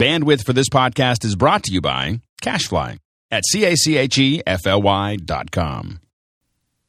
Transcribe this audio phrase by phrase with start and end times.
[0.00, 2.96] Bandwidth for this podcast is brought to you by CacheFly
[3.30, 6.00] at C-A-C-H-E-F-L-Y dot com.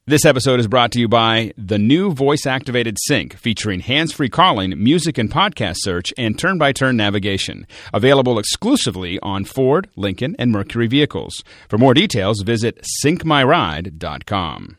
[0.08, 4.30] This episode is brought to you by the new voice activated sync featuring hands free
[4.30, 7.68] calling, music and podcast search, and turn by turn navigation.
[7.94, 11.44] Available exclusively on Ford, Lincoln, and Mercury vehicles.
[11.68, 14.78] For more details, visit syncmyride.com.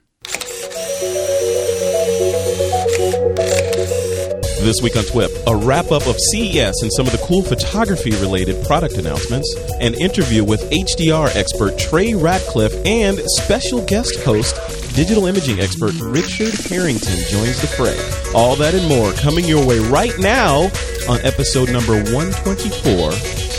[4.63, 8.13] This week on TWIP, a wrap up of CES and some of the cool photography
[8.13, 14.55] related product announcements, an interview with HDR expert Trey Ratcliff, and special guest host,
[14.95, 17.99] digital imaging expert Richard Harrington joins the fray.
[18.37, 20.71] All that and more coming your way right now
[21.09, 23.09] on episode number 124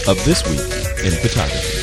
[0.10, 1.83] of This Week in Photography.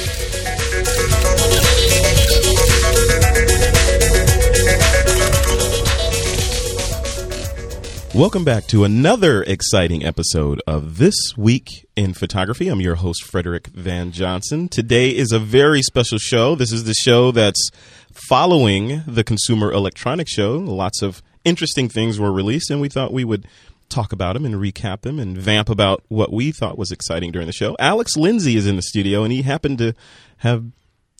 [8.12, 12.66] Welcome back to another exciting episode of This Week in Photography.
[12.66, 14.68] I'm your host, Frederick Van Johnson.
[14.68, 16.56] Today is a very special show.
[16.56, 17.70] This is the show that's
[18.12, 20.54] following the Consumer Electronics Show.
[20.58, 23.46] Lots of interesting things were released, and we thought we would
[23.88, 27.46] talk about them and recap them and vamp about what we thought was exciting during
[27.46, 27.76] the show.
[27.78, 29.94] Alex Lindsay is in the studio, and he happened to
[30.38, 30.64] have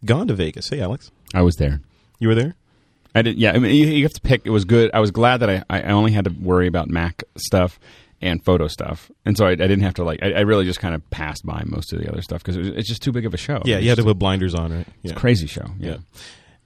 [0.05, 0.69] gone to Vegas.
[0.71, 1.13] Hey, Alex.
[1.33, 1.83] I was there.
[2.19, 2.57] You were there?
[3.15, 3.39] I didn't.
[3.39, 4.43] Yeah, I mean, you, you have to pick.
[4.45, 4.91] It was good.
[4.95, 7.81] I was glad that I, I only had to worry about Mac stuff
[8.23, 10.21] and photo stuff, and so I, I didn't have to like.
[10.23, 12.67] I, I really just kind of passed by most of the other stuff because it
[12.79, 13.63] it's just too big of a show.
[13.65, 14.87] Yeah, you had to put blinders on, right?
[15.05, 15.67] a crazy show.
[15.79, 15.91] Yeah.
[15.91, 15.97] Yeah.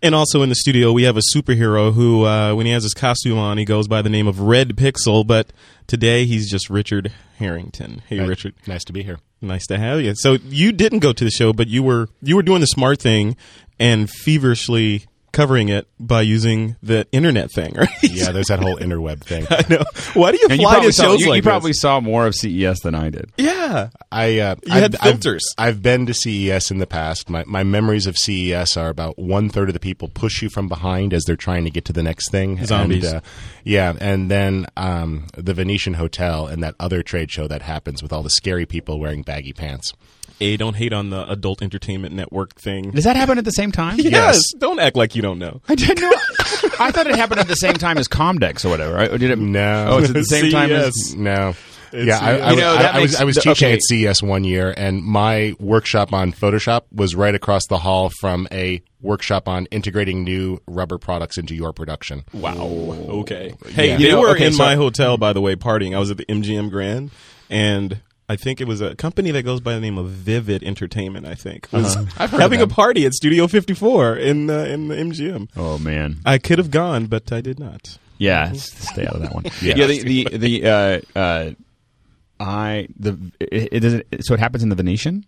[0.03, 2.93] And also in the studio, we have a superhero who, uh, when he has his
[2.93, 5.27] costume on, he goes by the name of RHED Pixel.
[5.27, 5.51] But
[5.87, 8.03] today, he's just Richard Harrington.
[8.07, 8.29] Hey, Right.
[8.29, 9.17] Richard, Nice to be here.
[9.41, 10.13] nice to have you.
[10.15, 13.01] So you didn't go to the show, but you were you were doing the smart
[13.01, 13.35] thing
[13.79, 17.89] and feverishly covering it by using the internet thing, right?
[18.03, 19.47] Yeah, there's that whole interweb thing.
[19.51, 19.85] I know.
[20.15, 21.81] Why do you And you fly probably to saw, shows you, like you probably this?
[21.81, 23.31] saw more of CES than I did.
[23.37, 23.91] Yeah.
[24.11, 25.45] I uh, You I've, had I've- filters.
[25.59, 27.29] I've, been to CES in the past.
[27.29, 30.69] My my memories of CES are about one third of the people push you from
[30.69, 32.65] behind as they're trying to get to the next thing.
[32.65, 33.05] Zombies.
[33.05, 33.21] And, uh,
[33.65, 38.13] yeah, and then um, the Venetian Hotel and that other trade show that happens with
[38.13, 39.93] all the scary people wearing baggy pants.
[40.41, 42.91] A, don't hate on the Adult Entertainment Network thing.
[42.91, 43.99] Does that happen at the same time?
[44.01, 44.41] Yes.
[44.59, 45.61] Don't act like you don't know.
[45.69, 46.13] I didn't know.
[46.79, 48.95] I thought it happened at the same time as Comdex or whatever.
[48.95, 49.11] Right?
[49.11, 49.39] Or did it?
[49.39, 49.87] No.
[49.91, 51.15] Oh, it's at the same time as.
[51.17, 51.55] No.
[51.97, 53.75] It's, yeah, I, I, You know, I- that I was I was the- teaching okay.
[53.75, 53.81] at
[54.15, 58.83] CES one year, and my workshop on Photoshop was right across the hall from a
[59.01, 62.25] workshop on integrating new rubber products into your production.
[62.33, 62.57] Wow.
[62.59, 63.55] Okay.
[63.69, 63.97] Hey, Yeah.
[63.97, 65.95] they You know, were okay, in so- my hotel, by the way, partying.
[65.95, 67.13] I was at the MGM Grand,
[67.49, 71.27] and I think it was a company that goes by the name of Vivid Entertainment.
[71.27, 75.51] I think was I've having a party at Studio 54 in uh, in the MGM.
[75.57, 76.17] Oh man.
[76.25, 77.99] I could have gone, but I did not.
[78.17, 79.45] Yeah, stay out of that one.
[79.61, 79.75] Yeah.
[79.77, 81.51] yeah, the the, the uh, uh,
[82.41, 85.25] I the it, it does it, so it happens in the Venetian.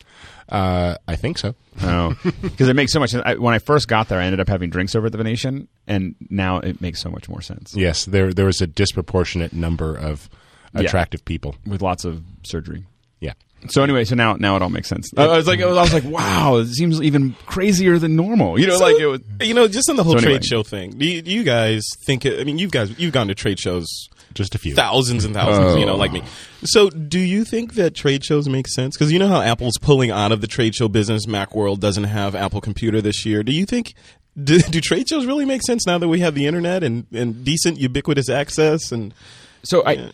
[0.49, 1.55] Uh, I think so.
[1.83, 3.23] Oh, because it makes so much sense.
[3.27, 5.69] I, when I first got there, I ended up having drinks over at the Venetian,
[5.87, 9.97] and now it makes so much more sense Yes, there there was a disproportionate number
[9.97, 10.31] of
[10.75, 10.82] Yeah.
[10.82, 11.54] attractive people.
[11.66, 12.84] with lots of surgery.
[13.21, 13.32] Yeah.
[13.69, 15.10] So anyway, so now now it all makes sense.
[15.16, 18.60] I, I was like, I was like, wow, it seems even crazier than normal.
[18.60, 19.21] You know, like it was.
[19.41, 20.32] You know, just in the whole So anyway.
[20.34, 20.91] trade show thing.
[20.99, 22.25] Do you, do you guys think?
[22.27, 23.87] It, I mean, you guys you've gone to trade shows
[24.34, 24.75] Just a few.
[24.75, 25.97] thousands and thousands, you know, Oh.
[25.97, 26.21] like me.
[26.22, 26.28] Oh.
[26.65, 28.97] So, do you think that trade shows make sense?
[28.97, 31.25] Because you know how Apple's pulling out of the trade show business.
[31.27, 33.43] Macworld doesn't have Apple Computer this year.
[33.43, 33.94] Do you think
[34.41, 37.43] do, do trade shows really make sense now that we have the internet and, and
[37.43, 38.93] decent ubiquitous access?
[38.93, 39.15] And
[39.62, 40.10] So I,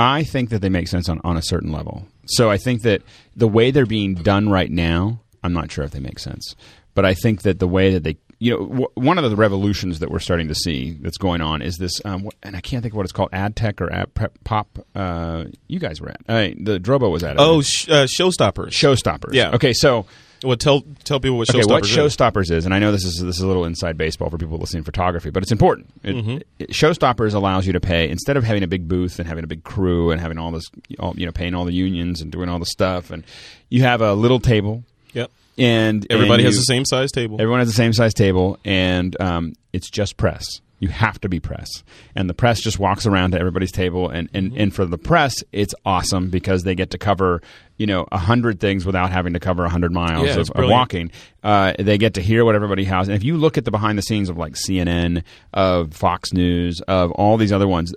[0.00, 2.06] I think that they make sense on, on a certain level.
[2.26, 3.02] So I think that
[3.36, 6.54] the way they're being done right now, I'm not sure if they make sense.
[6.94, 9.98] But I think that the way that they, you know, w- one of the revolutions
[10.00, 12.94] that we're starting to see that's going on is this, um, and I can't think
[12.94, 14.78] of what it's called, ad tech or ad prep, pop.
[14.94, 16.20] Uh, you guys were at.
[16.28, 17.32] Uh, the Drobo was at.
[17.32, 17.40] it.
[17.40, 18.70] oh, sh- uh, showstoppers.
[18.70, 19.34] showstoppers.
[19.34, 19.52] Yeah.
[19.54, 20.06] Okay, so
[20.42, 21.68] well, tell tell people what okay, showstoppers.
[21.70, 21.96] what is.
[21.96, 24.58] Showstoppers is, and I know this is this is a little inside baseball for people
[24.58, 25.88] listening to photography, but it's important.
[26.02, 26.38] It, Mm-hmm.
[26.58, 29.46] it- Showstoppers allows you to pay instead of having a big booth and having a
[29.46, 30.64] big crew and having all this,
[30.98, 33.24] all, you know, paying all the unions and doing all the stuff, and
[33.68, 35.30] you have a little table, Yep.
[35.58, 37.36] and Everybody and has the same size table.
[37.40, 40.60] Everyone has the same size table, and um, it's just press.
[40.80, 41.68] You have to be press,
[42.16, 45.44] and the press just walks around to everybody's table, and, and, and for the press,
[45.52, 47.42] it's awesome because they get to cover
[47.76, 50.68] you know a hundred things without having to cover a hundred miles Yeah, of, of
[50.70, 51.10] walking.
[51.42, 53.98] Uh, they get to hear what everybody has, and if you look at the behind
[53.98, 55.22] the scenes of like CNN,
[55.52, 57.92] of Fox News, of all these other ones,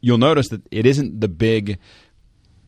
[0.00, 1.78] you'll notice that it isn't the big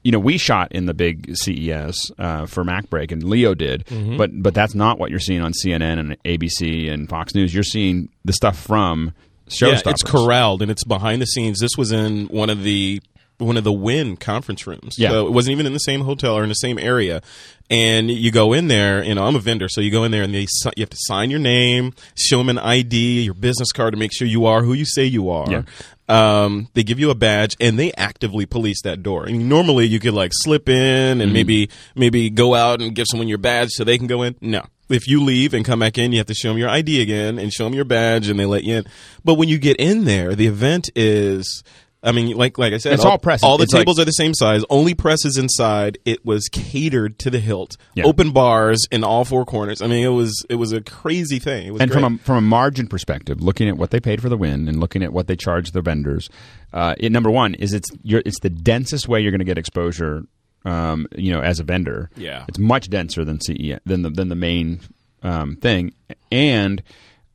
[0.05, 4.17] you know, we shot in the big CES uh, for MacBreak, and Leo did, Mm-hmm.
[4.17, 7.53] but but that's not what you're seeing on CNN and ABC and Fox News.
[7.53, 9.13] You're seeing the stuff from
[9.61, 11.59] yeah, it's corralled and it's behind the scenes.
[11.61, 13.01] This was in one of the
[13.39, 14.97] one of the Wynn conference rooms.
[14.99, 15.11] Yeah.
[15.11, 17.23] So it wasn't even in the same hotel or in the same area.
[17.71, 20.23] And you go in there, you know, I'm a vendor, so you go in there
[20.23, 20.47] and they
[20.77, 24.13] you have to sign your name, show them an ID, your business card to make
[24.13, 25.51] sure you are who you say you are.
[25.51, 25.63] Yeah.
[26.09, 29.27] Um, they give you a badge and they actively police that door.
[29.27, 33.29] And normally you could like slip in and maybe maybe go out and give someone
[33.29, 34.35] your badge so they can go in.
[34.41, 34.65] No.
[34.89, 37.39] If you leave and come back in, you have to show them your ID again
[37.39, 38.85] and show them your badge and they let you in.
[39.25, 41.63] But when you get in there, the event is
[42.01, 43.43] I mean, like like I said, It's all press.
[43.43, 44.65] All the It's like- tables are the same size.
[44.71, 45.99] Only presses inside.
[46.05, 47.77] It was catered to the hilt.
[47.95, 48.05] Yeah.
[48.05, 49.83] Open bars in all four corners.
[49.83, 51.67] I mean, it was it was a crazy thing.
[51.67, 52.01] It was and great.
[52.01, 54.79] from a, from a margin perspective, looking at what they paid for the Wynn and
[54.79, 56.29] looking at what they charge their vendors,
[56.73, 59.59] uh, it, number one is it's you're, it's the densest way you're going to get
[59.59, 60.23] exposure.
[60.69, 62.45] Um, you know, as a vendor, Yeah.
[62.49, 64.81] it's much denser than CE than the than the main
[65.23, 65.93] um, thing,
[66.31, 66.83] and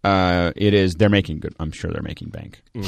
[0.04, 1.56] uh, it is they're making good.
[1.60, 2.62] I'm sure they're making bank.
[2.74, 2.82] you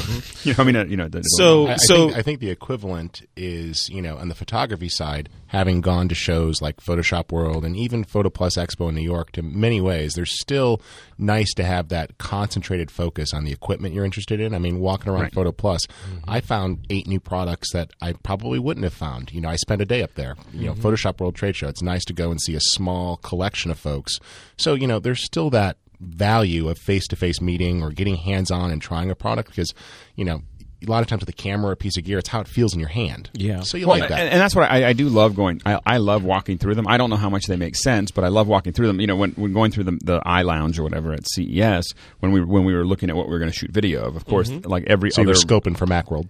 [0.46, 2.50] know, I mean, uh, you know, the, So- I, I so- think, I think the
[2.50, 7.64] equivalent is, you know, on the photography side, having gone to shows like Photoshop World
[7.64, 10.82] and even Photo Plus Expo in New York, to many ways, there's still
[11.18, 14.54] nice to have that concentrated focus on the equipment you're interested in.
[14.54, 15.32] I mean, walking around Right.
[15.34, 15.86] Photo Plus,
[16.28, 19.32] I found eight new products that I probably wouldn't have found.
[19.32, 20.36] You know, I spent a day up there.
[20.52, 21.68] You know, Photoshop World Trade Show.
[21.68, 24.18] It's nice to go and see a small collection of folks.
[24.58, 29.10] So, you know, there's still that value of face-to-face meeting or getting hands-on and trying
[29.10, 29.72] a product because,
[30.14, 30.42] you know,
[30.86, 32.46] a lot of times with a camera or a piece of gear, it's how it
[32.46, 33.30] feels in your hand.
[33.32, 33.60] Yeah.
[33.62, 34.20] So you Well, like that.
[34.20, 35.60] And, and that's what I, I do love going.
[35.64, 36.86] I, I love walking through them.
[36.86, 39.00] I don't know how much they make sense, but I love walking through them.
[39.00, 41.86] You know, when, when going through the, the eye lounge or whatever at CES,
[42.20, 44.16] when we when we were looking at what we were going to shoot video of,
[44.16, 46.28] of course, like every so you other were scoping for Macworld.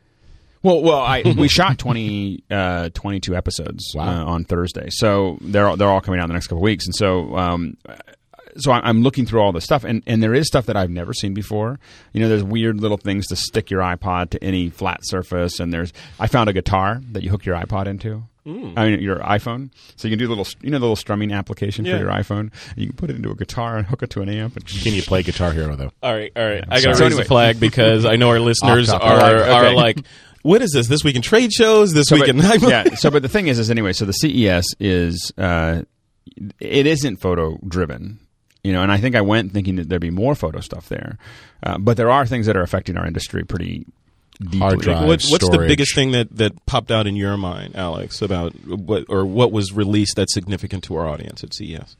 [0.62, 4.22] Well, well, I we shot 20, uh, 22 episodes Wow.
[4.22, 6.62] uh, on Thursday, so they're all, they're all coming out in the next couple of
[6.62, 7.76] weeks, and so um,
[8.58, 10.90] so I- I'm looking through all this stuff, and and there is stuff that I've
[10.90, 11.78] never seen before.
[12.12, 15.72] You know, there's weird little things to stick your iPod to any flat surface, and
[15.72, 18.24] there's I found a guitar that you hook your iPod into.
[18.48, 18.50] I
[18.90, 21.84] mean, your iPhone, so you can do a little, you know, the little strumming application
[21.84, 21.96] Yeah.
[21.98, 22.52] for your iPhone.
[22.76, 24.54] You can put it into a guitar and hook it to an amp.
[24.54, 25.90] And Can you play Guitar Hero though?
[26.00, 26.62] All right, all right.
[26.68, 27.22] I got to So raise anyway.
[27.24, 29.48] the flag because I know our listeners are topic.
[29.48, 29.98] are like,
[30.42, 30.86] what is this?
[30.86, 31.92] This week in trade shows?
[31.92, 32.94] This So, week but- in yeah.
[32.94, 33.92] So, but the thing is, is anyway.
[33.92, 35.82] So the CES is uh,
[36.60, 38.20] it isn't photo driven,
[38.66, 38.82] you know.
[38.82, 41.18] And I think I went thinking that there'd be more photo stuff there,
[41.62, 43.86] uh, but there are things that are affecting our industry pretty
[44.40, 44.58] deeply.
[44.58, 45.06] Hard drive.
[45.06, 49.04] What, what's the biggest thing that, that popped out in your mind, Alex, about what
[49.08, 51.96] or what was released that's significant to our audience at CES?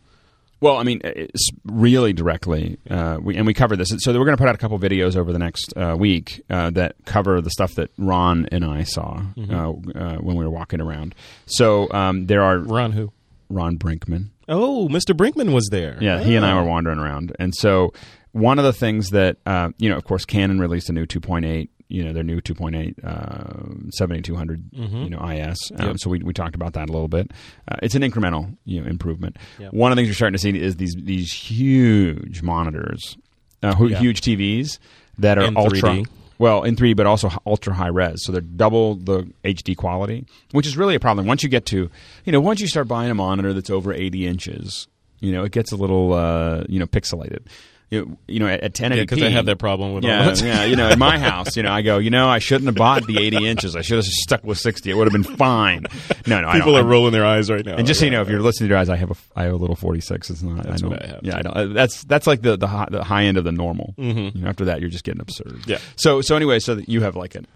[0.59, 3.89] Well, I mean, it's really directly, uh, we, and we covered this.
[3.99, 6.71] So we're going to put out a couple videos over the next uh, week uh,
[6.71, 9.21] that cover the stuff that Ron and I saw
[9.51, 11.15] uh, uh, when we were walking around.
[11.45, 13.13] So um, there are Ron, who?
[13.51, 14.31] Ron Brinkman.
[14.49, 15.15] Oh, Mr.
[15.17, 15.99] Brinkman was there.
[16.01, 17.93] Yeah, he and I were wandering around, and so
[18.33, 21.69] one of the things that uh, you know, of course, Canon released a new 2.8.
[21.89, 25.57] You know, their new 2.8 uh, 7200 you know IS.
[25.79, 25.97] Um, Yep.
[26.01, 27.31] So we, we talked about that a little bit.
[27.71, 29.37] Uh, it's an incremental you know improvement.
[29.61, 29.73] Yep.
[29.73, 33.17] One of the things you're starting to see is these these huge monitors,
[33.63, 33.99] uh, hu- Yeah.
[34.01, 34.79] huge TVs
[35.19, 35.81] that are ultra.
[35.91, 36.07] 3D.
[36.39, 38.25] Well, in 3D, but also ultra high res.
[38.25, 41.27] So they're double the HD quality, which is really a problem.
[41.27, 41.91] Once you get to,
[42.25, 44.87] you know, once you start buying a monitor that's over 80 inches,
[45.21, 47.41] you know, it gets a little, uh, you know, pixelated.
[47.89, 48.97] You, you know, at, at 1080p.
[48.97, 50.43] Yeah, because I have that problem with Yeah, all that.
[50.45, 50.65] yeah.
[50.65, 53.07] You know, in my house, you know, I go, you know, I shouldn't have bought
[53.07, 53.77] the 80 inches.
[53.77, 54.91] I should have stuck with 60.
[54.91, 55.87] It would have been fine.
[56.27, 56.75] No, no, People don't.
[56.75, 57.77] are I'm- rolling their eyes right now.
[57.77, 58.23] and just so you know, Yeah.
[58.23, 60.31] if you're listening to your eyes, I have a I have a little 46.
[60.31, 60.65] It's not.
[60.65, 61.39] That's I don't, what I have, Yeah, too.
[61.39, 61.75] I don't.
[61.75, 63.95] That's that's like the the high, the high end of the normal.
[63.97, 64.37] Mm-hmm.
[64.37, 65.61] You know, after that, you're just getting absurd.
[65.67, 65.79] Yeah.
[65.95, 67.47] So so anyway, so that you have like an.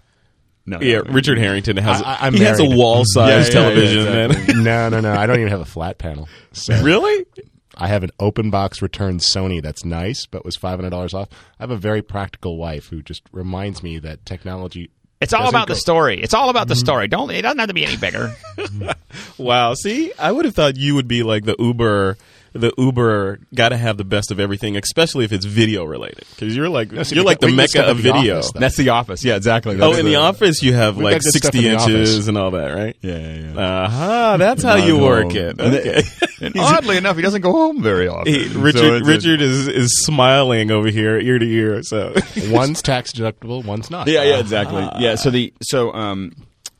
[0.65, 1.13] No, yeah, no, no.
[1.13, 4.07] Richard Harrington has I- I'm he has a wall sized Yeah, yeah, yeah, television.
[4.31, 4.53] exactly.
[4.55, 4.63] man.
[4.63, 5.19] no, no, no.
[5.19, 6.29] I don't even have a flat panel.
[6.53, 7.25] So really?
[7.77, 11.29] I have an open box returned Sony that's nice, but was five hundred dollars off.
[11.59, 14.89] I have a very practical wife who just reminds me that technology.
[15.19, 16.19] It's all doesn't about the story.
[16.19, 16.79] It's all about the mm-hmm.
[16.79, 17.07] story.
[17.07, 18.35] Don't it doesn't have to be any bigger.
[19.37, 19.73] Wow.
[19.73, 22.17] See, I would have thought you would be like the Uber,
[22.53, 26.55] the Uber got to have the best of everything, especially if it's video related, because
[26.55, 28.39] you're like so you're like the mecca of the video.
[28.39, 28.51] office.
[28.53, 29.23] That's the office.
[29.23, 29.79] Yeah, exactly.
[29.81, 32.51] Oh, in the office you have like got good stuff sixty in inches and all
[32.51, 32.95] that, right?
[33.01, 33.53] Yeah, yeah.
[33.53, 33.59] yeah.
[33.59, 34.37] Uh huh.
[34.37, 35.35] That's how you Not work home.
[35.35, 35.59] it.
[35.59, 36.03] Okay.
[36.41, 38.33] And oddly enough, he doesn't go home very often.
[38.33, 41.83] He- Richard it's- Richard is is smiling over here ear to ear.
[41.83, 42.15] So
[42.47, 44.07] One's tax deductible, one's not.
[44.11, 44.87] Yeah, yeah, exactly.
[44.99, 46.33] Yeah, so the so um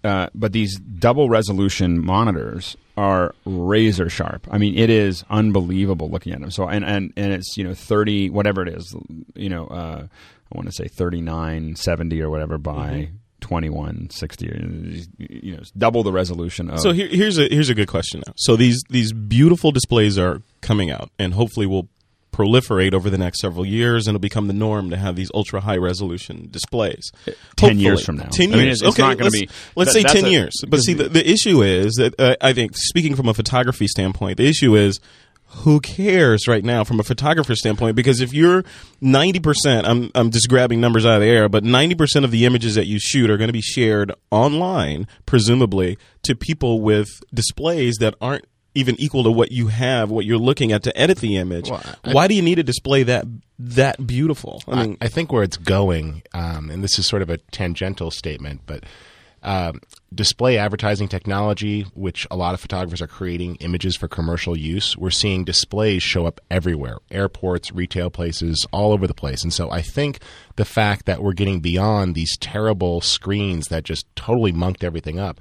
[0.04, 4.48] uh but these double resolution monitors are razor sharp.
[4.52, 6.52] I mean, it is unbelievable looking at them.
[6.52, 8.96] So and and and it's, you know, 30 whatever it is,
[9.36, 10.08] you know, uh
[10.54, 13.10] I want to say 3970 or whatever by
[13.42, 14.58] 2160 or,
[15.18, 18.34] you know, double the resolution of So here, here's a here's a good question now.
[18.38, 21.90] So these these beautiful displays are coming out, and hopefully will
[22.42, 25.62] proliferate over the next several years, and it'll become the norm to have these ultra
[25.62, 27.12] high resolution displays.
[27.58, 28.30] 10 years from now.
[28.32, 28.82] Ten I mean, years.
[28.82, 30.54] it's- it's okay, not gonna let's, be- Let's say ten a- years.
[30.68, 34.38] But see, the, the issue is that uh, I think speaking from a photography standpoint,
[34.38, 35.00] the issue is
[35.54, 38.64] who cares right now from a photographer standpoint because if you're
[39.04, 42.76] 90% I'm I'm just grabbing numbers out of the air but 90% of the images
[42.76, 48.16] that you shoot are going to be shared online presumably to people with displays that
[48.22, 51.70] aren't even equal to what you have what you're looking at to edit the image.
[51.70, 53.26] Well, I- why do you need a display that
[53.60, 54.64] that beautiful?
[54.68, 57.38] I mean I, I think where it's going, um, and this is sort of a
[57.38, 58.84] tangential statement, but
[59.44, 59.82] um,
[60.14, 65.10] display advertising technology, which a lot of photographers are creating images for commercial use, we're
[65.10, 69.42] seeing displays show up everywhere airports, retail places, all over the place.
[69.44, 70.20] And so I think
[70.58, 75.40] the fact that we're getting beyond these terrible screens that just totally monked everything up,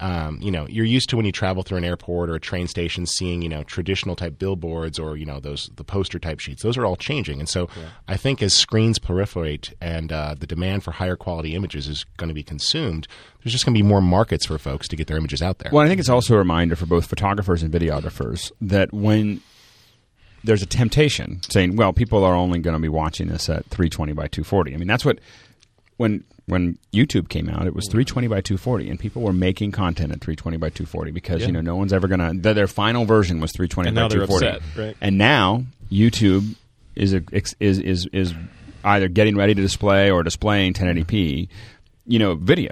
[0.00, 2.68] um, you know, you're used to when you travel through an airport or a train
[2.68, 6.62] station seeing, you know, traditional type billboards or, you know, those, the poster type sheets.
[6.62, 7.40] Those are all changing.
[7.40, 7.68] And so
[8.06, 12.28] I think as screens proliferate and uh, the demand for higher quality images is going
[12.28, 13.08] to be consumed,
[13.42, 15.70] there's just going to be more markets for folks to get their images out there.
[15.72, 19.40] Well, I think it's also a reminder for both photographers and videographers that when
[20.44, 24.12] there's a temptation saying, well, people are only going to be watching this at 320
[24.12, 24.74] by 240.
[24.74, 25.18] I mean, that's what
[25.96, 30.10] when when YouTube came out, it was 320 by 240, and people were making content
[30.10, 31.46] at 320 by 240 because Yeah.
[31.48, 32.52] you know no one's ever going to.
[32.54, 34.96] Their final version was 320 And by 240, upset, right?
[35.00, 36.56] and now YouTube
[36.96, 38.34] is a, is is is
[38.82, 41.48] either getting ready to display or displaying 1080p,
[42.06, 42.70] you know, video.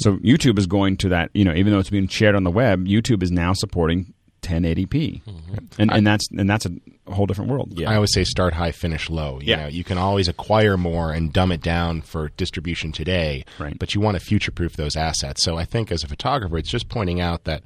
[0.00, 2.50] So YouTube is going to that, you know, even though it's being shared on the
[2.50, 5.54] web, YouTube is now supporting 1080p, mm-hmm.
[5.78, 6.70] and and that's and that's a
[7.12, 7.78] whole different world.
[7.78, 7.90] Yeah.
[7.90, 9.38] I always say start high, finish low.
[9.40, 9.56] You Yeah.
[9.56, 13.78] know, you can always acquire more and dumb it down for distribution today, Right.
[13.78, 15.42] but you want to future proof those assets.
[15.42, 17.62] So I think as a photographer, it's just pointing out that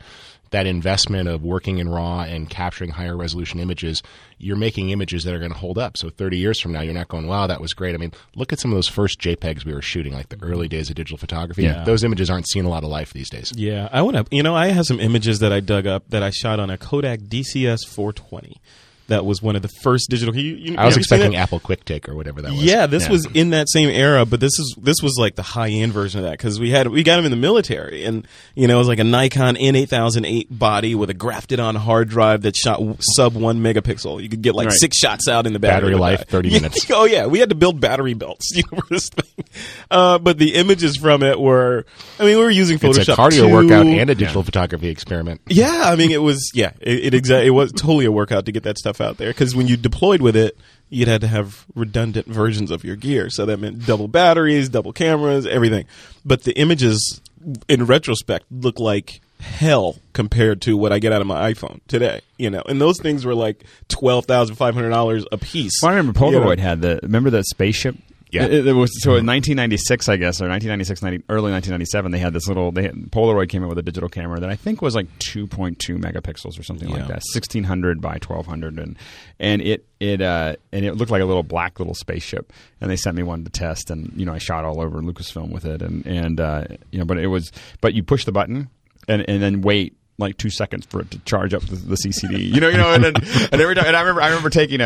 [0.55, 4.05] that investment of working in raw and capturing higher resolution images,
[4.39, 5.97] you're making images that are going to hold up.
[5.97, 7.93] So 30 years from now, you're not going, wow, that was great.
[7.93, 10.69] I mean, look at some of those first JPEGs we were shooting, like the early
[10.69, 11.65] days of digital photography.
[11.65, 11.83] Yeah.
[11.83, 13.53] Those images aren't seeing a lot of life these days.
[13.57, 14.27] Yeah, I want to.
[14.31, 16.79] You know, I have some images that I dug up that I shot on a
[16.79, 18.61] Kodak DCS 420.
[19.09, 20.35] That was one of the first digital.
[20.35, 21.37] You, you, I was have you seen expecting?
[21.37, 22.63] Apple QuickTake or whatever that was.
[22.65, 25.69] Yeah, this was in that same era, but this is this was like the high
[25.69, 28.67] end version of that because we had we got them in the military, and you
[28.67, 32.57] know it was like a Nikon N8008 body with a grafted on hard drive that
[32.57, 34.23] shot sub one megapixel.
[34.23, 34.79] You could get like Right.
[34.79, 35.91] six shots out in the battery.
[35.91, 36.87] Battery life, 30 Yeah, minutes.
[36.91, 39.45] oh yeah, we had to build battery belts you know, for this thing.
[39.91, 41.85] Uh, but the images from it were,
[42.19, 42.99] I mean, we were using Photoshop.
[43.01, 43.53] It's a cardio 2.
[43.53, 45.43] workout and a digital photography experiment.
[45.47, 48.53] Yeah, I mean, it was yeah, it, it exactly it was totally a workout to
[48.53, 50.57] get that stuff out there because when you deployed with it,
[50.89, 54.93] you'd had to have redundant versions of your gear, so that meant double batteries, double
[54.93, 55.87] cameras, everything.
[56.25, 57.21] But the images,
[57.69, 62.21] in retrospect, look like hell compared to what I get out of my iPhone today.
[62.39, 65.83] You know, and those things were like twelve thousand five hundred dollars a piece.
[65.83, 66.41] Well, I remember You know?
[66.41, 67.97] Polaroid had the remember the spaceship.
[68.35, 68.45] Yeah.
[68.47, 72.13] it, it was so in 1996, I guess, or 1996, 90, early 1997.
[72.13, 72.73] They had this little.
[72.73, 75.77] They had, Polaroid came out with a digital camera that I think was like 2.2
[75.99, 78.97] megapixels or something like that, 1600 by 1200, and
[79.39, 82.53] and it it uh and it looked like a little black little spaceship.
[82.81, 85.51] And they sent me one to test, and you know I shot all over Lucasfilm
[85.51, 87.51] with it, and and uh, you know, but it was
[87.81, 88.69] but you push the button
[89.09, 92.39] and and then wait like two seconds for it to charge up the, the CCD.
[92.55, 94.81] You know, you know, and then and every time, and I remember I remember taking
[94.81, 94.85] a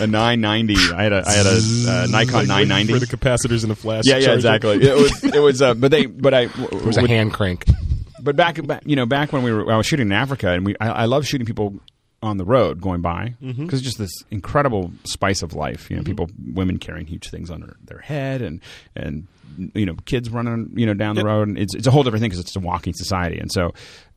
[0.00, 0.74] a, a 990.
[0.94, 3.74] I had a I had a uh, Nikon Like, 990 for the capacitors and the
[3.76, 4.04] flash.
[4.06, 4.34] yeah, yeah, charger.
[4.36, 4.82] exactly.
[4.82, 7.64] It was, it was, uh, but they, but I, It was a hand crank.
[8.22, 10.64] but back, back, you know, back when we were, I was shooting in Africa, and
[10.64, 11.74] we, I, I love shooting people
[12.22, 13.74] on the road going by because Mm-hmm.
[13.74, 15.90] it's just this incredible spice of life.
[15.90, 18.60] You know, people, women carrying huge things under their, head, and
[18.94, 19.26] and
[19.74, 22.20] you know, kids running, you know, down the road, and it's it's a whole different
[22.22, 23.38] thing because it's a walking society.
[23.38, 23.72] And so,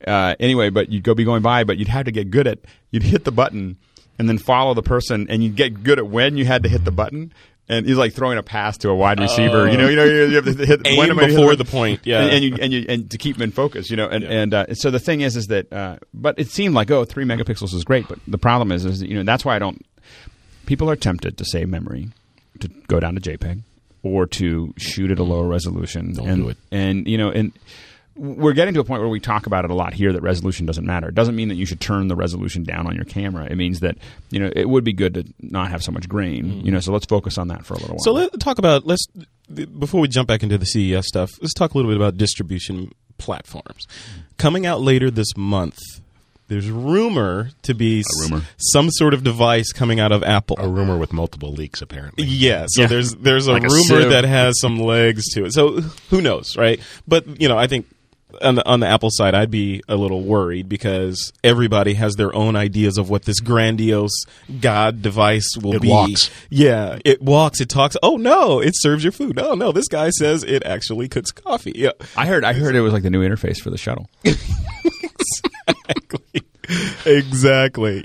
[0.05, 2.59] uh, anyway, but you'd go be going by, but you'd have to get good at,
[2.91, 3.77] you'd hit the button
[4.19, 6.85] and then follow the person, and you'd get good at when you had to hit
[6.85, 7.33] the button.
[7.69, 9.69] And he's like throwing a pass to a wide receiver.
[9.71, 10.81] You know, you know, you have to hit.
[10.85, 12.21] Aim when am I hitting before the point, yeah.
[12.21, 14.07] and, and you and you and to keep them in focus, you know.
[14.07, 17.05] And and uh, so the thing is, is that, uh, but it seemed like oh,
[17.05, 19.59] three megapixels is great, but the problem is, is that, you know that's why I
[19.59, 19.83] don't.
[20.65, 22.09] People are tempted to save memory,
[22.59, 23.61] to go down to JPEG,
[24.03, 26.13] or to shoot at a lower resolution.
[26.13, 26.57] Don't and, do it.
[26.69, 27.53] And you know, and
[28.15, 30.65] we're getting to a point where we talk about it a lot here that resolution
[30.65, 31.09] doesn't matter.
[31.09, 33.45] It doesn't mean that you should turn the resolution down on your camera.
[33.49, 33.97] It means that
[34.29, 36.45] you know it would be good to not have so much grain.
[36.45, 36.65] Mm-hmm.
[36.65, 38.03] You know, so let's focus on that for a little while.
[38.03, 39.05] So let's talk about let's
[39.53, 41.31] before we jump back into the CES stuff.
[41.41, 44.21] Let's talk a little bit about distribution platforms mm-hmm.
[44.37, 45.79] coming out later this month.
[46.49, 48.43] There's rumor to be s- rumor.
[48.57, 50.57] some sort of device coming out of Apple.
[50.59, 52.25] A rumor with multiple leaks, apparently.
[52.25, 52.87] Yeah, so Yeah.
[52.87, 54.09] there's there's a Like rumor sieve.
[54.09, 55.53] that has some legs to it.
[55.53, 56.79] So who knows, right?
[57.07, 57.87] But you know, I think
[58.41, 62.33] on the on the Apple side, I'd be a little worried because everybody has their
[62.35, 64.25] own ideas of what this grandiose
[64.61, 65.89] God device will It be.
[65.89, 66.29] walks.
[66.49, 67.61] Yeah, it walks.
[67.61, 67.95] It talks.
[68.03, 69.39] Oh no, it serves your food.
[69.39, 71.73] Oh no, this guy says it actually cooks coffee.
[71.75, 74.09] Yeah, I heard I heard it was like the new interface for the shuttle.
[74.23, 76.41] exactly.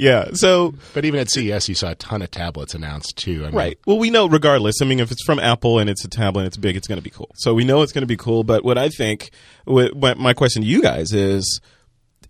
[0.00, 0.31] Yeah.
[0.33, 3.43] So But even at CES, you saw a ton of tablets announced too.
[3.43, 3.79] I mean, Right.
[3.87, 4.83] Well, we know regardless.
[4.83, 6.99] I mean, if it's from Apple and it's a tablet, and it's big, it's going
[6.99, 7.31] to be cool.
[7.37, 8.45] So we know it's going to be cool.
[8.45, 9.31] But what I think,
[9.65, 11.61] what, what my question to you guys is,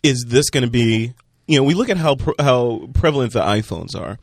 [0.03, 1.15] is this going to be?
[1.47, 4.19] You know, we look at how pre- how prevalent the iPhones are.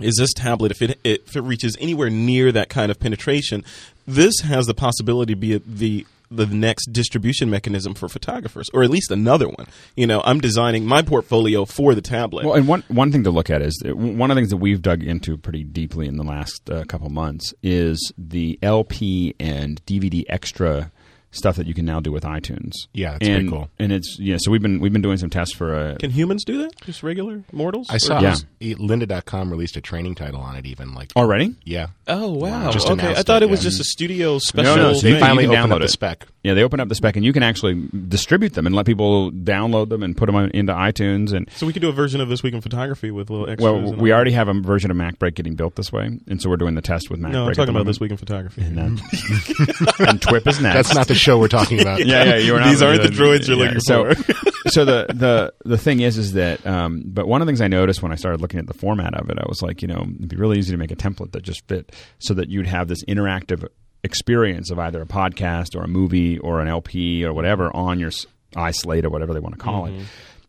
[0.00, 3.64] Is this tablet, if it if it reaches anywhere near that kind of penetration,
[4.06, 8.90] this has the possibility to be the the next distribution mechanism for photographers, or at
[8.90, 9.66] least another one.
[9.96, 12.44] You know, I'm designing my portfolio for the tablet.
[12.44, 14.82] Well, and one one thing to look at is one of the things that we've
[14.82, 20.24] dug into pretty deeply in the last uh, couple months is the LP and DVD
[20.28, 20.90] extra
[21.30, 22.72] stuff that you can now do with iTunes.
[22.94, 23.68] Yeah, that's pretty cool.
[23.78, 26.44] And it's yeah, so we've been we've been doing some tests for a Can humans
[26.44, 26.80] do that?
[26.82, 27.86] Just regular mortals?
[27.90, 28.36] I saw Yeah.
[28.60, 30.64] e- Lynda.com released a training title on it.
[30.66, 31.54] Even like, already.
[31.64, 32.70] yeah, Oh wow!
[32.70, 33.70] Just okay, I thought it, it was yeah.
[33.70, 34.76] just a studio special.
[34.76, 35.90] no, so they you- finally can opened download up the it.
[35.90, 36.26] spec.
[36.44, 39.30] Yeah, they open up the spec, and you can actually distribute them and let people
[39.32, 41.32] download them and put them on, into iTunes.
[41.32, 43.60] And So we could do a version of this week in photography with little extras.
[43.82, 46.56] well, we already have a version of MacBreak getting built this way, and so we're
[46.56, 47.32] doing the test with MacBreak.
[47.32, 48.62] No, I'm talking the about this week in photography.
[48.62, 48.82] And, uh,
[50.08, 50.74] and TWIP is next.
[50.76, 51.98] That's not the show we're talking about.
[52.06, 52.36] yeah, yeah.
[52.36, 53.64] You were not These aren't the yeah, droids you're yeah.
[53.64, 54.32] looking so, for.
[54.70, 56.66] so the the the thing is, is that.
[56.66, 59.14] Um, but one of the things I noticed when I started looking at the format
[59.14, 61.32] of it, I was like, you know, it'd be really easy to make a template
[61.32, 63.66] that just fit, so that you'd have this interactive
[64.04, 68.08] experience of either a podcast or a movie or an LP or whatever on your
[68.08, 69.92] s- iSlate or whatever they want to call it.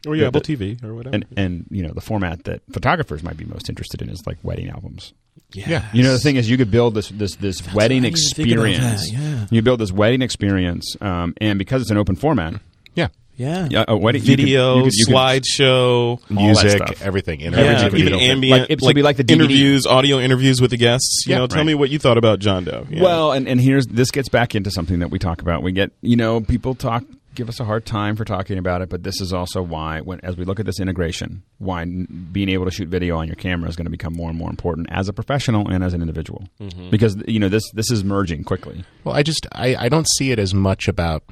[0.07, 1.15] or your The- Apple the- TV or whatever.
[1.15, 4.38] And and you know the format that photographers might be most interested in is like
[4.43, 5.13] wedding albums.
[5.53, 5.86] Yeah.
[5.94, 8.34] You know, the thing is, you could build this this this wedding I didn't even
[8.36, 9.12] think about experience.
[9.12, 9.46] yeah.
[9.50, 12.53] You build this wedding experience, um, and because it's an open format,
[12.94, 13.08] yeah.
[13.36, 16.20] yeah, yeah, a wedding video, you could- you could- slideshow.
[16.29, 17.41] Music, everything.
[17.41, 18.32] In Yeah, Everything every could be even built in.
[18.32, 21.24] ambient, Like, it- so it'd be like the DVD interviews, audio interviews with the guests.
[21.25, 22.86] You Yeah, know, tell me what you thought about John Doe.
[22.89, 23.01] Yeah.
[23.01, 25.63] Well, and, and here's this gets back into something that we talk about.
[25.63, 27.03] We get you know people talk
[27.39, 30.19] give us a hard time for talking about it, but this is also why when
[30.24, 33.38] as we look at this integration, why n- being able to shoot video on your
[33.38, 36.01] camera is going to become more and more important as a professional and as an
[36.01, 36.90] individual mm-hmm.
[36.90, 38.83] because you know this this is merging quickly.
[39.05, 41.24] Well, I just I, I don't see it as much about.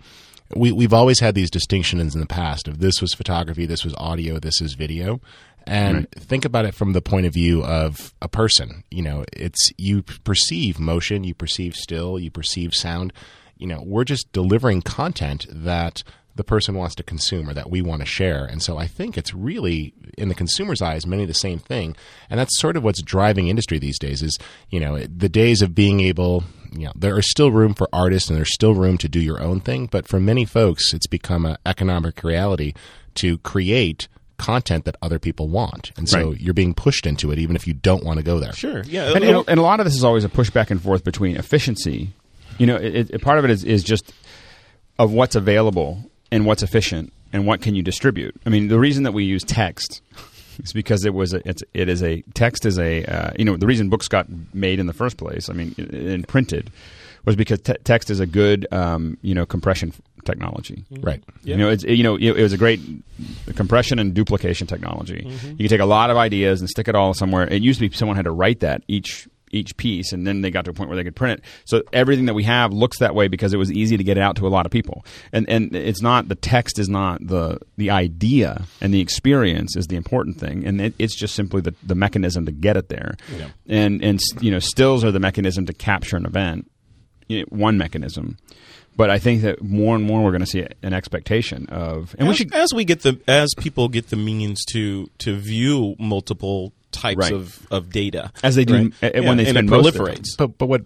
[0.56, 3.94] We we've always had these distinctions in the past of this was photography, this was
[3.98, 5.20] audio, this is video,
[5.66, 8.86] and think about it from the point of view of a person.
[8.90, 13.12] You know, it's you perceive motion, you perceive still, you perceive sound.
[13.58, 16.04] You know, we're just delivering content that
[16.36, 18.46] the person wants to consume or that we want to share.
[18.46, 21.96] And so I think it's really in the consumer's eyes many the same thing.
[22.30, 24.38] And that's sort of what's driving industry these days is,
[24.70, 28.30] you know, the days of being able, you know, there is still room for artists
[28.30, 31.44] and there's still room to do your own thing, but for many folks it's become
[31.44, 32.74] an economic reality
[33.16, 35.92] to create content that other people want.
[35.98, 36.40] And so Right.
[36.40, 38.54] you're being pushed into it even if you don't want to go there.
[38.54, 40.80] sure, yeah, and, and, and a lot of this is always a push back and
[40.80, 42.12] forth between efficiency.
[42.58, 44.12] You know, it, it, part of it is, is just
[45.00, 48.36] of what's available and what's efficient and what can you distribute.
[48.46, 50.02] I mean, the reason that we use text
[50.64, 53.58] is because it was a, it's, it is a text is a uh, you know
[53.58, 55.50] the reason books got made in the first place.
[55.50, 56.72] I mean, and printed
[57.26, 59.94] was because te- text is a good um, you know compression
[60.26, 60.84] technology.
[60.92, 61.24] Right.
[61.44, 62.80] You know, it's you know it, it was a great
[63.56, 65.28] compression and duplication technology.
[65.28, 67.48] You could take a lot of ideas and stick it all somewhere.
[67.48, 70.52] It used to be someone had to write that each each piece, and then they
[70.52, 71.46] got to a point where they could print it.
[71.66, 74.22] So everything that we have looks that way because it was easy to get it
[74.22, 75.06] out to a lot of people.
[75.32, 79.88] And and it's not the text is not the the idea, and the experience is
[79.88, 83.16] the important thing, and it, it's just simply the the mechanism to get it there.
[83.68, 86.70] And and you know, stills are the mechanism to capture an event
[87.28, 88.38] you know, one mechanism.
[88.96, 92.28] But I think that more and more we're going to see an expectation of, and
[92.28, 96.74] we should as we get the as people get the means to to view multiple
[96.92, 97.34] types Right.
[97.34, 98.94] of, of data As they do, right?
[99.04, 100.28] uh, when Yeah, they and it most of their proliferates.
[100.38, 100.82] But but what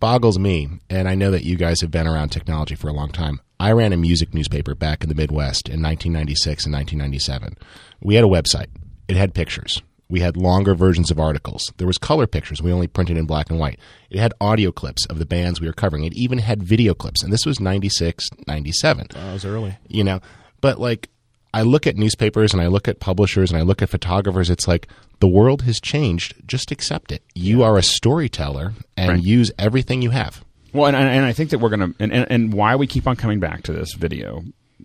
[0.00, 3.10] boggles me, and I know that you guys have been around technology for a long
[3.10, 3.40] time.
[3.60, 7.56] I ran a music newspaper back in the Midwest in 1996 and 1997.
[8.00, 8.66] We had a website.
[9.06, 9.80] It had pictures.
[10.08, 11.72] We had longer versions of articles.
[11.78, 12.60] There was color pictures.
[12.60, 13.78] We only printed in black and white.
[14.10, 16.04] It had audio clips of the bands we were covering.
[16.04, 17.22] It even had video clips.
[17.22, 19.76] And this was 96, 97 That was early.
[19.88, 20.20] you know
[20.60, 21.08] but like
[21.54, 24.66] i look at newspapers and i look at publishers and i look at photographers it's
[24.68, 24.88] like
[25.22, 26.34] the world has changed.
[26.48, 27.22] Just accept it.
[27.32, 29.22] You are a storyteller and Right.
[29.22, 30.44] use everything you have.
[30.72, 33.14] Well, and, and I think that we're going to, and, and, why we keep on
[33.14, 34.42] coming back to this video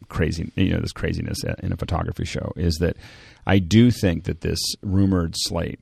[0.09, 2.97] crazy, you know, this craziness in a photography show is that
[3.47, 5.79] I do think that this rumored slate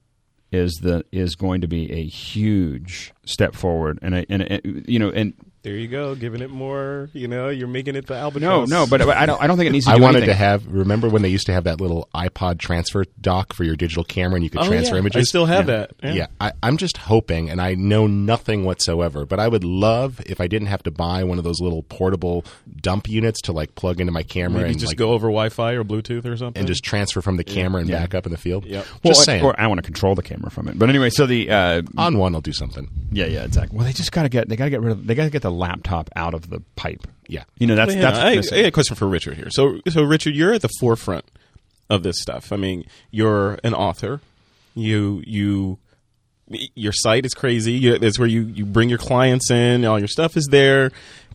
[0.54, 5.10] is the is going to be a huge step forward, and a, and you know,
[5.10, 5.34] and
[5.66, 7.10] There you go, giving it more.
[7.14, 8.44] You know, you're making it the album.
[8.44, 9.42] No, no, but I don't.
[9.42, 9.92] I don't think it needs to.
[9.92, 10.30] I do wanted anything.
[10.34, 10.68] to have.
[10.68, 14.36] Remember when they used to have that little iPod transfer dock for your digital camera,
[14.36, 15.00] and you could Oh, transfer yeah.
[15.00, 15.20] images?
[15.20, 15.92] I still have that.
[16.04, 20.40] Yeah, I, I'm just hoping, and I know nothing whatsoever, but I would love if
[20.40, 22.46] I didn't have to buy one of those little portable
[22.82, 25.72] dump units to like plug into my camera Maybe and just like, go over Wi-Fi
[25.74, 28.38] or Bluetooth or something, and just transfer from the camera and back up in the
[28.38, 28.66] field.
[28.66, 28.84] Yep.
[28.86, 29.44] Just Well, saying.
[29.44, 30.78] Or I want to control the camera from it.
[30.78, 32.88] But anyway, so the uh, on one, I'll do something.
[33.12, 33.76] yeah, yeah, exactly.
[33.76, 35.32] Well, they just got to get they got to get rid of they got to
[35.32, 37.08] get the laptop out of the pipe.
[37.28, 37.44] Yeah.
[37.58, 38.58] You know that's Yeah, that's I, I missing.
[38.58, 39.50] had a question for Richard here.
[39.50, 41.26] So, so Richard, you're at the forefront
[41.90, 42.52] of this stuff.
[42.52, 44.22] I mean, you're an author.
[44.76, 45.80] You you
[46.76, 47.72] your site is crazy.
[47.74, 49.84] You, that's where you, you bring your clients in.
[49.86, 50.92] All your stuff is there.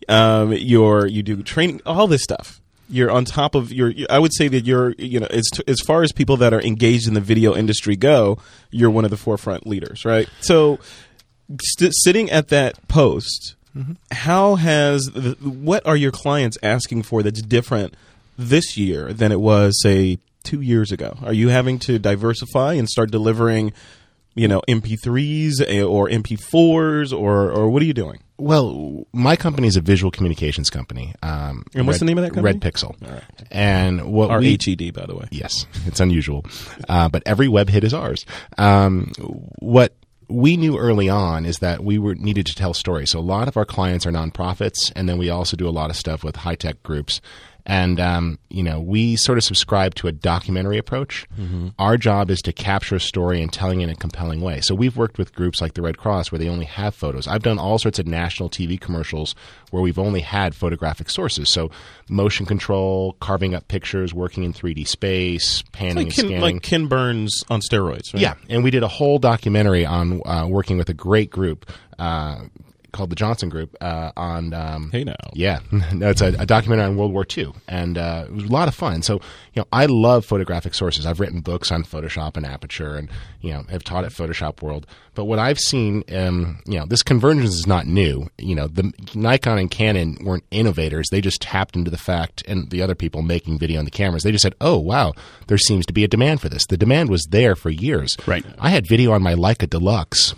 [0.07, 1.81] Um, your you do training.
[1.85, 2.61] All this stuff.
[2.89, 3.93] You're on top of your.
[4.09, 7.07] I would say that you're you know as as far as people that are engaged
[7.07, 8.37] in the video industry go,
[8.69, 10.29] you're one of the forefront leaders, right?
[10.41, 10.79] So,
[11.61, 13.55] st- sitting at that post,
[14.11, 17.95] how has the, what are your clients asking for that's different
[18.37, 21.17] this year than it was say two years ago?
[21.23, 23.73] Are you having to diversify and start delivering,
[24.35, 28.21] you know, MP3s eh, or MP4s or or what are you doing?
[28.37, 31.13] Well, my company is a visual communications company.
[31.21, 32.57] Um, And what's Red- the name of that company?
[32.57, 33.21] RHED Pixel.
[33.51, 35.25] And what R we H E D, by the way.
[35.31, 36.43] Yes, it's unusual,
[36.89, 38.25] uh, but every web hit is ours.
[38.57, 39.11] Um,
[39.59, 39.93] what
[40.31, 43.11] we knew early on is that we were needed to tell stories.
[43.11, 45.89] So a lot of our clients are nonprofits, and then we also do a lot
[45.89, 47.21] of stuff with high tech groups.
[47.65, 51.27] And um, you know, we sort of subscribe to a documentary approach.
[51.79, 54.61] Our job is to capture a story and telling it in a compelling way.
[54.61, 57.27] So we've worked with groups like the Red Cross where they only have photos.
[57.27, 59.35] I've done all sorts of national TV commercials
[59.69, 61.51] where we've only had photographic sources.
[61.51, 61.69] So
[62.09, 66.41] motion control, carving up pictures, working in 3D space, panning Like and Ken, scanning.
[66.41, 68.21] like Ken Burns on steroids, right?
[68.21, 71.69] Yeah, and we did a whole documentary on uh, working with a great group
[71.99, 72.39] uh,
[72.91, 74.53] called the Johnson Group uh, on.
[74.53, 75.15] Um, Hey now.
[75.33, 75.59] yeah,
[75.93, 78.67] no, it's a, a documentary on World War II, and uh, it was a lot
[78.67, 79.01] of fun.
[79.01, 79.15] So,
[79.53, 81.05] you know, I love photographic sources.
[81.05, 83.09] I've written books on Photoshop and Aperture, and
[83.41, 84.85] you know, have taught at Photoshop World.
[85.13, 88.29] But what I've seen, um, you know, this convergence is not new.
[88.37, 92.69] You know, the Nikon and Canon weren't innovators; they just tapped into the fact, and
[92.69, 95.13] the other people making video on the cameras, they just said, "Oh, wow,
[95.47, 98.15] there seems to be a demand for this." The demand was there for years.
[98.25, 98.45] Right.
[98.59, 100.35] I had video on my Leica D-Lux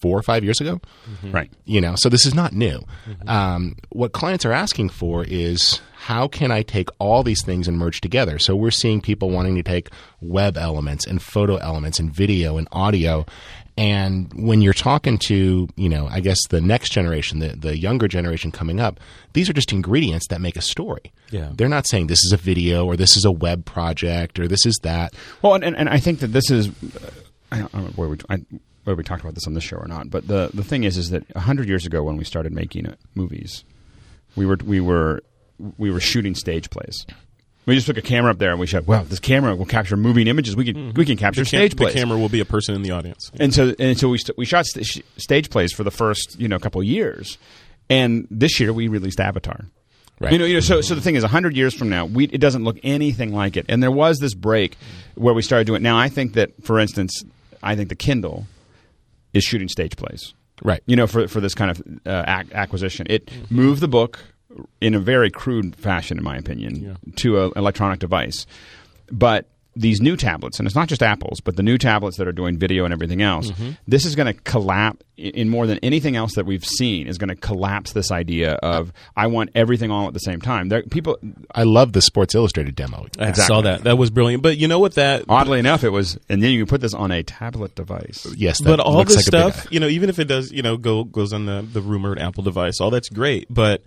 [0.00, 0.80] four or five years ago.
[1.22, 1.50] Right.
[1.64, 2.84] you know so this is not new.
[3.26, 7.78] Um, what clients are asking for is how can i take all these things and
[7.78, 8.38] merge together?
[8.38, 9.88] So we're seeing people wanting to take
[10.20, 13.26] web elements and photo elements and video and audio.
[13.78, 18.08] And when you're talking to you know i guess the next generation the, the younger
[18.08, 18.98] generation coming up
[19.34, 21.12] these are just ingredients that make a story.
[21.30, 21.50] Yeah.
[21.54, 24.64] they're not saying this is a video or this is a web project or this
[24.64, 25.12] is that.
[25.42, 26.70] Well, and, and, and I think that this is.
[27.52, 28.38] I don't, I don't know where we, I,
[28.86, 30.96] whether we talked about this on this show or not, but the, the thing is,
[30.96, 33.64] is that hundred years ago when we started making movies,
[34.36, 35.22] we were we were
[35.76, 37.04] we were shooting stage plays.
[37.66, 39.96] We just took a camera up there and we said, "Well, this camera will capture
[39.96, 40.54] moving images.
[40.54, 40.96] We can mm-hmm.
[40.96, 43.32] we can capture The, cam- stage the camera will be a person in the audience.
[43.40, 46.46] And so and so we st- we shot st- stage plays for the first you
[46.46, 47.38] know couple of years,
[47.90, 49.64] and this year we released Avatar.
[50.20, 50.32] Right.
[50.32, 50.60] You know, you know.
[50.60, 53.56] So, so the thing is, hundred years from now, we, it doesn't look anything like
[53.58, 53.66] it.
[53.68, 54.78] And there was this break
[55.14, 55.82] where we started doing.
[55.82, 55.82] It.
[55.82, 57.22] Now, I think that, for instance,
[57.62, 58.46] I think the Kindle
[59.36, 60.34] is shooting stage plays.
[60.62, 64.18] right You know, for for this kind of uh, ac- acquisition, it moved the book
[64.80, 68.46] in a very crude fashion, in my opinion, to an electronic device.
[69.10, 72.32] But these new tablets, and it's not just Apple's, but the new tablets that are
[72.32, 73.72] doing video and everything else, mm-hmm.
[73.86, 77.06] this is going to collapse in more than anything else that we've seen.
[77.06, 80.68] Is going to collapse this idea of I want everything all at the same time.
[80.70, 81.18] There, people,
[81.54, 83.84] i love the sports illustrated demo I saw that.
[83.84, 84.42] That was brilliant.
[84.42, 86.94] But you know what that oddly enough, it was, and then you can put this
[86.94, 88.26] on a tablet device.
[88.36, 90.24] yes that but all looks this like a big- stuff, you know, even if it
[90.24, 93.82] does, you know, go goes on the the rumored Apple device, all that's great, but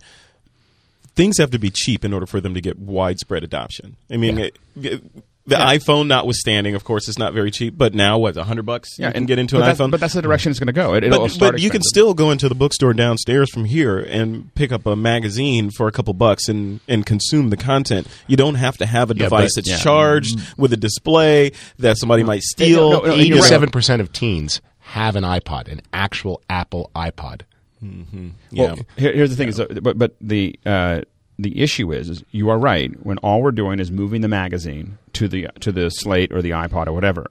[1.16, 3.96] things have to be cheap in order for them to get widespread adoption.
[4.10, 4.44] I mean, Yeah.
[4.44, 5.02] it, it-
[5.46, 7.76] the iPhone, notwithstanding, of course, it's not very cheap.
[7.76, 8.98] But now, what, a hundred bucks?
[8.98, 9.90] you can get into an that's, iPhone.
[9.90, 10.94] but that's the direction it's going to go.
[10.94, 13.98] It, it'll but, start but you can still go into the bookstore downstairs from here
[13.98, 18.06] and pick up a magazine for a couple bucks and, and consume the content.
[18.26, 19.78] You don't have to have a Yeah, device but- that's yeah.
[19.78, 22.90] charged with a display that somebody might steal.
[22.90, 23.44] no, no, and you're right.
[23.44, 27.42] Eighty-seven percent of teens have an iPod, an actual Apple iPod.
[27.82, 28.28] yeah.
[28.52, 31.00] Well, here, here's the thing: is uh, but but the uh,
[31.42, 34.98] the issue is, is you are right when all we're doing is moving the magazine
[35.14, 37.26] to the to the slate or the iPod or whatever.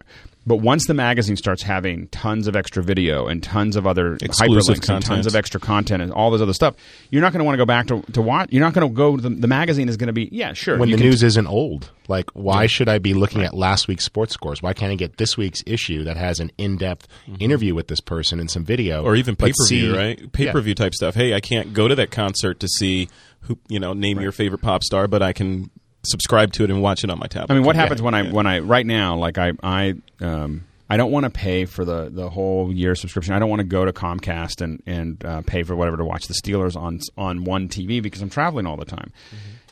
[0.47, 4.77] But once the magazine starts having tons of extra video and tons of other Exclusive
[4.77, 5.27] hyperlinks and tons content.
[5.27, 6.73] of extra content and all this other stuff,
[7.11, 8.49] you're not going to want to go back to, to watch.
[8.51, 9.17] You're not going to go.
[9.17, 10.77] The, the magazine is going to be yeah, sure.
[10.79, 11.91] when you the can- news isn't old.
[12.07, 14.63] Like, why should I be looking at last week's sports scores?
[14.63, 17.07] Why can't I get this week's issue that has an in-depth
[17.39, 19.07] interview with this person and some video, Mm-hmm.
[19.07, 20.31] or even pay but per view, right?
[20.31, 21.13] Pay per view type stuff.
[21.13, 23.09] Hey, I can't go to that concert to see
[23.41, 25.69] who you know name your favorite pop star, but I can
[26.03, 27.51] subscribe to it and watch it on my tablet.
[27.51, 29.15] I mean, what happens when I when I right now?
[29.15, 33.33] Like I I um, I don't want to pay for the the whole year subscription.
[33.33, 36.27] I don't want to go to Comcast and and uh, pay for whatever to watch
[36.27, 39.11] the Steelers on on one TV because I'm traveling all the time.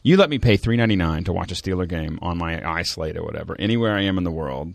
[0.04, 3.16] You let me pay three ninety nine to watch a Steeler game on my iSlate
[3.16, 4.74] or whatever, anywhere I am in the world.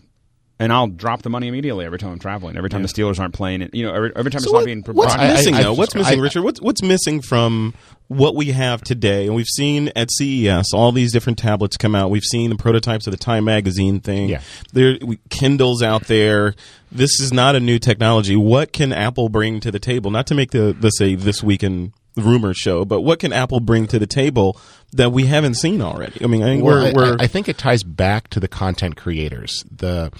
[0.62, 2.56] And I'll drop the money immediately every time I'm traveling.
[2.56, 4.60] Every time the Steelers aren't playing it, you know, every, every time So it's what-
[4.60, 5.36] not being what's broadcast.
[5.38, 5.72] missing I- I- though?
[5.74, 6.42] What's missing, I- Richard?
[6.42, 7.74] What's what's missing from
[8.08, 9.26] what we have today?
[9.26, 12.10] And we've seen at CES all these different tablets come out.
[12.10, 14.28] We've seen the prototypes of the Time Magazine thing.
[14.28, 14.40] Yeah.
[14.72, 16.54] there we, Kindles out there.
[16.90, 18.36] This is not a new technology.
[18.36, 20.10] What can Apple bring to the table?
[20.10, 23.86] Not to make the let's say this weekend rumor show, but what can Apple bring
[23.86, 24.60] to the table
[24.92, 26.22] that we haven't seen already?
[26.22, 28.40] I mean, I think Well, we're, I- we're I, I think it ties back to
[28.40, 29.64] the content creators.
[29.74, 30.12] The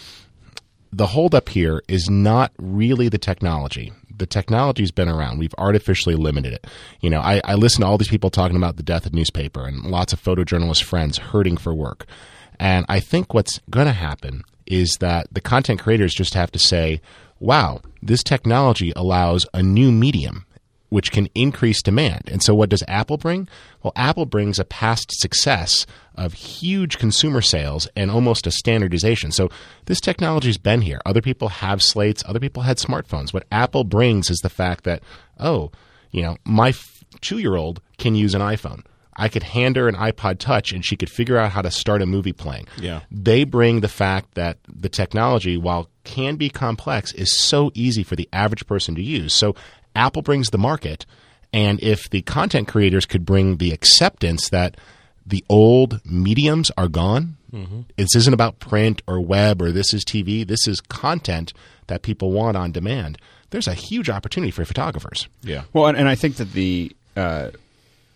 [0.93, 3.93] the holdup here is not really the technology.
[4.15, 5.39] The technology's been around.
[5.39, 6.67] We've artificially limited it.
[7.01, 9.67] You know, I, I listen to all these people talking about the death of newspaper
[9.67, 12.07] and lots of photojournalist friends hurting for work.
[12.61, 16.59] And I think what's going to happen is that the content creators just have to
[16.59, 17.01] say,
[17.41, 20.47] wow, this technology allows a new medium
[20.93, 22.29] which can increase demand.
[22.31, 23.49] And so, what does Apple bring?
[23.83, 29.33] Well, Apple brings a past success of huge consumer sales and almost a standardization.
[29.33, 29.49] So,
[29.87, 31.01] this technology's been here.
[31.07, 33.33] Other people have slates, other people had smartphones.
[33.33, 35.03] What Apple brings is the fact that,
[35.41, 35.73] oh,
[36.11, 36.75] you know, my
[37.23, 38.85] two year old can use an iPhone.
[39.17, 42.03] I could hand her an iPod Touch and she could figure out how to start
[42.03, 42.67] a movie playing.
[42.79, 43.01] Yeah.
[43.11, 48.17] They bring the fact that the technology, while can be complex, is so easy for
[48.17, 49.35] the average person to use.
[49.35, 49.55] So
[49.95, 51.07] Apple brings the market.
[51.53, 54.77] And if the content creators could bring the acceptance that
[55.27, 57.37] the old mediums are gone,
[57.97, 61.53] this isn't about print or web or this is TV, this is content
[61.89, 63.19] that people want on demand.
[63.51, 65.29] There's a huge opportunity for photographers.
[65.43, 65.65] yeah.
[65.75, 67.51] Well, and, and I think that the uh,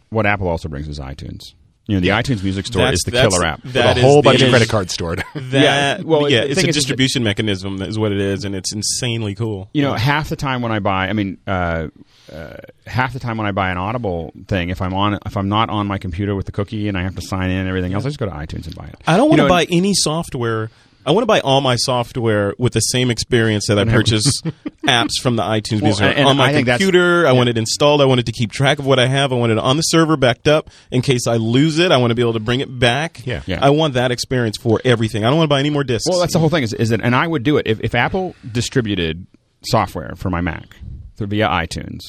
[0.08, 1.52] what Apple also brings is iTunes.
[1.88, 3.62] You know, the iTunes Music Store That's- is the killer app.
[3.62, 5.22] that a whole bunch of credit cards stored.
[5.34, 8.44] That Yeah, well, yeah, it's a is- is that- distribution mechanism is what it is,
[8.44, 9.68] and it's insanely cool.
[9.72, 11.88] you know, half the time when I buy, I mean, uh,
[12.32, 12.54] uh,
[12.88, 15.70] half the time when I buy an Audible thing, if I'm on, if I'm not
[15.70, 18.04] on my computer with the cookie and I have to sign in and everything else,
[18.04, 18.96] I just go to iTunes and buy it.
[19.06, 20.70] I don't want to know, buy any software.
[21.06, 24.42] I want to buy all my software with the same experience that I purchase
[24.86, 26.26] apps from the iTunes Well, Music Store.
[26.26, 27.26] on my I think that's- computer.
[27.26, 28.00] I want it installed.
[28.00, 29.32] I want it to keep track of what I have.
[29.32, 31.92] I want it on the server backed up in case I lose it.
[31.92, 33.24] I want to be able to bring it back.
[33.24, 33.42] Yeah.
[33.46, 33.60] Yeah.
[33.64, 35.24] I want that experience for everything.
[35.24, 36.08] I don't want to buy any more discs.
[36.10, 36.64] Well, that's the whole thing.
[36.64, 39.26] Is, is that, and I would do it if, if Apple distributed
[39.64, 40.76] software for my Mac
[41.16, 42.00] through via iTunes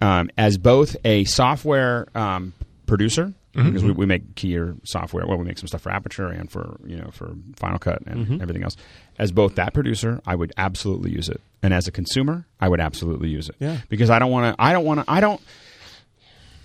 [0.00, 2.52] um, as both a software um,
[2.86, 3.68] producer Mm-hmm.
[3.68, 5.26] because we, we make keyer software.
[5.26, 8.26] Well, we make some stuff for Aperture and for you know for Final Cut and
[8.26, 8.42] mm-hmm.
[8.42, 8.76] everything else.
[9.18, 12.80] As both that producer, I would absolutely use it, and as a consumer, I would
[12.80, 13.54] absolutely use it.
[13.60, 13.78] Yeah.
[13.88, 14.62] because I don't want to.
[14.62, 15.10] I don't want to.
[15.10, 15.40] I don't.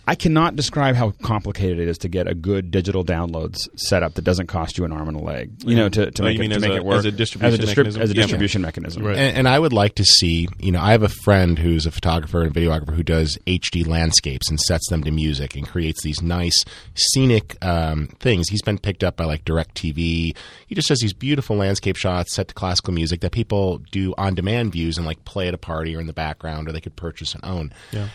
[0.09, 4.23] I cannot describe how complicated it is to get a good digital downloads setup that
[4.23, 5.51] doesn't cost you an arm and a leg.
[5.63, 7.11] You know, to, to Oh, make you it, to make a- it work as a
[7.11, 8.01] distribution as a, mechanism?
[8.01, 8.57] as a Yeah.
[8.59, 9.03] mechanism.
[9.03, 9.17] Right.
[9.17, 11.91] And, and I would like to see, you know, I have a friend who's a
[11.91, 16.23] photographer and videographer who does HD landscapes and sets them to music and creates these
[16.23, 18.49] nice scenic um, things.
[18.49, 20.35] He's been picked up by like DirecTV.
[20.65, 24.33] He just does these beautiful landscape shots set to classical music that people do on
[24.33, 26.95] demand views and like play at a party or in the background or they could
[26.95, 27.71] purchase and own.
[27.91, 28.07] Yeah.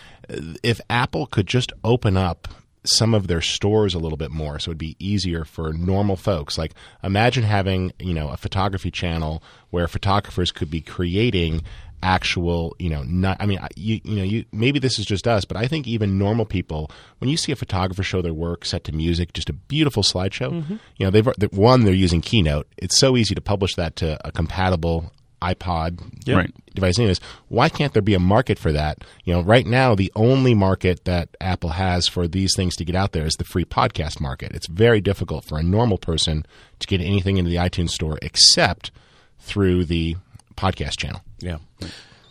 [0.63, 2.47] If Apple could just open up
[2.83, 6.57] some of their stores a little bit more so it'd be easier for normal folks.
[6.57, 11.63] Like imagine having you know a photography channel where photographers could be creating
[12.03, 15.43] actual you know not i mean you, you know you maybe this is just us
[15.43, 18.83] but i think even normal people when you see a photographer show their work set
[18.83, 20.75] to music just a beautiful slideshow mm-hmm.
[20.97, 22.67] you know they've one they're using keynote.
[22.77, 26.37] It's so easy to publish that to a compatible ipod Yep.
[26.37, 26.53] Right.
[26.73, 27.19] device anyways
[27.49, 31.05] why can't there be a market for that you know right now the only market
[31.05, 34.51] that apple has for these things to get out there is the free podcast market
[34.53, 36.45] it's very difficult for a normal person
[36.79, 38.91] to get anything into the itunes store except
[39.39, 40.15] through the
[40.55, 41.57] podcast channel Yeah.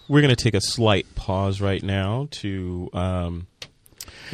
[0.08, 3.46] We're going to take a slight pause right now to um,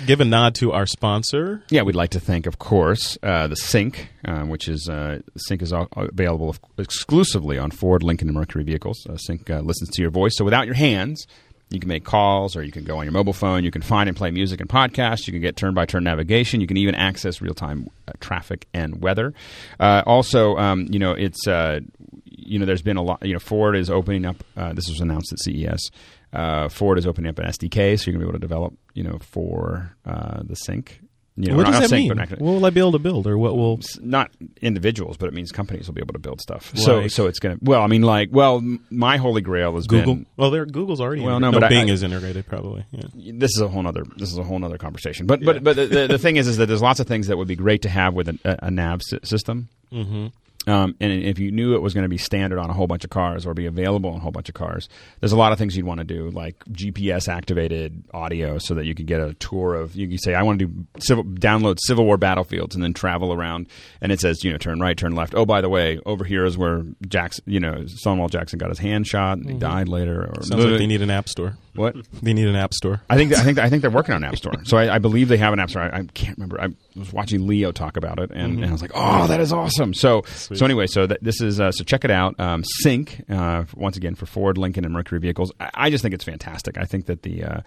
[0.07, 1.63] give a nod to our sponsor.
[1.71, 5.63] Yeah, we'd like to thank, of course, uh, the Sync, uh, which is uh, Sync
[5.63, 9.07] is available exclusively on Ford, Lincoln, and Mercury vehicles.
[9.09, 11.27] Uh, Sync uh, listens to your voice, so without your hands,
[11.71, 13.63] you can make calls, or you can go on your mobile phone.
[13.63, 15.29] You can find and play music and podcasts.
[15.29, 16.61] You can get turn-by-turn navigation.
[16.61, 19.35] You can even access real-time uh, traffic and weather.
[19.79, 21.81] Uh, also, um, you know, it's uh,
[22.25, 23.25] you know, there's been a lot.
[23.25, 24.37] You know, Ford is opening up.
[24.57, 25.91] Uh, this was announced at CES.
[26.33, 29.03] Uh, Ford is opening up an SDK, so you're gonna be able to develop, you
[29.03, 31.01] know, for uh, the sync.
[31.37, 32.09] You know, what does that sync, mean?
[32.09, 33.81] but not- What will I be able to build, or what will?
[34.03, 36.71] not individuals, but it means companies will be able to build stuff.
[36.77, 37.65] So, Like- so it's going to.
[37.65, 40.17] Well, I mean, like, well, my holy grail has Google.
[40.17, 40.27] been.
[40.37, 41.23] Well, there Google's already.
[41.23, 41.55] Well, integrated.
[41.55, 42.85] no, but Bing I- is integrated probably.
[42.91, 43.33] Yeah.
[43.33, 44.05] This is a whole other.
[44.17, 45.27] This is a whole other conversation.
[45.27, 47.39] But but but the, the, the thing is, is that there's lots of things that
[47.39, 49.69] would be great to have with a, a, a nav system.
[49.93, 50.27] Mm-hmm.
[50.67, 53.03] Um, and if you knew it was going to be standard on a whole bunch
[53.05, 55.59] of cars or be available on a whole bunch of cars, there's a lot of
[55.59, 59.33] things you'd want to do, like GPS activated audio, so that you could get a
[59.35, 59.97] tour of.
[59.97, 63.33] You could say, "I want to do civil, download Civil War battlefields," and then travel
[63.33, 63.69] around,
[64.03, 65.35] and it says, you know, turn right, turn left.
[65.35, 68.79] Oh, by the way, over here is where Jackson, you know, Stonewall Jackson got his
[68.79, 70.27] hand shot and he died later.
[70.27, 71.57] Or Sounds like they need an app store.
[71.75, 71.95] What?
[72.23, 73.03] They need an app store.
[73.09, 74.55] I think I think I think they're working on an app store.
[74.65, 75.83] So I, I believe they have an app store.
[75.83, 76.61] I, I can't remember.
[76.61, 79.53] I was watching Leo talk about it, and, and I was like, "Oh, that is
[79.53, 82.39] awesome!" So so anyway, so that, this is uh, so check it out.
[82.41, 85.53] Um, Sync uh, once again for Ford, Lincoln, and Mercury vehicles.
[85.61, 86.77] I, I just think it's fantastic.
[86.79, 87.61] I think that the uh,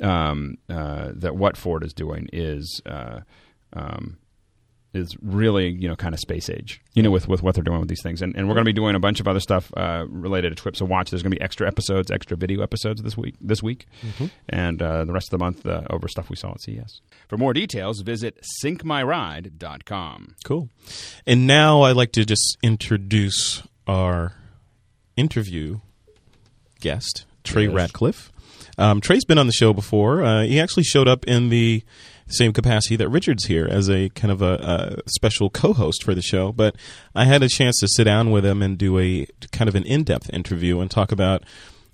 [0.00, 2.80] um, uh, that what Ford is doing is.
[2.86, 3.20] Uh,
[3.72, 4.18] um,
[4.94, 7.78] is really you know kind of space age you know with with what they're doing
[7.78, 9.70] with these things and, and we're going to be doing a bunch of other stuff
[9.76, 13.02] uh, related to TWIP so watch there's going to be extra episodes extra video episodes
[13.02, 13.86] this week this week
[14.48, 17.36] and uh, the rest of the month uh, over stuff we saw at CES for
[17.36, 20.68] more details visit syncmyride.com Cool.
[21.26, 24.34] And now I'd like to just introduce our
[25.16, 25.80] interview
[26.80, 27.72] guest, Trey Yes.
[27.74, 28.30] Ratcliff.
[28.78, 30.22] Um, Trey's been on the show before.
[30.22, 31.82] Uh, he actually showed up in the
[32.28, 36.22] same capacity that Richard's here as a kind of a, a special co-host for the
[36.22, 36.52] show.
[36.52, 36.76] But
[37.14, 39.84] I had a chance to sit down with him and do a kind of an
[39.84, 41.42] in-depth interview and talk about.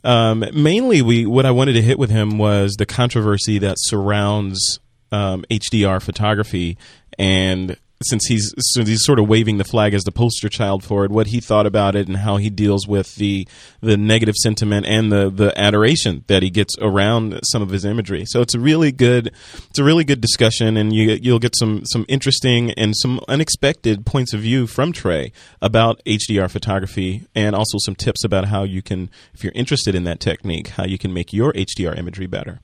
[0.03, 4.79] Um, mainly, we what I wanted to hit with him was the controversy that surrounds
[5.11, 6.77] um, HDR photography,
[7.19, 11.05] and since he's since he's sort of waving the flag as the poster child for
[11.05, 13.47] it, what he thought about it and how he deals with the
[13.81, 18.25] the negative sentiment and the the adoration that he gets around some of his imagery.
[18.27, 19.33] So it's a really good
[19.71, 24.07] it's a really good discussion, and you you'll get some some interesting and some unexpected
[24.07, 28.83] points of view from Trey about HDR photography, and also some tips about how you
[28.83, 32.61] can, if you're interested in that technique, how you can make your HDR imagery better.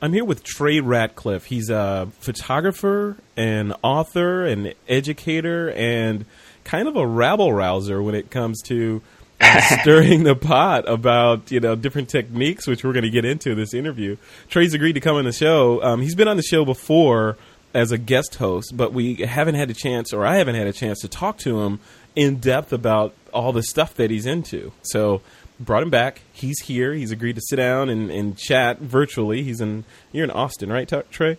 [0.00, 1.44] I'm here with Trey Ratcliff.
[1.46, 6.24] He's a photographer, an author, an educator, and
[6.62, 9.02] kind of a rabble rouser when it comes to
[9.40, 13.56] uh, stirring the pot about you know different techniques, which we're going to get into
[13.56, 14.16] this interview.
[14.48, 15.82] Trey's agreed to come on the show.
[15.82, 17.36] Um, he's been on the show before
[17.74, 20.72] as a guest host, but we haven't had a chance, or I haven't had a
[20.72, 21.80] chance to talk to him
[22.14, 24.72] in depth about all the stuff that he's into.
[24.82, 25.22] So
[25.60, 26.22] brought him back.
[26.32, 26.92] He's here.
[26.92, 29.42] He's agreed to sit down and, and chat virtually.
[29.42, 31.38] He's in you're in Austin, right, Trey?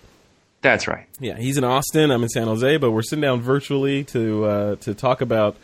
[0.62, 1.08] That's right.
[1.20, 2.12] Yeah, he's in Austin.
[2.12, 5.56] I'm in San Jose, but we're sitting down virtually to uh, to talk about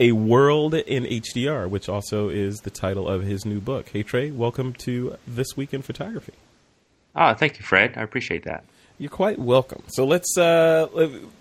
[0.00, 3.88] a world in HDR, which also is the title of his new book.
[3.88, 6.34] Hey Trey, welcome to this week in photography.
[7.16, 7.94] Ah, thank you, Fred.
[7.96, 8.64] I appreciate that.
[8.98, 9.82] You're quite welcome.
[9.88, 10.86] So let's uh,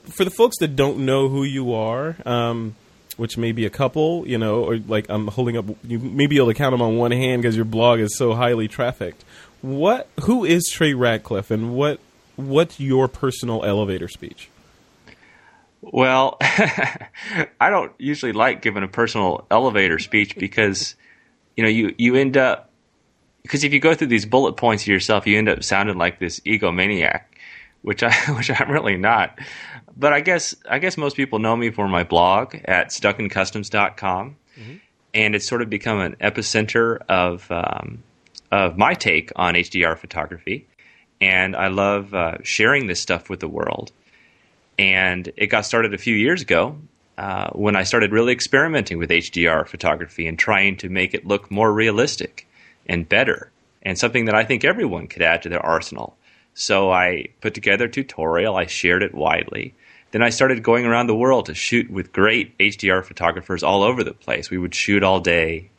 [0.05, 2.75] for the folks that don't know who you are, um,
[3.17, 6.37] which may be a couple, you know, or like I'm holding up, you may be
[6.37, 9.23] able to count them on one hand because your blog is so highly trafficked.
[9.61, 10.09] What?
[10.23, 11.99] Who is Trey Ratcliff, and what?
[12.35, 14.49] What's your personal elevator speech?
[15.83, 20.95] Well, I don't usually like giving a personal elevator speech because,
[21.57, 22.69] you know, you, you end up,
[23.41, 26.39] because if you go through these bullet points yourself, you end up sounding like this
[26.41, 27.23] egomaniac,
[27.81, 29.37] which I, which I'm really not.
[29.95, 34.35] But I guess, I guess most people know me for my blog at stuckincustoms.com.
[35.13, 38.03] And it's sort of become an epicenter of, um,
[38.51, 40.67] of my take on HDR photography.
[41.21, 43.91] And I love uh, sharing this stuff with the world
[44.77, 46.77] and it got started a few years ago
[47.17, 51.51] uh, when I started really experimenting with HDR photography and trying to make it look
[51.51, 52.47] more realistic
[52.87, 53.51] and better,
[53.83, 56.17] and something that I think everyone could add to their arsenal.
[56.55, 59.75] So I put together a tutorial, I shared it widely.
[60.13, 64.03] Then I started going around the world to shoot with great HDR photographers all over
[64.03, 64.51] the place.
[64.51, 65.71] We would shoot all day.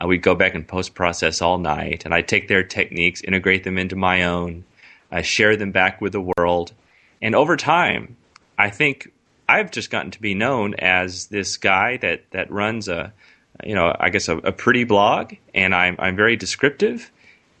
[0.00, 3.62] Uh, we'd go back and post process all night, and I'd take their techniques, integrate
[3.62, 4.64] them into my own,
[5.12, 6.72] I share them back with the world.
[7.20, 8.16] And over time,
[8.56, 9.12] I think
[9.46, 13.12] I've just gotten to be known as this guy that, that runs a,
[13.62, 17.12] you know, I guess a, a pretty blog, and I'm I'm very descriptive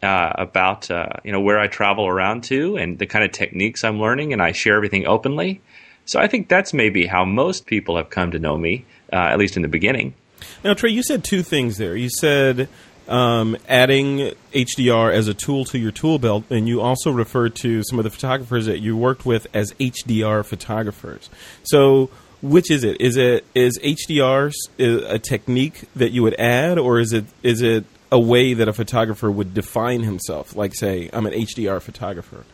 [0.02, 3.84] uh, about uh, you know where I travel around to and the kind of techniques
[3.84, 5.60] I'm learning, and I share everything openly.
[6.06, 9.38] So I think that's maybe how most people have come to know me, uh, at
[9.38, 10.14] least in the beginning.
[10.62, 11.96] Now, Trey, you said two things there.
[11.96, 12.68] You said
[13.08, 17.82] um, adding HDR as a tool to your tool belt, and you also referred to
[17.84, 21.30] some of the photographers that you worked with as HDR photographers.
[21.64, 22.10] So,
[22.42, 23.00] which is it?
[23.00, 27.84] Is it is HDR a technique that you would add, or is it is it
[28.12, 30.54] a way that a photographer would define himself?
[30.54, 32.44] Like, say, I'm an HDR photographer.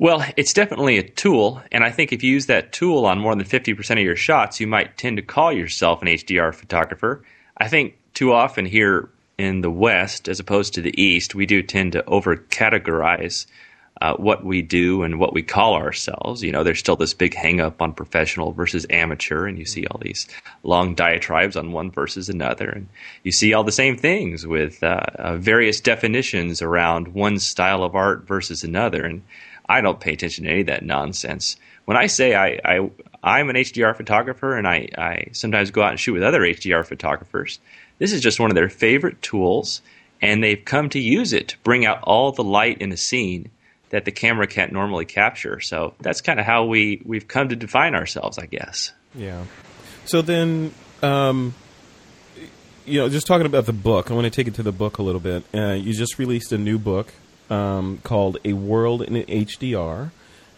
[0.00, 3.36] Well, it's definitely a tool, and I think if you use that tool on more
[3.36, 7.22] than 50% of your shots, you might tend to call yourself an HDR photographer.
[7.58, 11.62] I think too often here in the West, as opposed to the East, we do
[11.62, 13.44] tend to over categorize
[14.00, 16.42] uh, what we do and what we call ourselves.
[16.42, 19.86] You know, there's still this big hang up on professional versus amateur, and you see
[19.86, 20.26] all these
[20.62, 22.70] long diatribes on one versus another.
[22.70, 22.88] And
[23.22, 27.94] you see all the same things with uh, uh, various definitions around one style of
[27.94, 29.04] art versus another.
[29.04, 29.22] And
[29.70, 31.56] I don't pay attention to any of that nonsense.
[31.84, 32.90] When I say I, I
[33.22, 36.84] I'm an HDR photographer and I, I sometimes go out and shoot with other HDR
[36.84, 37.60] photographers,
[37.98, 39.80] this is just one of their favorite tools,
[40.20, 43.50] and they've come to use it to bring out all the light in a scene
[43.90, 45.60] that the camera can't normally capture.
[45.60, 48.92] So that's kind of how we we've come to define ourselves, I guess.
[49.14, 49.44] Yeah.
[50.04, 51.54] So then, um,
[52.86, 54.98] you know, just talking about the book, I want to take it to the book
[54.98, 55.44] a little bit.
[55.54, 57.12] Uh, you just released a new book
[57.50, 60.10] um, called "A World in HDR."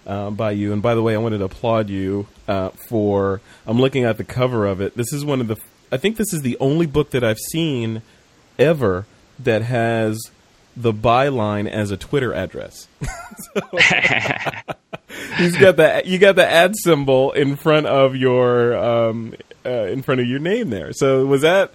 [0.05, 3.41] Uh, by you, and by the way, I wanted to applaud you uh, for.
[3.67, 4.97] I'm looking at the cover of it.
[4.97, 5.57] This is one of the.
[5.93, 8.03] I think this is the only book that I've seen
[8.59, 9.07] ever
[9.39, 10.19] that has
[10.77, 12.89] the byline as a Twitter address.
[15.37, 19.35] He's got the you got the ad symbol in front of your um,
[19.65, 20.93] uh, in front of your name there.
[20.93, 21.73] So was that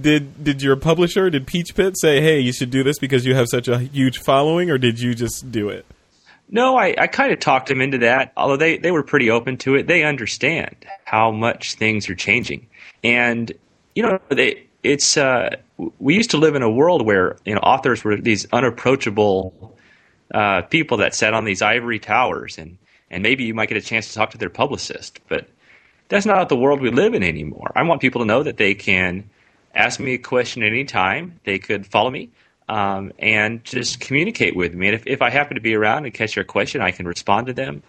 [0.00, 3.46] did did your publisher did Peachpit say, "Hey, you should do this because you have
[3.48, 5.86] such a huge following," or did you just do it?
[6.54, 9.56] No, I, I kind of talked them into that, although they, they were pretty open
[9.58, 9.86] to it.
[9.86, 12.68] They understand how much things are changing.
[13.02, 13.50] And,
[13.94, 15.56] you know, they, it's, uh,
[15.98, 19.74] we used to live in a world where, you know, authors were these unapproachable
[20.34, 22.76] uh, people that sat on these ivory towers and,
[23.10, 25.20] and maybe you might get a chance to talk to their publicist.
[25.28, 25.48] But
[26.12, 27.72] that's not the world we live in anymore.
[27.74, 29.30] I want people to know that they can
[29.74, 31.40] ask me a question at any time.
[31.44, 32.28] They could follow me
[32.68, 34.88] um, and just communicate with me.
[34.88, 37.46] And if, if I happen to be around and catch their question, I can respond
[37.46, 37.82] to them.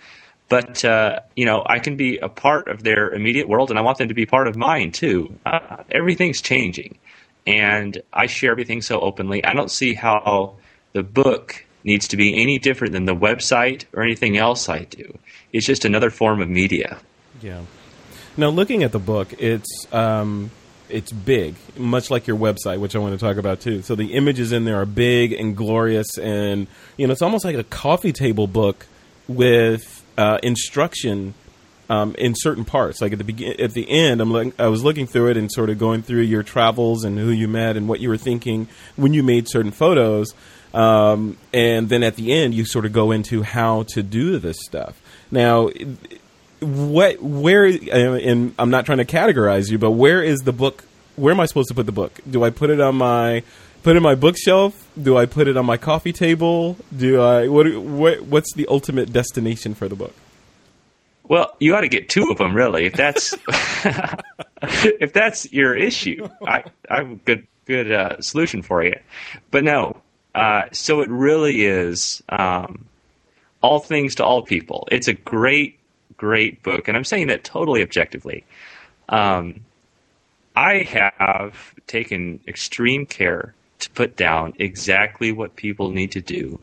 [0.47, 3.81] But uh, you know, I can be a part of their immediate world, and I
[3.81, 5.37] want them to be part of mine too.
[5.45, 6.97] Uh, everything's changing,
[7.45, 9.43] and I share everything so openly.
[9.43, 10.55] I don't see how
[10.93, 15.17] the book needs to be any different than the website or anything else I do.
[15.51, 16.99] It's just another form of media.
[17.41, 17.63] Yeah.
[18.35, 20.51] Now, looking at the book, it's um,
[20.89, 23.81] it's big, much like your website, which I want to talk about too.
[23.81, 26.67] So the images in there are big and glorious, and
[26.97, 28.85] you know it's almost like a coffee table book
[29.27, 31.33] with uh, instruction
[31.89, 33.01] um, in certain parts.
[33.01, 35.51] Like at the begin, at the end, I'm look- I was looking through it and
[35.51, 38.67] sort of going through your travels and who you met and what you were thinking
[38.95, 40.33] when you made certain photos.
[40.73, 44.57] Um, and then at the end, you sort of go into how to do this
[44.65, 44.99] stuff.
[45.29, 45.69] Now,
[46.63, 50.83] what where and I'm not trying to categorize you, but where is the book?
[51.15, 52.19] Where am I supposed to put the book?
[52.29, 53.43] Do I put it on my
[53.83, 54.87] put it on my bookshelf?
[55.01, 56.77] Do I put it on my coffee table?
[56.95, 60.13] Do I what what what's the ultimate destination for the book?
[61.23, 62.85] Well, you ought to get two of them, really.
[62.85, 63.33] If that's
[64.61, 68.95] if that's your issue, I I have a good good uh, solution for you.
[69.51, 70.01] But no,
[70.35, 72.85] uh, so it really is um,
[73.61, 74.87] all things to all people.
[74.91, 75.79] It's a great
[76.23, 78.45] great book, and I'm saying that totally objectively.
[79.09, 79.65] Um,
[80.55, 86.59] I have taken extreme care to put down exactly what people need to do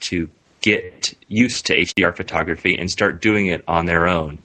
[0.00, 0.28] to
[0.60, 4.38] get used to HDR photography and start doing it on their own.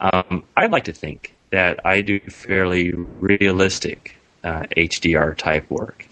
[0.00, 6.05] Um, I'd like to think that I do fairly realistic uh, HDR type work,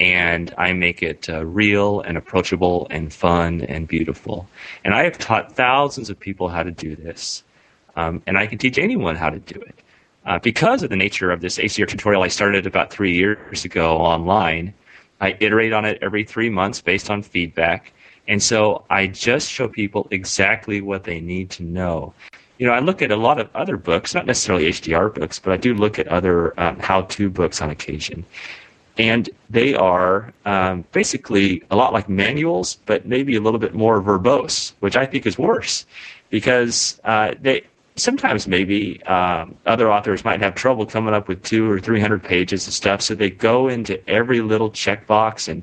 [0.00, 4.48] and I make it uh, real and approachable and fun and beautiful.
[4.84, 7.42] And I have taught thousands of people how to do this,
[7.96, 9.74] um, and I can teach anyone how to do it.
[10.26, 13.96] Uh, because of the nature of this HDR tutorial, I started about three years ago
[13.96, 14.74] online.
[15.20, 17.92] I iterate on it every three months based on feedback.
[18.28, 22.12] And so I just show people exactly what they need to know.
[22.58, 25.52] You know, I look at a lot of other books, not necessarily HDR books, but
[25.52, 28.26] I do look at other um, how to books on occasion.
[28.98, 34.02] And they are um, basically a lot like manuals, but maybe a little bit more
[34.02, 35.86] verbose, which I think is worse
[36.30, 37.62] because uh, they
[37.96, 42.22] sometimes maybe um, other authors might have trouble coming up with two or three hundred
[42.22, 45.62] pages of stuff, so they go into every little checkbox and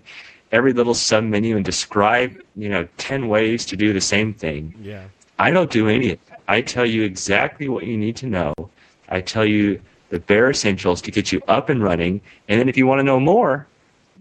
[0.51, 4.73] every little submenu and describe, you know, ten ways to do the same thing.
[4.81, 5.05] Yeah.
[5.39, 6.41] I don't do any of that.
[6.47, 8.53] I tell you exactly what you need to know.
[9.09, 9.81] I tell you
[10.15, 13.03] the bare essentials to get you up and running, and then if you want to
[13.03, 13.67] know more,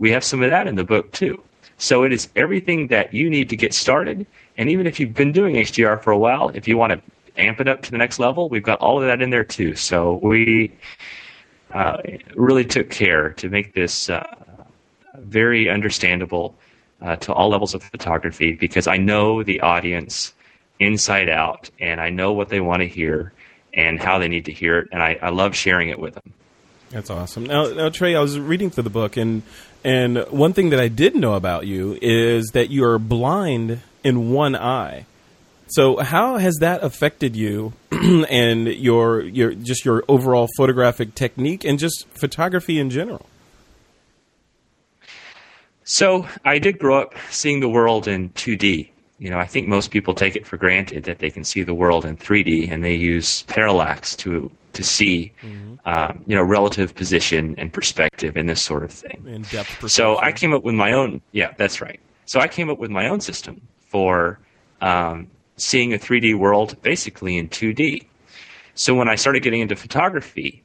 [0.01, 1.41] we have some of that in the book too.
[1.79, 4.27] So it is everything that you need to get started.
[4.59, 7.01] And even if you've been doing HDR for a while, if you want to
[7.41, 9.77] amp it up to the next level, we've got all of that in there too.
[9.77, 10.73] So we
[11.73, 11.99] uh,
[12.35, 14.35] really took care to make this uh,
[15.19, 16.57] very understandable
[17.03, 20.35] uh, to all levels of photography because I know the audience
[20.81, 23.33] inside out and I know what they want to hear
[23.75, 26.33] and how they need to hear it, and I, I love sharing it with them.
[26.91, 27.45] That's awesome.
[27.45, 29.43] Now, now, Trey, I was reading through the book, and
[29.83, 34.31] and one thing that I did know about you is that you are blind in
[34.31, 35.07] one eye.
[35.67, 41.79] So, how has that affected you and your your just your overall photographic technique and
[41.79, 43.27] just photography in general?
[45.83, 48.91] So, I did grow up seeing the world in 2D.
[49.19, 51.75] You know, I think most people take it for granted that they can see the
[51.75, 55.75] world in 3D, and they use parallax to to see, mm-hmm.
[55.87, 59.25] um, you know, relative position and perspective and this sort of thing.
[59.27, 59.89] In depth.
[59.89, 61.21] So I came up with my own.
[61.31, 62.01] Yeah, that's right.
[62.27, 64.39] So I came up with my own system for
[64.81, 68.05] um, seeing a 3D world basically in 2D.
[68.75, 70.63] So when I started getting into photography,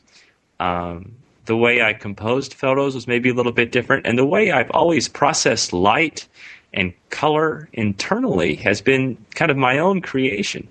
[0.59, 1.13] um,
[1.45, 4.71] the way I composed photos was maybe a little bit different, and the way I've
[4.71, 6.27] always processed light
[6.73, 10.67] and color internally has been kind of my own creation.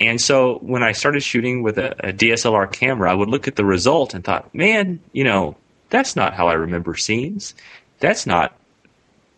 [0.00, 3.56] And so when I started shooting with a, a, DSLR camera, I would look at
[3.56, 5.56] the result and thought, man, you know,
[5.90, 7.54] that's not how I remember scenes.
[8.00, 8.52] That's not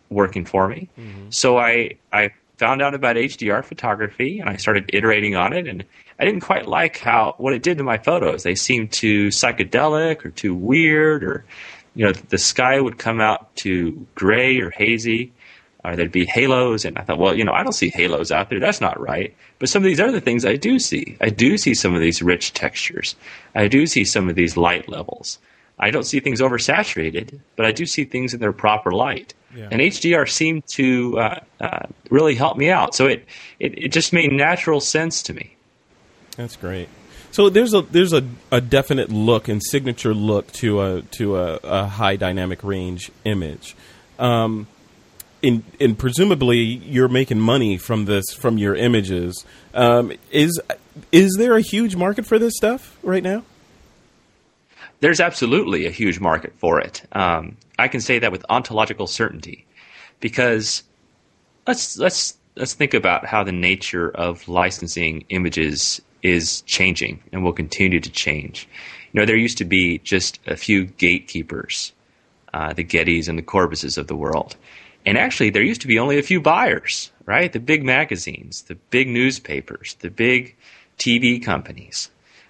[0.09, 0.89] working for me.
[0.97, 1.29] Mm-hmm.
[1.29, 5.85] So I, I found out about HDR photography and I started iterating on it and
[6.17, 8.43] I didn't quite like how what it did to my photos.
[8.43, 11.45] They seemed too psychedelic or too weird or
[11.93, 15.31] you know the sky would come out too gray or hazy
[15.85, 18.49] or there'd be halos and I thought well, you know, I don't see halos out
[18.49, 18.59] there.
[18.59, 19.35] That's not right.
[19.59, 21.17] But some of these other things I do see.
[21.21, 23.15] I do see some of these rich textures.
[23.53, 25.39] I do see some of these light levels.
[25.77, 29.33] I don't see things oversaturated, but I do see things in their proper light.
[29.55, 29.67] Yeah.
[29.71, 32.95] And HDR seemed to uh, uh, really help me out.
[32.95, 33.25] So it,
[33.59, 35.55] it, it just made natural sense to me.
[36.37, 36.89] That's great.
[37.31, 41.59] So there's a there's a, a definite look and signature look to a to a,
[41.63, 43.75] a high dynamic range image.
[44.17, 44.67] Um,
[45.45, 49.45] in, in presumably you're making money from this from your images.
[49.75, 50.59] Um, is
[51.11, 53.43] is there a huge market for this stuff right now?
[55.01, 57.03] There's absolutely a huge market for it.
[57.11, 59.65] Um, I can say that with ontological certainty,
[60.19, 60.81] because
[61.67, 67.53] let's let's let's think about how the nature of licensing images is changing and will
[67.53, 68.67] continue to change.
[69.13, 71.93] You know, there used to be just a few gatekeepers,
[72.51, 74.55] uh, the Gettys and the Corbises of the world,
[75.05, 77.51] and actually there used to be only a few buyers, right?
[77.51, 80.55] The big magazines, the big newspapers, the big
[80.97, 82.09] TV companies.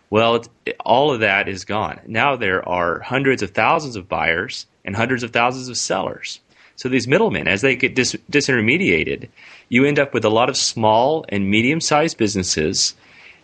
[0.10, 2.00] Well, it, all of that is gone.
[2.08, 6.40] Now there are hundreds of thousands of buyers and hundreds of thousands of sellers.
[6.76, 9.30] So these middlemen, as they get dis- disintermediated,
[9.70, 12.96] you end up with a lot of small and medium sized businesses,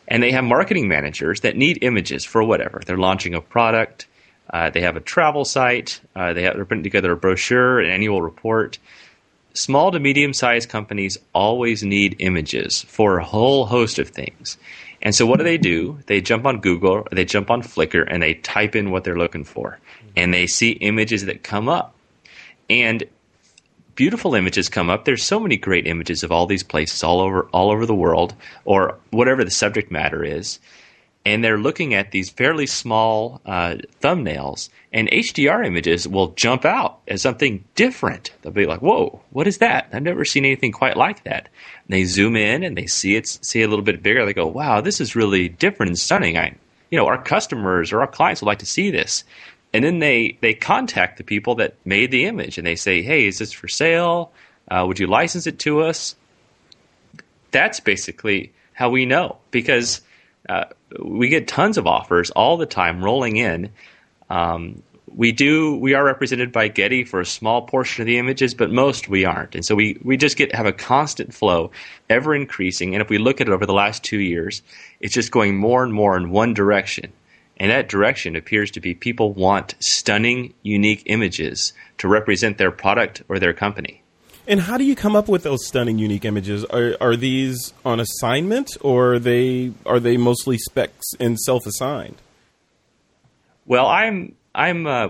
[0.07, 2.81] and they have marketing managers that need images for whatever.
[2.85, 4.07] They're launching a product,
[4.51, 7.89] uh, they have a travel site, uh, they have, they're putting together a brochure, an
[7.89, 8.77] annual report.
[9.53, 14.57] Small to medium sized companies always need images for a whole host of things.
[15.01, 15.99] And so what do they do?
[16.05, 19.43] They jump on Google, they jump on Flickr, and they type in what they're looking
[19.43, 19.79] for.
[20.15, 21.95] And they see images that come up.
[22.69, 23.03] And
[23.95, 25.05] beautiful images come up.
[25.05, 28.33] There's so many great images of all these places all over all over the world,
[28.63, 30.59] or whatever the subject matter is
[31.25, 36.99] and they're looking at these fairly small uh, thumbnails, and HDR images will jump out
[37.07, 38.31] as something different.
[38.41, 39.87] They'll be like, "Whoa, what is that?
[39.93, 41.49] I've never seen anything quite like that."
[41.87, 44.25] And they zoom in and they see it, see a little bit bigger.
[44.25, 46.55] They go, "Wow, this is really different and stunning." I,
[46.89, 49.23] you know, our customers or our clients would like to see this.
[49.73, 53.27] And then they they contact the people that made the image, and they say, "Hey,
[53.27, 54.31] is this for sale?
[54.69, 56.15] Uh, would you license it to us?"
[57.51, 60.01] That's basically how we know because
[60.51, 60.65] uh,
[61.01, 63.71] we get tons of offers all the time rolling in.
[64.29, 64.83] Um,
[65.13, 68.69] we do we are represented by Getty for a small portion of the images, but
[68.69, 71.71] most we aren't, and so we we just get have a constant flow,
[72.09, 72.93] ever increasing.
[72.93, 74.61] And if we look at it over the last two years,
[74.99, 77.13] it's just going more and more in one direction.
[77.57, 83.21] And that direction appears to be people want stunning, unique images to represent their product
[83.29, 84.00] or their company.
[84.47, 86.65] And how do you come up with those stunning, unique images?
[86.65, 92.15] Are, are these on assignment, or are they are they mostly specs and self-assigned?
[93.65, 95.09] Well, I'm I'm uh,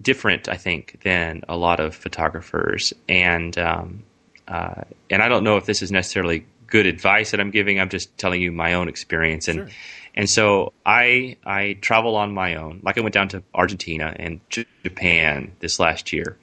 [0.00, 4.02] different, I think, than a lot of photographers, and um,
[4.48, 7.80] uh, and I don't know if this is necessarily good advice that I'm giving.
[7.80, 9.68] I'm just telling you my own experience, and sure.
[10.14, 12.80] and so I I travel on my own.
[12.82, 16.38] Like I went down to Argentina and Japan this last year,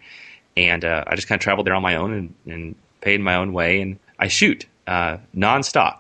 [0.58, 3.36] and uh, I just kind of traveled there on my own and, and, paid my
[3.36, 5.98] own way, and I shoot uh, nonstop.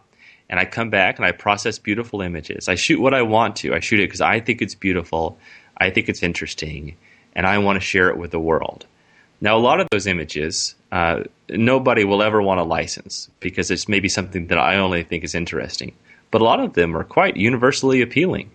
[0.49, 2.67] and I come back and I process beautiful images.
[2.67, 3.75] I shoot what I want to.
[3.75, 5.37] I shoot it because I think it's beautiful,
[5.77, 6.97] I think it's interesting,
[7.35, 8.87] and I want to share it with the world.
[9.39, 13.87] Now, a lot of those images, uh, nobody will ever want to license because it's
[13.87, 15.93] maybe something that I only think is interesting.
[16.31, 18.49] But a lot of them are quite universally appealing,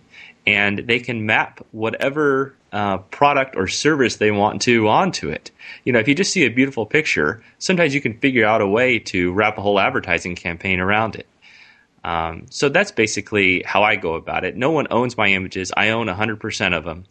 [0.45, 5.51] and they can map whatever uh, product or service they want to onto it.
[5.85, 8.67] You know, if you just see a beautiful picture, sometimes you can figure out a
[8.67, 11.27] way to wrap a whole advertising campaign around it.
[12.03, 14.57] Um, so that's basically how I go about it.
[14.57, 15.71] No one owns my images.
[15.75, 17.05] I own 100% of them.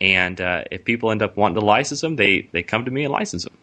[0.00, 3.04] And uh, if people end up wanting to license them, they, they come to me
[3.04, 3.56] and license them.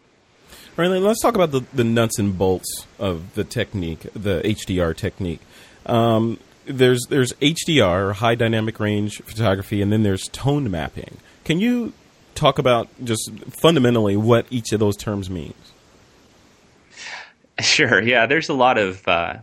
[0.78, 4.96] All right, let's talk about the, the nuts and bolts of the technique, the HDR
[4.96, 5.40] technique.
[5.86, 6.38] Um,
[6.70, 11.18] there's there's HDR, high dynamic range photography, and then there's tone mapping.
[11.44, 11.92] Can you
[12.34, 15.54] talk about just fundamentally what each of those terms means?
[17.60, 18.00] Sure.
[18.00, 19.34] Yeah, there's a lot of uh,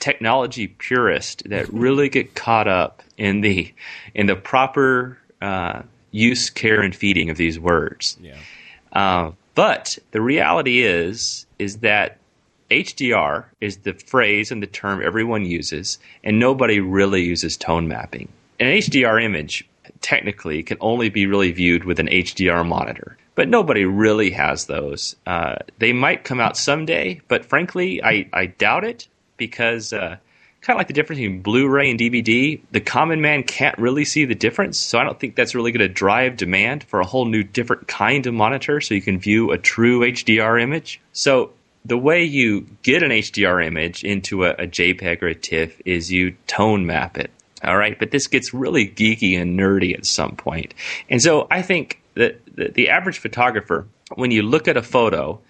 [0.00, 3.72] technology purists that really get caught up in the
[4.14, 5.80] in the proper uh,
[6.10, 8.18] use, care, and feeding of these words.
[8.20, 8.36] Yeah.
[8.92, 12.17] Uh, but the reality is is that
[12.70, 18.28] HDR is the phrase and the term everyone uses, and nobody really uses tone mapping.
[18.60, 19.66] An HDR image
[20.00, 25.16] technically can only be really viewed with an HDR monitor, but nobody really has those.
[25.26, 30.16] Uh, they might come out someday, but frankly, I, I doubt it because uh,
[30.60, 34.24] kind of like the difference between Blu-ray and DVD, the common man can't really see
[34.24, 34.78] the difference.
[34.78, 37.88] So I don't think that's really going to drive demand for a whole new different
[37.88, 41.00] kind of monitor so you can view a true HDR image.
[41.12, 41.52] So
[41.88, 46.12] the way you get an HDR image into a, a, JPEG or a TIFF is
[46.12, 47.30] you tone map it.
[47.64, 50.74] All right, but this gets really geeky and nerdy at some point.
[51.08, 55.40] And so I think that the, the average photographer, when you look at a photo,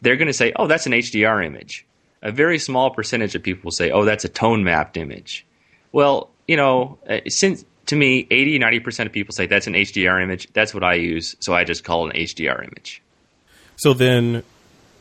[0.00, 1.86] they're going to say, "Oh, that's an HDR image."
[2.22, 5.46] A very small percentage of people will say, "Oh, that's a tone mapped image."
[5.92, 10.22] Well, you know, uh, since to me, 80, 90% of people say that's an HDR
[10.22, 10.48] image.
[10.52, 13.02] That's what I use, so I just call it an HDR image.
[13.76, 14.42] So then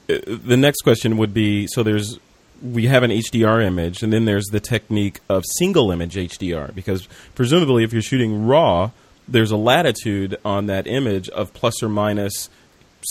[0.07, 2.19] the next question would be so there's
[2.61, 7.07] we have an HDR image, and then there's the technique of single image HDR, because
[7.35, 8.91] presumably if you're shooting RAW,
[9.27, 12.49] there's a latitude on that image of plus or minus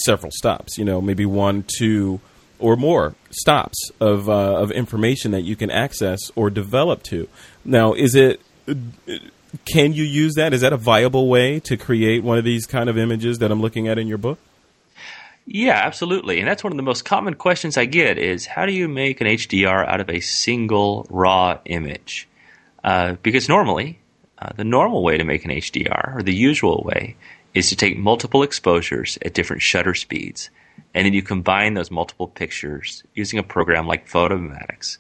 [0.05, 0.79] several stops.
[0.79, 2.21] You know, maybe one, two,
[2.59, 7.29] or more stops of uh, of information that you can access or develop to.
[7.65, 8.41] Now, is it?
[9.65, 10.53] Can you use that?
[10.53, 13.61] Is that a viable way to create one of these kind of images that I'm
[13.61, 14.39] looking at in your book?
[15.47, 16.41] Yeah, absolutely.
[16.41, 19.21] And that's one of the most common questions I get is how do you make
[19.21, 22.29] an HDR out of a single raw image?
[22.83, 24.01] Uh, because normally,
[24.39, 27.17] uh, the normal way to make an HDR, or the usual way,
[27.55, 30.51] is to take multiple exposures at different shutter speeds.
[30.95, 34.99] And then you combine those multiple pictures using a program like Photomatix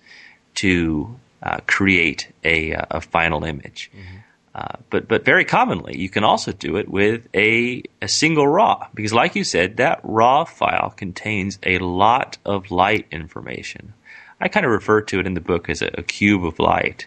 [0.56, 3.90] to uh, create a, uh, a, final image.
[3.94, 4.16] Mm-hmm.
[4.56, 8.86] Uh, but but very commonly, you can also do it with a, a single RAW
[8.94, 13.92] because, like you said, that RAW file contains a lot of light information.
[14.40, 17.06] I kind of refer to it in the book as a, a cube of light,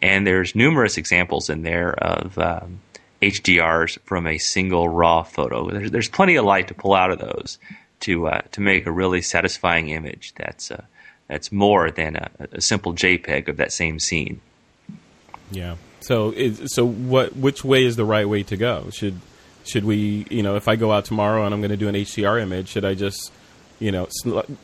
[0.00, 2.80] and there's numerous examples in there of um,
[3.20, 5.70] HDRs from a single RAW photo.
[5.70, 7.58] There's, there's plenty of light to pull out of those
[8.00, 10.84] to uh, to make a really satisfying image that's uh,
[11.28, 14.40] that's more than a, a simple JPEG of that same scene.
[15.50, 15.76] Yeah.
[16.06, 17.36] So, is, so what?
[17.36, 18.90] Which way is the right way to go?
[18.90, 19.20] Should
[19.64, 21.96] should we, you know, if I go out tomorrow and I'm going to do an
[21.96, 23.32] HDR image, should I just,
[23.80, 24.06] you know,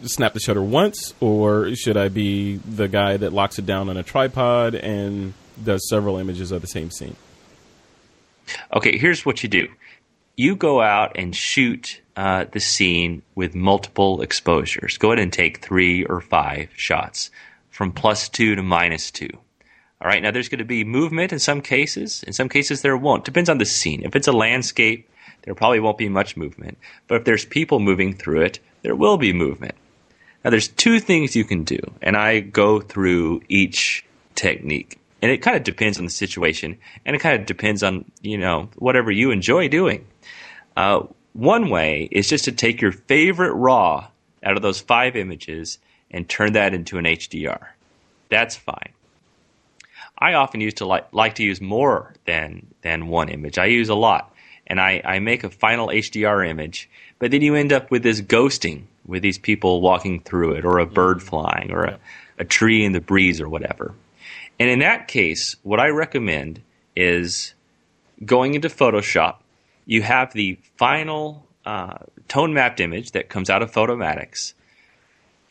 [0.05, 3.97] snap the shutter once, or should I be the guy that locks it down on
[3.97, 7.17] a tripod and does several images of the same scene?
[8.73, 9.67] Okay, here's what you do:
[10.37, 14.97] you go out and shoot uh, the scene with multiple exposures.
[14.97, 17.33] Go ahead and take three or five shots
[17.71, 19.31] from plus two to minus two.
[20.03, 22.25] All right, now there's going to be movement in some cases.
[22.25, 23.25] In some cases, there won't.
[23.25, 24.03] Depends on the scene.
[24.03, 25.09] If it's a landscape,
[25.43, 26.77] there probably won't be much movement.
[27.07, 29.77] But if there's people moving through it, there will be movement.
[30.43, 34.99] Now, there's two things you can do, and I go through each technique.
[35.23, 38.39] And it kind of depends on the situation, and it kind of depends on, you
[38.39, 40.05] know, whatever you enjoy doing.
[40.77, 44.09] Uh, one way is just to take your favorite RAW
[44.43, 45.79] out of those five images
[46.11, 47.67] and turn that into an HDR.
[48.31, 48.93] That's fine.
[50.23, 53.59] I often used to like like to use more than than one image.
[53.59, 54.33] I use a lot,
[54.69, 58.21] and I, I make a final HDR image, but then you end up with this
[58.21, 61.27] ghosting with these people walking through it, or a bird mm-hmm.
[61.27, 61.99] flying, or a,
[62.39, 63.97] a tree in the breeze, or whatever.
[64.61, 66.63] And in that case, what I recommend
[66.95, 67.55] is
[68.25, 69.39] going into Photoshop.
[69.87, 71.99] You have the final uh,
[72.29, 74.55] tone mapped image that comes out of Photomatix,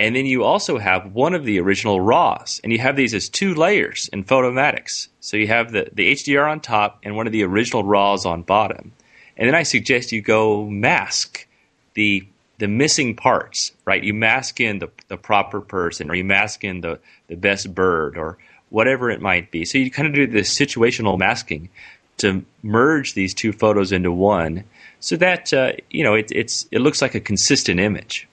[0.01, 3.29] And then you also have one of the original RAWs, and you have these as
[3.29, 5.09] two layers in Photomatix.
[5.19, 8.41] So you have the, the HDR on top and one of the original RAWs on
[8.41, 8.93] bottom.
[9.37, 11.45] And then I suggest you go mask
[11.93, 12.25] the
[12.57, 14.03] the missing parts, right?
[14.03, 18.17] You mask in the, the proper person, or you mask in the, the best bird,
[18.17, 18.39] or
[18.69, 19.65] whatever it might be.
[19.65, 21.69] So you kind of do this situational masking
[22.17, 24.63] to merge these two photos into one,
[24.99, 28.27] so that uh, you know it, it's it looks like a consistent image.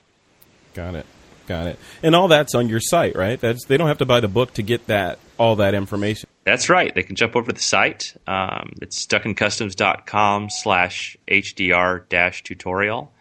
[0.72, 1.04] Got it.
[1.48, 1.78] Got it.
[2.02, 3.40] And all that's on your site, right?
[3.40, 6.28] That's they don't have to buy the book to get that all that information.
[6.44, 6.94] That's right.
[6.94, 8.14] They can jump over to the site.
[8.26, 13.12] Um, it's stuckincustoms.com slash HDR dash tutorial.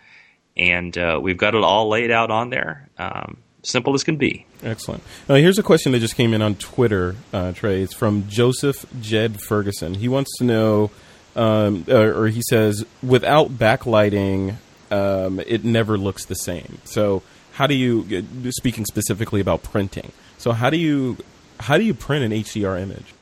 [0.57, 2.89] And uh, we've got it all laid out on there.
[2.97, 4.45] Um, simple as can be.
[4.61, 5.03] Excellent.
[5.30, 7.82] Now, here's a question that just came in on Twitter, uh, Trey.
[7.82, 9.93] It's from Joseph Jed Ferguson.
[9.93, 10.91] He wants to know,
[11.36, 14.55] um, or, or, he says, without backlighting,
[14.91, 16.80] um, it never looks the same.
[16.86, 17.21] So,
[17.58, 21.18] how do you, speaking specifically about printing, so how do you
[21.60, 23.16] how do you print an HDR image?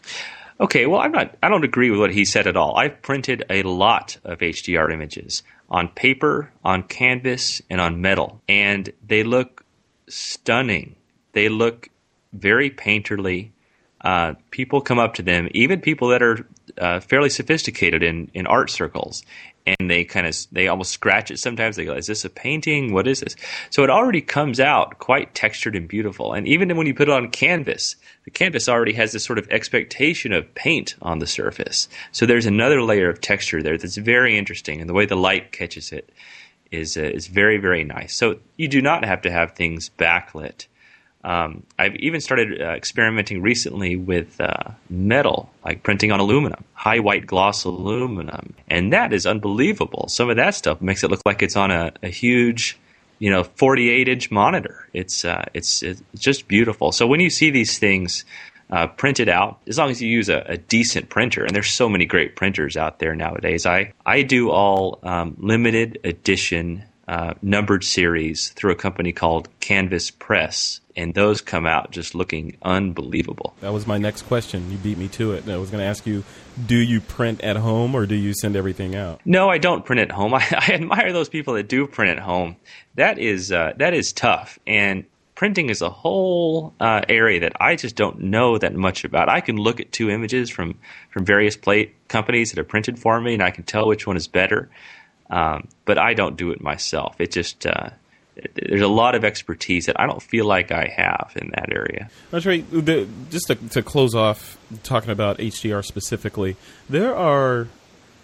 [0.60, 1.38] Okay, well, I'm not.
[1.42, 2.76] I don't agree with what he said at all.
[2.76, 8.92] I've printed a lot of HDR images on paper, on canvas, and on metal, and
[9.08, 9.64] they look
[10.10, 10.98] stunning.
[11.32, 11.88] They look
[12.34, 13.52] very painterly.
[14.02, 16.46] Uh, people come up to them, even people that are
[16.78, 19.24] uh, fairly sophisticated in, in art circles,
[19.66, 21.76] and they kind of they almost scratch it sometimes.
[21.76, 22.94] They go is this a painting?
[22.94, 23.36] What is this?
[23.70, 26.34] So it already comes out quite textured and beautiful.
[26.34, 27.96] And even when you put it on canvas
[28.26, 31.88] the canvas already has this sort of expectation of paint on the surface.
[32.12, 35.52] So there's another layer of texture there that's very interesting and the way the light
[35.52, 36.12] catches it
[36.72, 38.16] is uh, is very very nice.
[38.16, 40.68] So you do not have to have things backlit
[41.26, 47.00] um, I've even started uh, experimenting recently with uh, metal, like printing on aluminum, high
[47.00, 50.08] white gloss aluminum, and that is unbelievable.
[50.08, 52.78] Some of that stuff makes it look like it's on a, a huge,
[53.18, 54.88] you know, 48 inch monitor.
[54.94, 56.92] It's uh, it's it's just beautiful.
[56.92, 58.24] So when you see these things
[58.70, 61.90] uh, printed out, as long as you use a, a, decent printer, and there's so
[61.90, 63.66] many great printers out there nowadays.
[63.66, 70.10] I I do all um, limited edition uh, numbered series through a company called Canvas
[70.10, 73.56] Press, and those come out just looking unbelievable.
[73.62, 74.72] That was my next question.
[74.72, 75.48] You beat me to it.
[75.48, 76.24] I was going to ask you,
[76.66, 79.22] do you print at home or do you send everything out?
[79.24, 80.34] No, I don't print at home.
[80.34, 82.56] I, I admire those people that do print at home.
[82.96, 87.76] That is uh, that is tough, and printing is a whole uh, area that I
[87.76, 89.30] just don't know that much about.
[89.30, 90.80] I can look at two images from
[91.12, 94.18] from various plate companies that have printed for me, and I can tell which one
[94.18, 94.70] is better.
[95.30, 97.20] Um, but I don't do it myself.
[97.20, 97.90] It just uh,
[98.54, 102.10] there's a lot of expertise that I don't feel like I have in that area.
[102.32, 102.70] That's right.
[102.70, 106.58] The, just to, to close off talking about HDR specifically,
[106.90, 107.68] there are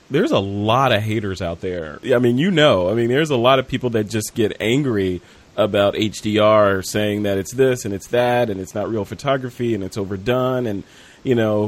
[0.09, 1.99] there's a lot of haters out there.
[2.13, 5.21] I mean, you know, I mean, there's a lot of people that just get angry
[5.55, 9.83] about HDR, saying that it's this and it's that, and it's not real photography, and
[9.83, 10.83] it's overdone, and
[11.23, 11.67] you know,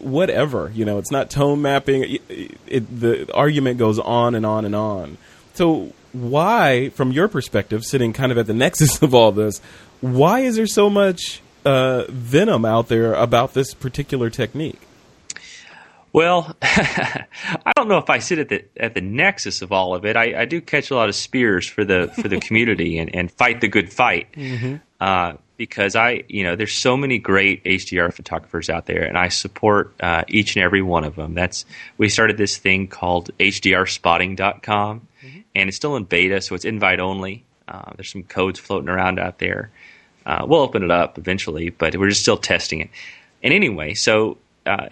[0.00, 0.70] whatever.
[0.74, 2.04] You know, it's not tone mapping.
[2.28, 5.18] It, it, the argument goes on and on and on.
[5.54, 9.60] So, why, from your perspective, sitting kind of at the nexus of all this,
[10.00, 14.80] why is there so much uh, venom out there about this particular technique?
[16.12, 20.04] Well, I don't know if I sit at the at the nexus of all of
[20.04, 20.16] it.
[20.16, 23.30] I, I do catch a lot of spears for the for the community and, and
[23.30, 24.32] fight the good fight.
[24.32, 24.76] Mm-hmm.
[25.00, 29.28] Uh, because I, you know, there's so many great HDR photographers out there, and I
[29.28, 31.34] support uh, each and every one of them.
[31.34, 31.66] That's
[31.98, 35.40] we started this thing called HDRspotting.com, mm-hmm.
[35.54, 37.44] and it's still in beta, so it's invite only.
[37.66, 39.70] Uh, there's some codes floating around out there.
[40.24, 42.90] Uh, we'll open it up eventually, but we're just still testing it.
[43.42, 44.88] And anyway, so uh,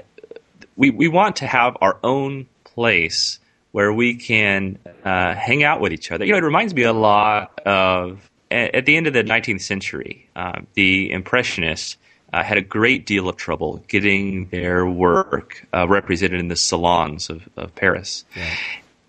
[0.77, 3.39] we we want to have our own place
[3.71, 6.25] where we can uh, hang out with each other.
[6.25, 10.29] You know, it reminds me a lot of at the end of the 19th century,
[10.37, 11.97] uh, the Impressionists
[12.33, 17.31] uh, had a great deal of trouble getting their work uh, represented in the salons
[17.31, 18.25] of, of Paris.
[18.37, 18.55] Yeah.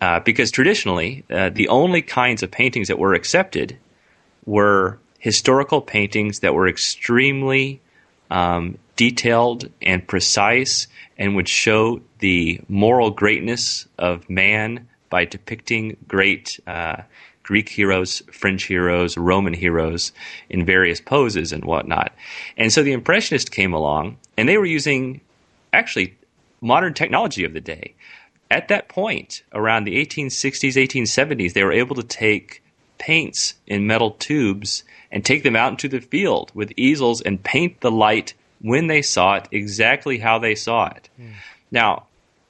[0.00, 3.76] Uh, because traditionally, uh, the only kinds of paintings that were accepted
[4.46, 7.80] were historical paintings that were extremely
[8.30, 10.86] um, detailed and precise
[11.18, 17.02] and would show the moral greatness of man by depicting great uh,
[17.48, 20.12] Greek heroes, French heroes, Roman heroes
[20.50, 22.12] in various poses and whatnot.
[22.58, 25.22] And so the Impressionists came along and they were using
[25.72, 26.14] actually
[26.60, 27.94] modern technology of the day.
[28.50, 32.62] At that point, around the 1860s, 1870s, they were able to take
[32.98, 37.80] paints in metal tubes and take them out into the field with easels and paint
[37.80, 41.08] the light when they saw it exactly how they saw it.
[41.18, 41.32] Mm.
[41.70, 42.08] Now,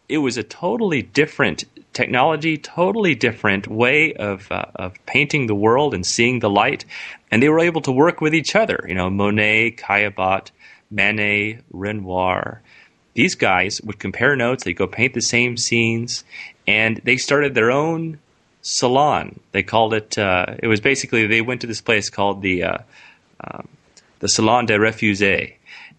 [0.08, 1.66] it was a totally different
[1.98, 6.84] technology, totally different way of uh, of painting the world and seeing the light,
[7.30, 8.78] and they were able to work with each other.
[8.88, 10.50] You know, Monet, Caillebotte,
[10.90, 12.62] Manet, Renoir.
[13.14, 14.62] These guys would compare notes.
[14.62, 16.24] They go paint the same scenes,
[16.68, 18.20] and they started their own
[18.62, 19.40] salon.
[19.50, 20.16] They called it.
[20.16, 22.78] Uh, it was basically they went to this place called the uh,
[23.42, 23.66] um,
[24.20, 25.54] the Salon des Refusés,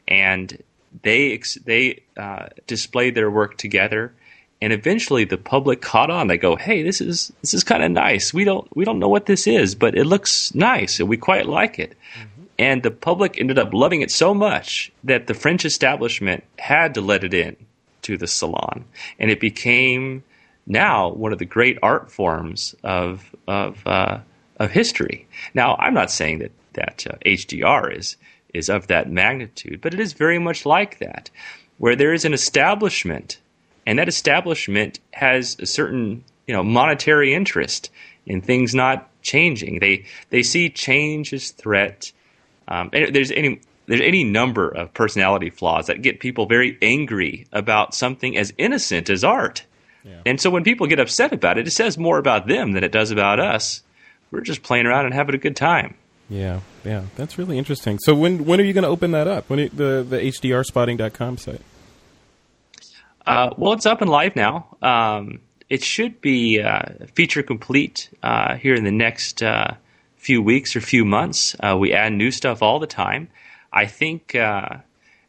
[0.08, 0.58] and
[1.02, 4.14] they they uh, displayed their work together.
[4.62, 6.28] And eventually, the public caught on.
[6.28, 8.34] They go, "Hey, this is this is kind of nice.
[8.34, 11.46] We don't we don't know what this is, but it looks nice, and we quite
[11.46, 12.44] like it." Mm-hmm.
[12.60, 17.02] And the public ended up loving it so much that the French establishment had to
[17.02, 17.56] let it in
[18.02, 18.84] to the salon,
[19.18, 20.24] and it became
[20.68, 24.20] now one of the great art forms of of uh,
[24.58, 25.28] of history.
[25.54, 28.18] Now, I'm not saying that that uh, HDR is
[28.54, 31.30] is of that magnitude, but it is very much like that,
[31.78, 33.40] where there is an establishment,
[33.90, 37.90] and that establishment has a certain you know monetary interest
[38.28, 39.80] in things not changing.
[39.80, 42.12] They they see change as threat.
[42.68, 47.96] Um, there's any there's any number of personality flaws that get people very angry about
[47.96, 49.66] something as innocent as art.
[50.04, 50.22] Yeah.
[50.24, 52.92] And so when people get upset about it, it says more about them than it
[52.92, 53.82] does about us.
[54.30, 55.96] We're just playing around and having a good time.
[56.30, 57.98] Yeah, yeah, that's really interesting.
[58.04, 59.50] So when when are you going to open that up?
[59.50, 61.62] When it, the the hdrspotting.com site?
[63.26, 64.76] Uh, well, it's up and live now.
[64.82, 65.40] Um,
[65.70, 66.82] it should be uh,
[67.14, 69.76] feature complete uh, here in the next uh,
[70.18, 71.56] few weeks or few months.
[71.60, 73.30] Uh, we add new stuff all the time.
[73.72, 74.78] I think uh,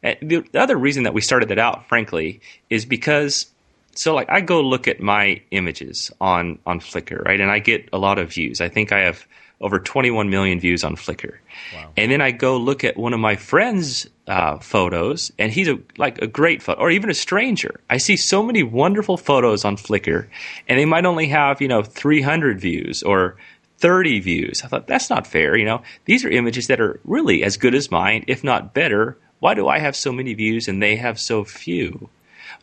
[0.01, 3.47] the, the other reason that we started that out, frankly, is because
[3.93, 7.89] so like I go look at my images on on Flickr, right, and I get
[7.93, 8.61] a lot of views.
[8.61, 9.27] I think I have
[9.61, 11.37] over 21 million views on Flickr.
[11.73, 11.91] Wow.
[11.95, 15.79] And then I go look at one of my friends' uh, photos, and he's a,
[15.97, 17.79] like a great photo, or even a stranger.
[17.89, 20.27] I see so many wonderful photos on Flickr,
[20.67, 23.37] and they might only have you know 300 views or
[23.77, 24.61] 30 views.
[24.63, 25.55] I thought that's not fair.
[25.55, 29.17] You know, these are images that are really as good as mine, if not better.
[29.39, 32.09] Why do I have so many views and they have so few?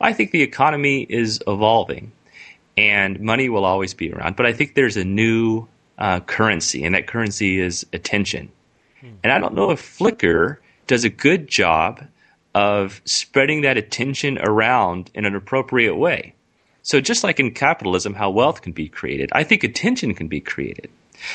[0.00, 2.12] I think the economy is evolving,
[2.76, 4.36] and money will always be around.
[4.36, 5.66] But I think there's a new
[5.98, 8.50] uh, currency, and that currency is attention.
[9.00, 9.10] Hmm.
[9.22, 12.04] And I don't know if Flickr does a good job
[12.54, 16.34] of spreading that attention around in an appropriate way.
[16.82, 20.40] So, just like in capitalism, how wealth can be created, I think attention can be
[20.40, 20.90] created.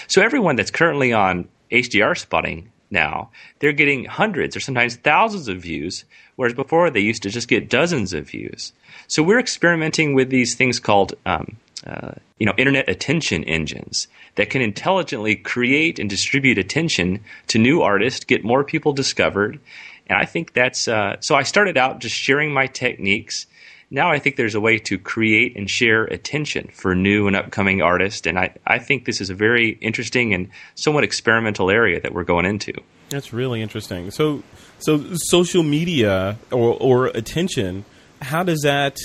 [0.08, 5.62] So, everyone that's currently on HDR spotting now, they're getting hundreds or sometimes thousands of
[5.62, 6.06] views,
[6.38, 8.74] whereas before they used to just get dozens of views.
[9.08, 14.50] So, we're experimenting with these things called um, uh, you know, internet attention engines that
[14.50, 19.60] can intelligently create and distribute attention to new artists, get more people discovered.
[20.08, 21.36] And I think that's uh, so.
[21.36, 23.48] I started out just sharing my techniques.
[23.90, 27.82] Now I think there's a way to create and share attention for new and upcoming
[27.82, 28.26] artists.
[28.26, 32.24] And I, I think this is a very interesting and somewhat experimental area that we're
[32.24, 32.74] going into.
[33.10, 34.10] That's really interesting.
[34.10, 34.42] So,
[34.80, 37.86] so social media or, or attention,
[38.22, 38.98] how does that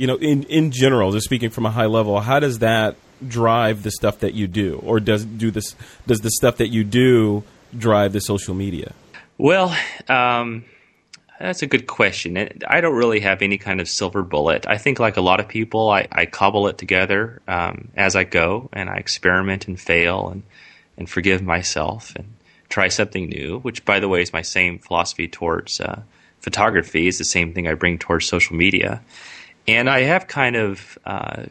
[0.00, 2.96] you know, in in general, just speaking from a high level, how does that
[3.28, 5.76] drive the stuff that you do, or does do this
[6.06, 7.44] does the stuff that you do
[7.76, 8.94] drive the social media?
[9.36, 9.76] Well,
[10.08, 10.64] um,
[11.38, 12.38] that's a good question.
[12.66, 14.66] I don't really have any kind of silver bullet.
[14.66, 18.24] I think, like a lot of people, I, I cobble it together um, as I
[18.24, 20.44] go, and I experiment and fail, and
[20.96, 22.32] and forgive myself, and
[22.70, 23.58] try something new.
[23.58, 26.00] Which, by the way, is my same philosophy towards uh,
[26.40, 27.06] photography.
[27.06, 29.02] Is the same thing I bring towards social media.
[29.70, 31.44] And I have kind of uh,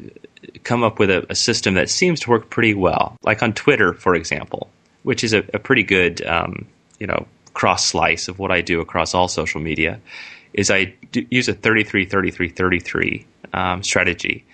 [0.64, 3.94] come up with a, a, system that seems to work pretty well, like on Twitter,
[3.94, 4.70] for example,
[5.04, 6.68] which is a, a pretty good, um,
[7.00, 10.02] you know, cross slice of what I do across all social media.
[10.52, 14.46] Is I use a 33 33 33 um, strategy.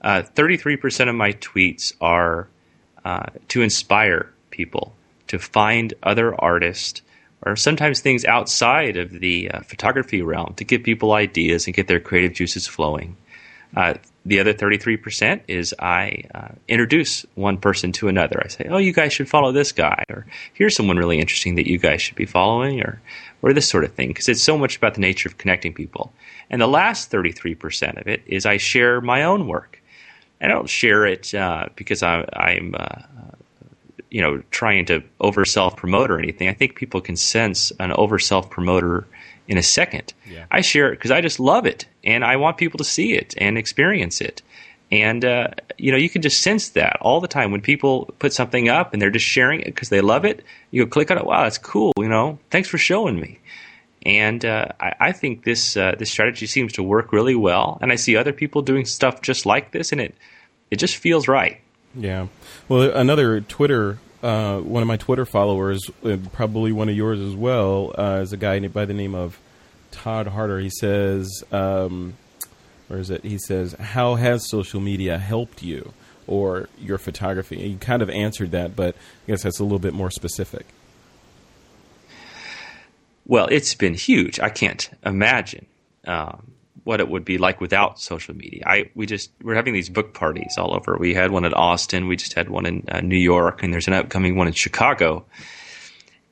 [0.00, 2.46] Uh, 33% of my tweets are
[3.04, 4.94] uh, to inspire people
[5.26, 7.02] to find other artists
[7.42, 11.86] or sometimes things outside of the uh, photography realm to give people ideas and get
[11.86, 13.16] their creative juices flowing.
[13.76, 18.42] Uh, the other 33% is I uh, introduce one person to another.
[18.44, 21.66] I say, oh, you guys should follow this guy, or here's someone really interesting that
[21.66, 23.00] you guys should be following, or,
[23.40, 26.12] or this sort of thing, because it's so much about the nature of connecting people.
[26.50, 29.82] And the last 33% of it is I share my own work.
[30.40, 32.74] I don't share it uh, because I, am
[34.10, 36.48] you know trying to over self promote or anything.
[36.48, 39.06] I think people can sense an over self promoter
[39.46, 40.12] in a second.
[40.30, 40.44] Yeah.
[40.50, 43.34] I share it because I just love it and I want people to see it
[43.38, 44.42] and experience it.
[44.90, 48.32] And uh, you know, you can just sense that all the time when people put
[48.32, 50.44] something up and they're just sharing it because they love it.
[50.70, 51.24] You click on it.
[51.24, 51.92] Wow, that's cool.
[51.98, 53.38] You know, thanks for showing me.
[54.06, 57.78] And uh, I, I, think this uh, this strategy seems to work really well.
[57.82, 60.14] And I see other people doing stuff just like this, and it
[60.70, 61.60] it just feels right.
[61.94, 62.28] Yeah.
[62.68, 67.34] Well, another Twitter, uh, one of my Twitter followers, uh, probably one of yours as
[67.34, 69.38] well, uh, is a guy by the name of
[69.90, 70.58] Todd Harder.
[70.60, 72.14] He says, um,
[72.88, 73.22] where is it?
[73.24, 75.92] He says, "How has social media helped you
[76.26, 79.92] or your photography?" You kind of answered that, but I guess that's a little bit
[79.92, 80.66] more specific.
[83.26, 84.40] Well, it's been huge.
[84.40, 85.66] I can't imagine
[86.06, 86.52] um,
[86.88, 88.62] what it would be like without social media.
[88.64, 90.96] I we just we're having these book parties all over.
[90.96, 92.08] We had one at Austin.
[92.08, 95.26] We just had one in uh, New York, and there's an upcoming one in Chicago.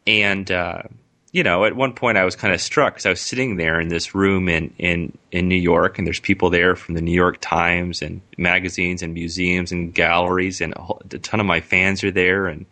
[0.07, 0.85] And uh,
[1.31, 3.79] you know, at one point I was kind of struck because I was sitting there
[3.79, 7.13] in this room in, in, in New York, and there's people there from the New
[7.13, 11.61] York Times and magazines and museums and galleries, and a, whole, a ton of my
[11.61, 12.65] fans are there, and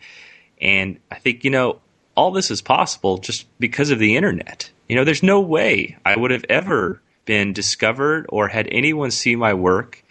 [0.59, 1.83] and I think you know
[2.17, 4.71] all this is possible just because of the internet.
[4.89, 9.37] You know, there's no way I would have ever been discovered or had anyone see
[9.37, 10.03] my work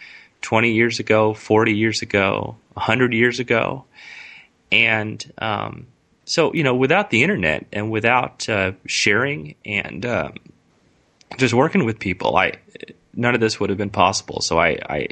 [0.42, 3.84] 20 years ago, 40 years ago, 100 years ago,
[4.70, 5.86] and um,
[6.24, 10.34] so you know, without the internet and without uh, sharing and um,
[11.38, 12.54] just working with people, I
[13.14, 14.40] none of this would have been possible.
[14.40, 15.08] So I, I,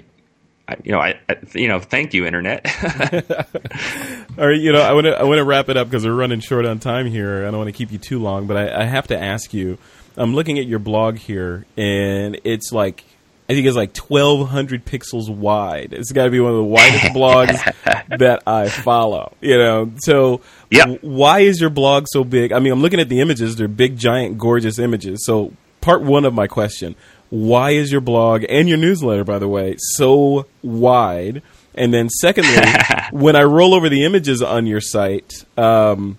[0.82, 2.66] you know, I, I, you know, thank you, internet.
[4.38, 6.14] All right, you know, I want to I want to wrap it up because we're
[6.14, 7.46] running short on time here.
[7.46, 9.78] I don't want to keep you too long, but I, I have to ask you.
[10.16, 13.04] I'm looking at your blog here, and it's like
[13.48, 15.92] I think it's like 1,200 pixels wide.
[15.92, 19.34] It's got to be one of the widest blogs that I follow.
[19.40, 20.40] You know, so
[20.70, 20.86] Yep.
[20.86, 22.52] w- why is your blog so big?
[22.52, 25.24] I mean, I'm looking at the images; they're big, giant, gorgeous images.
[25.26, 26.94] So, part one of my question:
[27.30, 31.42] Why is your blog and your newsletter, by the way, so wide?
[31.74, 32.54] And then, secondly,
[33.12, 36.18] when I roll over the images on your site, um,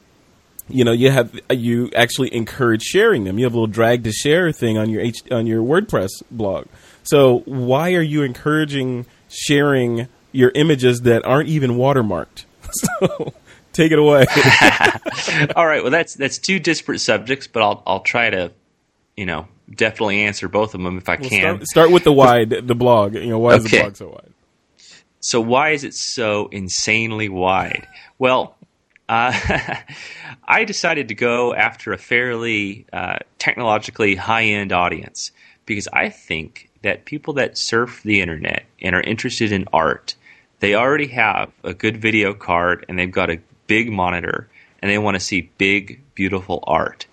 [0.69, 4.11] you know you have you actually encourage sharing them you have a little drag to
[4.11, 6.67] share thing on your H, on your wordpress blog
[7.03, 13.33] so why are you encouraging sharing your images that aren't even watermarked so
[13.73, 14.25] take it away
[15.55, 15.81] All right.
[15.81, 18.51] Well, that's that's two disparate subjects, but I'll I'll try to,
[19.15, 21.39] you know, definitely answer both of them if I Well, can.
[21.39, 24.33] start, start with the wide the blog you know why is the blog so wide
[25.19, 27.87] So why is it so insanely wide?
[28.17, 28.57] Well,
[29.13, 29.75] uh,
[30.47, 35.31] I decided to go after a fairly uh, technologically high-end audience
[35.65, 40.15] because I think that people that surf the internet and are interested in art,
[40.59, 44.49] they already have a good video card and they've got a big monitor
[44.81, 47.05] and they want to see big, beautiful art.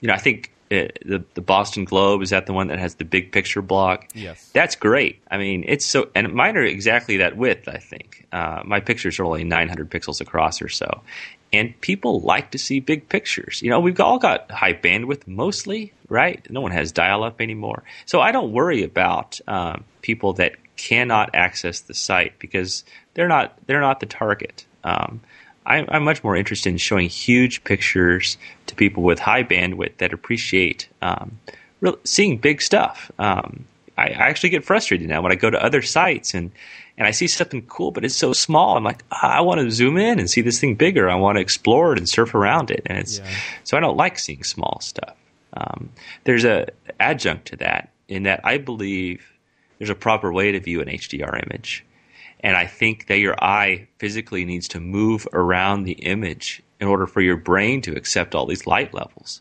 [0.00, 2.96] You know, I think uh, the the Boston Globe is that the one that has
[2.96, 4.00] the big picture blog.
[4.14, 4.50] Yes.
[4.52, 5.20] that's great.
[5.30, 7.68] I mean, it's so, and mine are exactly that width.
[7.68, 11.02] I think uh, my pictures are only 900 pixels across or so,
[11.54, 13.62] and people like to see big pictures.
[13.62, 16.44] You know, we've all got high bandwidth mostly, right?
[16.50, 21.30] No one has dial up anymore, so I don't worry about um, people that cannot
[21.34, 22.84] access the site because
[23.14, 24.66] they're not they're not the target.
[24.82, 25.20] Um,
[25.66, 28.36] I'm, I'm much more interested in showing huge pictures
[28.66, 31.38] to people with high bandwidth that appreciate um,
[31.80, 33.10] real, seeing big stuff.
[33.18, 33.64] Um,
[33.96, 36.50] I, I actually get frustrated now when I go to other sites and
[36.96, 38.76] and I see something cool, but it's so small.
[38.76, 41.10] I'm like, ah, I want to zoom in and see this thing bigger.
[41.10, 43.20] I want to explore it and surf around it, and it's
[43.64, 45.16] so I don't like seeing small stuff.
[45.54, 45.90] Um,
[46.24, 46.68] there's a
[47.00, 49.24] adjunct to that in that I believe
[49.78, 51.84] there's a proper way to view an HDR image.
[52.40, 57.06] And I think that your eye physically needs to move around the image in order
[57.06, 59.40] for your brain to accept all these light levels.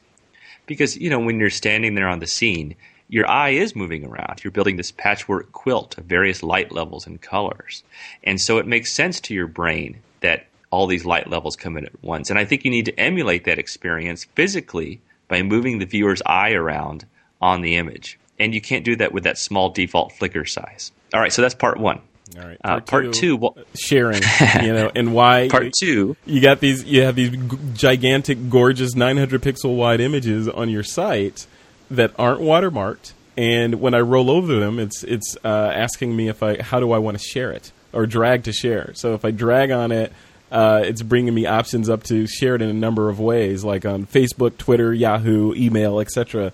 [0.65, 2.75] Because, you know, when you're standing there on the scene,
[3.09, 4.43] your eye is moving around.
[4.43, 7.83] You're building this patchwork quilt of various light levels and colors.
[8.23, 11.85] And so it makes sense to your brain that all these light levels come in
[11.85, 12.29] at once.
[12.29, 16.53] And I think you need to emulate that experience physically by moving the viewer's eye
[16.53, 17.05] around
[17.41, 18.17] on the image.
[18.39, 20.91] And you can't do that with that small default Flickr size.
[21.13, 22.01] All right, so that's part one.
[22.35, 24.21] all right Uh, part two, well, sharing
[24.63, 28.95] you know and why part two, you got these you have these g- gigantic gorgeous
[28.95, 31.45] 900 pixel wide images on your site
[31.89, 36.43] that aren't watermarked and when i roll over them it's it's uh, asking me if
[36.43, 38.91] i how do i want to share it or drag to share.
[38.95, 40.11] So if i drag on it
[40.51, 43.85] uh, it's bringing me options up to share it in a number of ways like
[43.85, 46.53] on facebook twitter yahoo email etc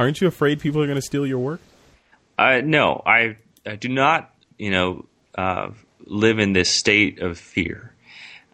[0.00, 1.60] aren't you afraid people are going to steal your work?
[2.38, 3.36] Uh, no, I,
[3.66, 5.04] I do not, you know,
[5.34, 5.70] uh,
[6.06, 7.94] live in this state of fear.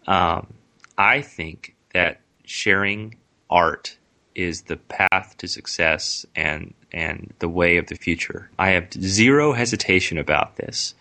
[0.07, 0.53] Um,
[0.99, 3.17] I think that sharing
[3.49, 3.96] art
[4.37, 8.49] is the path to success and and the way of the future.
[8.59, 10.95] I have zero hesitation about this.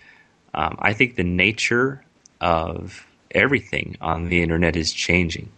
[0.53, 2.03] Um, I think the nature
[2.41, 5.51] of everything on the internet is changing.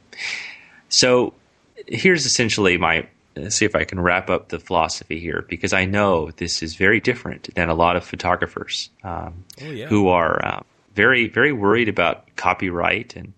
[0.90, 1.34] So
[1.88, 5.86] here's essentially my let's see if I can wrap up the philosophy here because I
[5.86, 9.86] know this is very different than a lot of photographers um, Oh, yeah.
[9.88, 10.66] who are um,
[10.96, 13.34] very very worried about copyright and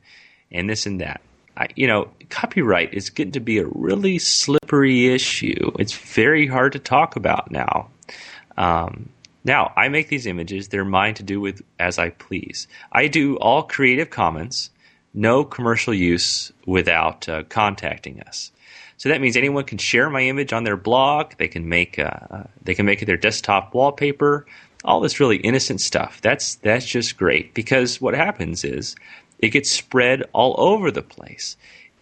[0.51, 1.21] and this and that.
[1.59, 5.71] I, you know, copyright is getting to be a really slippery issue.
[5.77, 7.89] It's very hard to talk about now.
[8.57, 9.09] Um,
[9.43, 12.67] now, I make these images; they're mine to do with as I please.
[12.91, 14.69] I do all Creative Commons,
[15.13, 18.51] no commercial use without uh, contacting us.
[18.97, 21.33] So that means anyone can share my image on their blog.
[21.37, 24.45] They can make uh, they can make it their desktop wallpaper.
[24.85, 26.19] All this really innocent stuff.
[26.21, 28.95] That's that's just great because what happens is
[29.39, 31.57] it gets spread all over the place.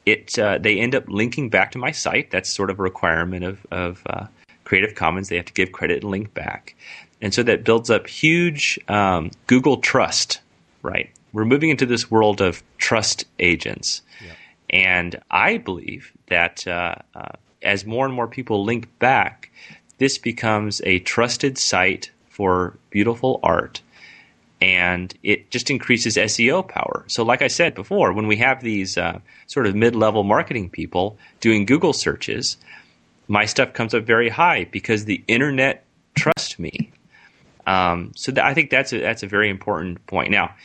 [0.05, 2.31] It uh, they end up linking back to my site.
[2.31, 4.27] That's sort of a requirement of of uh,
[4.63, 5.29] Creative Commons.
[5.29, 6.75] They have to give credit and link back,
[7.21, 10.39] and so that builds up huge um, Google trust.
[10.81, 14.33] Right, we're moving into this world of trust agents, yeah.
[14.69, 19.51] and I believe that uh, uh, as more and more people link back,
[19.97, 23.81] this becomes a trusted site for beautiful art
[24.59, 27.03] and it just increases SEO power.
[27.07, 30.69] So, like I said before, when we have these uh, sort of mid level marketing
[30.69, 32.57] people doing Google searches,
[33.27, 35.85] my stuff comes up very high because the internet
[36.15, 36.91] trusts me.
[37.67, 40.31] Um, so, th- I think that's a, that's a very important point.
[40.31, 40.55] Now,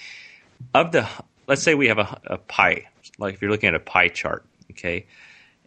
[0.74, 1.06] of the
[1.46, 2.88] let's say we have a, a pie,
[3.18, 5.04] like if you're looking at a pie chart, okay,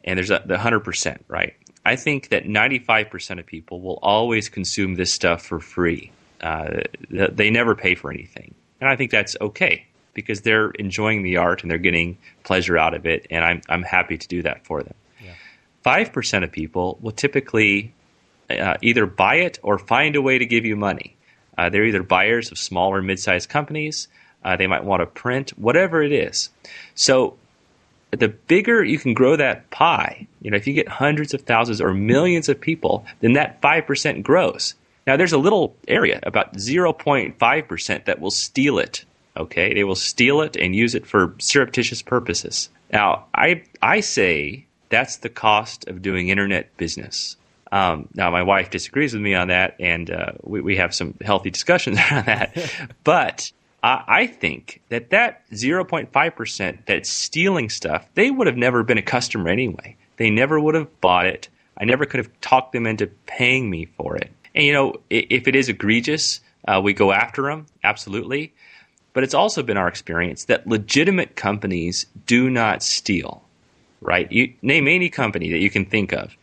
[0.03, 1.53] and there's a, the hundred percent, right?
[1.87, 6.11] I think that 95% of people will always consume this stuff for free
[6.45, 11.37] uh, they never pay for anything, and I think that's okay because they're enjoying the
[11.37, 14.65] art and they're getting pleasure out of it, and I'm I'm happy to do that
[14.65, 14.95] for them.
[15.83, 17.93] Five percent of people will typically
[18.49, 21.15] uh, either buy it or find a way to give you money.
[21.57, 24.07] Uh, they're either buyers of small or mid-sized companies.
[24.43, 26.49] Uh, they might want to print, whatever it is.
[26.93, 27.37] So
[28.11, 31.81] the bigger you can grow that pie, you know, if you get hundreds of thousands
[31.81, 34.75] or millions of people, then that 5% grows.
[35.07, 39.05] Now, there's a little area, about 0.5%, that will steal it.
[39.37, 42.69] Okay, they will steal it and use it for surreptitious purposes.
[42.91, 47.35] Now, I I say that's the cost of doing internet business.
[47.71, 51.15] Um, now, my wife disagrees with me on that, and uh, we, we have some
[51.21, 52.57] healthy discussions around that.
[53.03, 53.51] but
[53.83, 59.03] I, I think that that 0.5% that's stealing stuff, they would have never been a
[59.03, 59.97] customer anyway.
[60.17, 61.49] They never would have bought it.
[61.77, 64.31] I never could have talked them into paying me for it.
[64.55, 68.53] And you know, if it is egregious, uh, we go after them, absolutely.
[69.13, 73.43] But it's also been our experience that legitimate companies do not steal.
[74.01, 74.31] Right?
[74.31, 76.35] You name any company that you can think of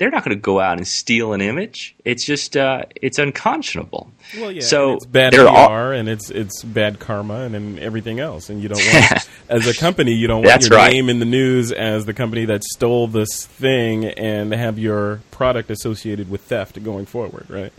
[0.00, 1.94] they're not going to go out and steal an image.
[2.06, 4.10] It's just uh, it's unconscionable.
[4.38, 4.62] Well, yeah.
[4.62, 8.48] So it's bad PR all, and it's it's bad karma and, and everything else.
[8.48, 10.90] And you don't want as a company you don't want your right.
[10.90, 15.70] name in the news as the company that stole this thing and have your product
[15.70, 17.72] associated with theft going forward, right?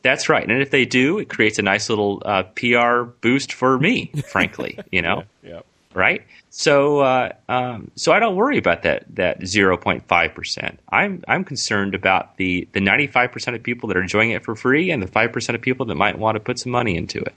[0.00, 0.48] That's right.
[0.48, 4.78] And if they do, it creates a nice little uh, PR boost for me, frankly.
[4.90, 5.24] You know.
[5.42, 5.50] yeah.
[5.50, 5.60] yeah
[5.94, 6.22] right?
[6.50, 10.78] So, uh, um, so I don't worry about that that zero point five percent.
[10.90, 14.44] I'm I'm concerned about the the ninety five percent of people that are enjoying it
[14.44, 16.96] for free, and the five percent of people that might want to put some money
[16.96, 17.34] into it.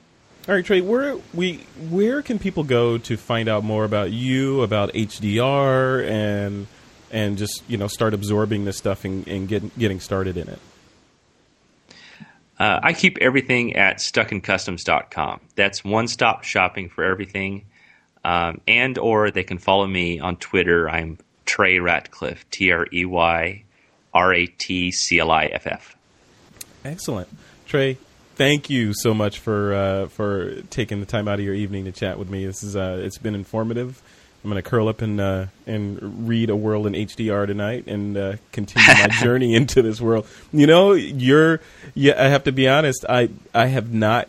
[0.47, 0.82] All right, Trey.
[0.82, 6.68] Where we where can people go to find out more about you, about HDR, and
[7.12, 10.60] and just you know start absorbing this stuff and, and get, getting started in it?
[12.60, 15.41] Uh, I keep everything at stuckincustoms.com.
[15.56, 17.66] That's one stop shopping for everything
[18.24, 20.90] um, and or they can follow me on Twitter.
[20.90, 23.64] I'm Trey Ratcliff, T R E Y
[24.14, 25.96] R A T C L I F F.
[26.86, 27.30] Excellent,
[27.68, 27.98] Trey.
[28.36, 31.92] Thank you so much for uh, for taking the time out of your evening to
[31.92, 32.46] chat with me.
[32.46, 34.02] This is uh, it's been informative.
[34.44, 38.18] I'm going to curl up and uh, and read a world in HDR tonight and
[38.18, 40.28] uh, continue my journey into this world.
[40.52, 41.62] You know, you're
[41.94, 42.22] yeah.
[42.22, 43.06] I have to be honest.
[43.08, 44.28] I I have not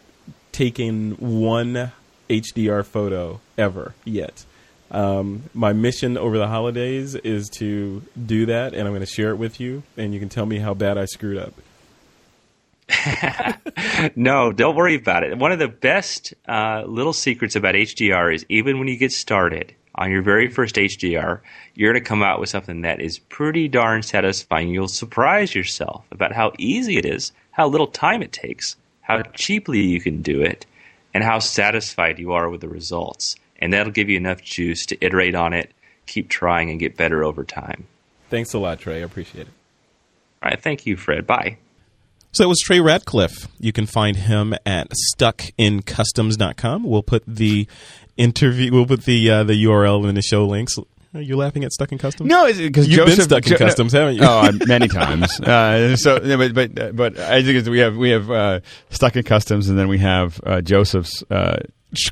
[0.52, 1.92] taken one
[2.40, 4.44] HDR photo ever yet.
[4.90, 9.30] Um, my mission over the holidays is to do that, and I'm going to share
[9.30, 11.54] it with you, and you can tell me how bad I screwed up.
[14.16, 15.38] no, don't worry about it.
[15.38, 19.74] One of the best uh, little secrets about HDR is even when you get started
[19.94, 21.40] on your very first HDR,
[21.74, 24.68] you're going to come out with something that is pretty darn satisfying.
[24.68, 29.80] You'll surprise yourself about how easy it is, how little time it takes, how cheaply
[29.80, 30.66] you can do it,
[31.14, 33.36] and how satisfied you are with the results.
[33.58, 35.70] And that'll give you enough juice to iterate on it,
[36.06, 37.86] keep trying, and get better over time.
[38.28, 38.96] Thanks a lot, Trey.
[38.96, 39.52] I appreciate it.
[40.42, 40.60] All right.
[40.60, 41.26] Thank you, Fred.
[41.26, 41.58] Bye.
[42.32, 43.46] So it was Trey Ratcliff.
[43.60, 46.82] You can find him at stuckincustoms.com.
[46.82, 47.68] We'll put the
[48.16, 50.76] interview, we'll put the uh, the URL in the show links.
[51.14, 52.28] Are you laughing at Stuck in Customs?
[52.28, 54.22] No, because you've Joseph, been stuck in jo- customs, haven't you?
[54.24, 55.38] Oh, many times.
[55.40, 58.60] uh, so, but but but I think we have we have uh,
[58.90, 61.60] Stuck in Customs, and then we have uh, Joseph's uh,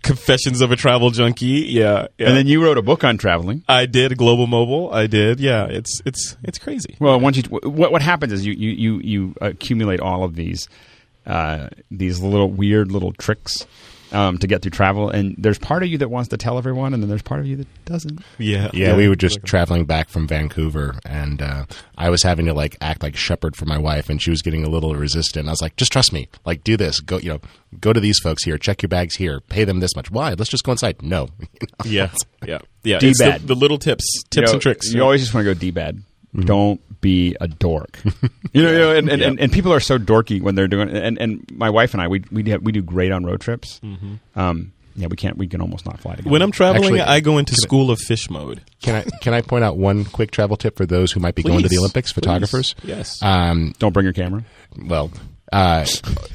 [0.03, 1.47] Confessions of a Travel Junkie.
[1.47, 2.29] Yeah, yeah.
[2.29, 3.65] And then you wrote a book on traveling.
[3.69, 4.93] I did Global Mobile.
[4.93, 5.41] I did.
[5.41, 6.97] Yeah, it's it's it's crazy.
[7.01, 10.69] Well, once you what what happens is you you you, you accumulate all of these
[11.27, 13.67] uh, these little weird little tricks
[14.13, 16.95] um, to get through travel, and there's part of you that wants to tell everyone,
[16.95, 18.21] and then there's part of you that doesn't.
[18.39, 21.67] Yeah, Yeah, we were just traveling back from Vancouver, and uh,
[21.97, 24.65] I was having to like act like shepherd for my wife, and she was getting
[24.65, 25.49] a little resistant.
[25.49, 26.29] I was like, "Just trust me.
[26.45, 27.01] Like, do this.
[27.01, 27.41] Go, you know,
[27.81, 28.59] go to these folks here.
[28.59, 29.41] Check your bags here.
[29.41, 30.11] Pay them this much.
[30.11, 30.35] Why?
[30.35, 31.03] Let's just go inside.
[31.03, 31.29] No,
[31.85, 32.11] Yeah,
[32.47, 32.99] yeah, yeah.
[32.99, 33.47] D It's the, bad.
[33.47, 34.93] the little tips, tips You know, and tricks.
[34.93, 36.03] You always just want to go d bad.
[36.35, 38.01] Don't be a dork.
[38.53, 40.89] you know, you know and, and, and, and people are so dorky when they're doing.
[40.89, 43.81] And, and my wife and I, we we do, we do great on road trips.
[44.35, 45.37] Um, yeah, we can't.
[45.39, 46.31] We can almost not fly together.
[46.31, 48.63] when I'm traveling, Actually, I go into school of fish mode.
[48.83, 51.43] can I can I point out one quick travel tip for those who might be
[51.43, 52.75] going to the Olympics, photographers?
[52.75, 52.89] Please.
[52.89, 53.23] Yes.
[53.23, 54.45] Um, don't bring your camera.
[54.87, 55.11] well,
[55.53, 55.85] uh,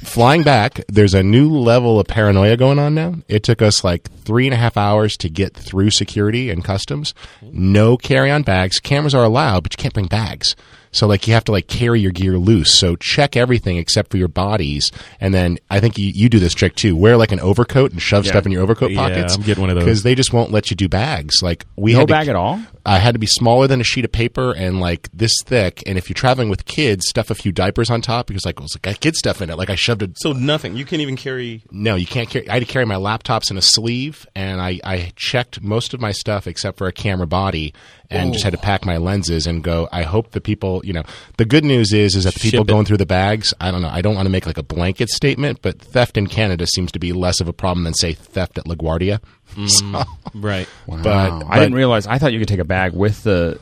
[0.02, 3.14] flying back, there's a new level of paranoia going on now.
[3.28, 7.14] It took us like three and a half hours to get through security and customs.
[7.42, 8.78] No carry on bags.
[8.80, 10.54] Cameras are allowed, but you can't bring bags.
[10.90, 12.78] So like you have to like carry your gear loose.
[12.78, 14.90] So check everything except for your bodies.
[15.20, 16.96] And then I think you, you do this trick too.
[16.96, 18.30] Wear like an overcoat and shove Yeah.
[18.32, 19.36] stuff in your overcoat Yeah, pockets.
[19.36, 19.84] I'm getting one of those.
[19.84, 21.42] Because they just won't let you do bags.
[21.42, 22.58] Like we No had to- bag at all?
[22.88, 25.82] I had to be smaller than a sheet of paper and like this thick.
[25.86, 28.62] And if you're traveling with kids, stuff a few diapers on top because like it
[28.62, 29.58] was like kid stuff in it.
[29.58, 30.12] Like I shoved it.
[30.16, 30.74] so nothing.
[30.74, 31.62] You can't even carry.
[31.70, 32.48] no, you can't carry.
[32.48, 36.00] I had to carry my laptops in a sleeve, and I, I checked most of
[36.00, 37.74] my stuff except for a camera body,
[38.10, 39.86] and just had to pack my lenses and go.
[39.92, 41.02] I hope the people, you know,
[41.36, 43.52] the good news is is that the people going through the bags.
[43.60, 43.90] I don't know.
[43.90, 46.98] I don't want to make like a blanket statement, but theft in Canada seems to
[46.98, 49.20] be less of a problem than say theft at LaGuardia.
[49.54, 49.66] Mm-hmm.
[50.02, 50.04] So-
[50.34, 50.68] Right.
[50.86, 51.42] but, Wow.
[51.48, 52.06] I didn't realize.
[52.06, 53.58] I thought you could take a bag with the.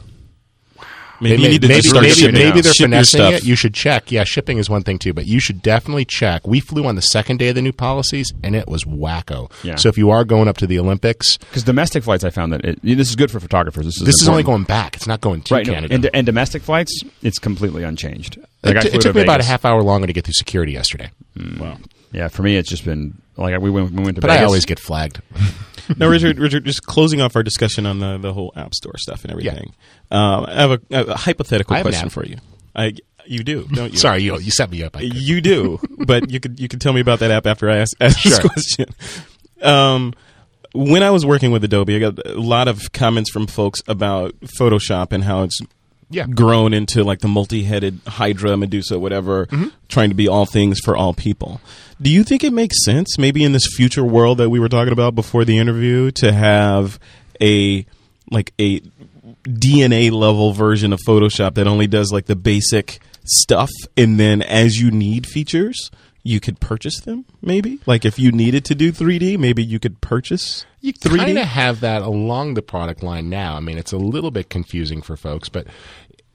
[1.19, 3.33] Maybe They you may- need to maybe, maybe, maybe they're Ship finessing stuff.
[3.35, 3.45] it.
[3.45, 4.13] You should check.
[4.13, 6.47] Yeah, shipping is one thing too, but you should definitely check.
[6.47, 9.51] We flew on the second day of the new policies, and it was wacko.
[9.63, 9.77] Yeah.
[9.77, 12.67] So if you are going up to the Olympics, Because domestic flights, I found that
[12.67, 13.87] it, this is good for photographers.
[13.87, 14.95] This is this is only going back.
[14.95, 15.67] It's not going to right.
[15.67, 15.95] no, Canada.
[15.95, 18.37] and, and domestic flights, it's completely unchanged.
[18.63, 20.13] Like it, I t- flew it to took me about a half hour longer to
[20.13, 21.59] get through security yesterday, mm.
[21.59, 21.79] Wow.
[22.13, 23.91] Yeah, for me, it's just been like we went.
[23.93, 24.43] We went to but Vegas.
[24.43, 25.23] I always get flagged.
[25.97, 29.23] Now, Richard, Richard, just closing off our discussion on the, the whole App Store stuff
[29.25, 29.75] and everything.
[30.11, 32.37] Um, I have a, a hypothetical I question for you.
[32.75, 32.95] I,
[33.27, 33.99] you do, don't you?
[33.99, 34.97] Sorry, you you set me up.
[35.01, 37.97] You do, but you could you could tell me about that app after I ask,
[38.01, 38.87] ask this question.
[39.63, 40.15] Um,
[40.75, 44.39] when I was working with Adobe, I got a lot of comments from folks about
[44.41, 45.59] Photoshop and how it's
[46.09, 46.27] Yeah.
[46.27, 49.69] grown into like the multi-headed Hydra, Medusa, whatever, Mm-hmm.
[49.89, 51.61] trying to be all things for all people.
[52.01, 54.93] Do you think it makes sense, maybe in this future world that we were talking
[54.93, 56.99] about before the interview, to have
[57.41, 57.87] a
[58.31, 58.81] like a
[59.45, 64.81] DNA level version of Photoshop that only does like the basic stuff, and then as
[64.81, 65.91] you need features,
[66.27, 67.25] you could purchase them.
[67.43, 71.17] Maybe like if you needed to do 3D, maybe you could purchase You 3D.
[71.19, 73.57] kind of have that along the product line now.
[73.57, 75.67] I mean, it's a little bit confusing for folks, but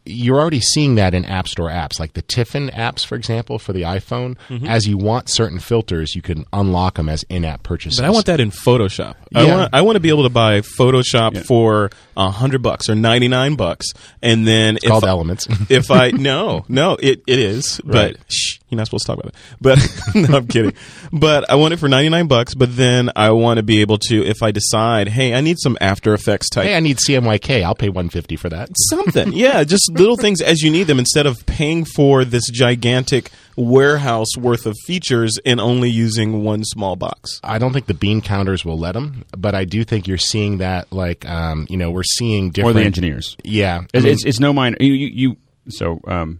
[0.03, 3.71] you're already seeing that in App Store apps, like the Tiffen apps, for example, for
[3.71, 4.35] the iPhone.
[4.49, 4.65] Mm-hmm.
[4.65, 7.99] As you want certain filters, you can unlock them as in-app purchases.
[7.99, 9.13] But I want that in Photoshop.
[9.35, 9.55] I Yeah.
[9.57, 13.27] want I want to be able to buy Photoshop for a hundred bucks or ninety
[13.27, 13.85] nine bucks,
[14.23, 15.47] and then It's called Elements.
[15.69, 18.15] if I no no it it is, Right.
[18.17, 19.35] but shh, you're not supposed to talk about it.
[19.61, 19.77] But
[20.15, 20.73] no, I'm kidding.
[21.11, 22.55] But I want it for ninety nine bucks.
[22.55, 25.77] But then I want to be able to, if I decide, hey, I need some
[25.81, 27.63] After Effects type hey, I need CMYK.
[27.63, 28.69] I'll pay 150 for that.
[28.89, 29.31] something.
[29.33, 34.37] yeah, just little things as you need them instead of paying for this gigantic warehouse
[34.37, 37.39] worth of features and only using one small box.
[37.43, 40.59] I don't think the bean counters will let them, but I do think you're seeing
[40.59, 40.91] that.
[40.91, 43.35] Like, um, you know, we're seeing or different the engineers.
[43.43, 44.77] Yeah, I It's, mean, it's, it's no minor.
[44.79, 45.37] You, you, you
[45.69, 46.39] so um,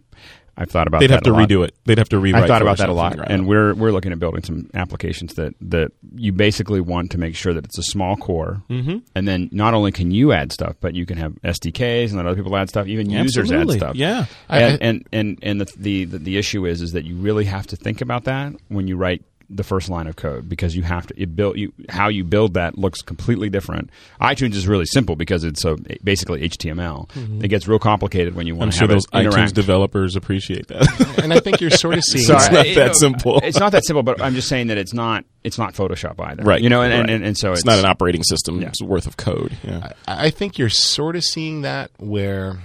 [0.57, 0.99] I've thought about.
[0.99, 1.07] That.
[1.07, 1.75] They'd have to redo it.
[1.85, 2.43] They'd have to rewrite.
[2.43, 2.45] It.
[2.45, 5.53] I thought about that a lot, and we're we're looking at building some applications that
[5.61, 8.97] that you basically want to make sure that it's a small core, mm-hmm.
[9.15, 12.25] and then not only can you add stuff, but you can have SDKs and let
[12.25, 12.87] other people add stuff.
[12.87, 13.95] Even users add stuff.
[13.95, 14.25] Yeah.
[14.49, 17.45] I- and, and and and the, the the the issue is is that you really
[17.45, 19.23] have to think about that when you write
[19.53, 22.53] the first line of code because you have to it build you how you build
[22.53, 23.89] that looks completely different.
[24.21, 27.09] iTunes is really simple because it's so basically HTML.
[27.09, 27.43] Mm-hmm.
[27.43, 29.51] It gets real complicated when you want I'm to sure have those it interact.
[29.51, 31.19] iTunes developers appreciate that.
[31.23, 32.25] and I think you're sort of seeing.
[32.25, 33.39] Sorry, It's not you that know, simple.
[33.43, 36.43] It's not that simple, but I'm just saying that it's not it's not Photoshop either.
[36.43, 36.61] right.
[36.61, 36.99] You know, and, right.
[37.01, 38.67] and, and, and so it's, it's, not an operating system Yeah.
[38.69, 39.57] it's worth of code.
[39.63, 39.91] Yeah.
[40.07, 42.59] I I think you're sort of seeing that where,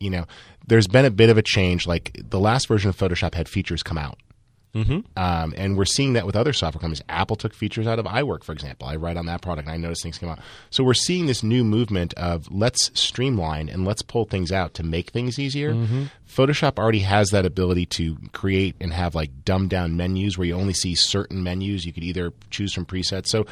[0.00, 0.26] you know,
[0.66, 1.86] there's been a bit of a change.
[1.86, 4.18] Like the last version of Photoshop had features come out.
[4.74, 5.00] Mm-hmm.
[5.16, 7.02] Um, and we're seeing that with other software companies.
[7.08, 8.86] Apple took features out of iWork, for example.
[8.86, 10.40] I write on that product and I notice things come out.
[10.70, 14.82] So we're seeing this new movement of let's streamline and let's pull things out to
[14.82, 15.72] make things easier.
[15.72, 16.04] Mm-hmm.
[16.28, 20.54] Photoshop already has that ability to create and have like dumbed down menus where you
[20.54, 21.86] only see certain menus.
[21.86, 23.28] You could either choose from presets.
[23.28, 23.46] So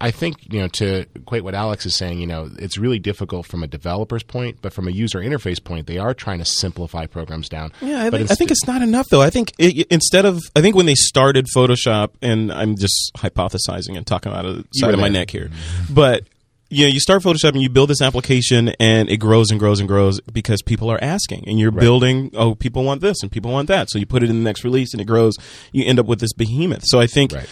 [0.00, 3.46] I think, you know, to equate what Alex is saying, you know, it's really difficult
[3.46, 7.04] from a developer's point, but from a user interface point, they are trying to simplify
[7.06, 7.70] programs down.
[7.82, 9.20] Yeah, I think, I think it's not enough though.
[9.20, 13.96] I think it, instead of I think when they started Photoshop, and I'm just hypothesizing
[13.96, 15.50] and talking out of the side of my neck here,
[15.90, 16.24] but
[16.72, 19.80] you know, you start Photoshop and you build this application, and it grows and grows
[19.80, 22.30] and grows because people are asking, and you're building.
[22.34, 24.62] Oh, people want this and people want that, so you put it in the next
[24.62, 25.34] release, and it grows.
[25.72, 26.82] You end up with this behemoth.
[26.84, 27.48] So I think Right.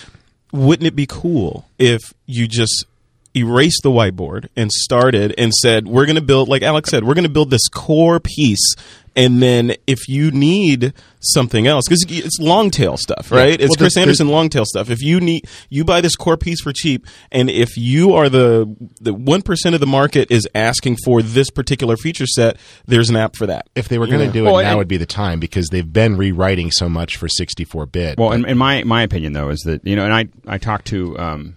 [0.53, 2.85] Wouldn't it be cool if you just
[3.35, 7.15] erased the whiteboard and started and said we're going to build like alex said we're
[7.15, 8.75] going to build this core piece
[9.15, 13.77] and then if you need something else because it's long tail stuff right it's Well,
[13.77, 16.61] chris the- the- anderson long tail stuff if you need you buy this core piece
[16.61, 18.67] for cheap and if you are the
[19.01, 23.35] the 1% of the market is asking for this particular feature set there's an app
[23.37, 24.33] for that if they were going to Yeah.
[24.33, 27.17] do it, Well, now and- would be the time because they've been rewriting so much
[27.17, 28.19] for 64 bit.
[28.19, 30.87] Well, in, in my my opinion, though, is that you know, and I I talked
[30.89, 31.19] to.
[31.19, 31.55] Um,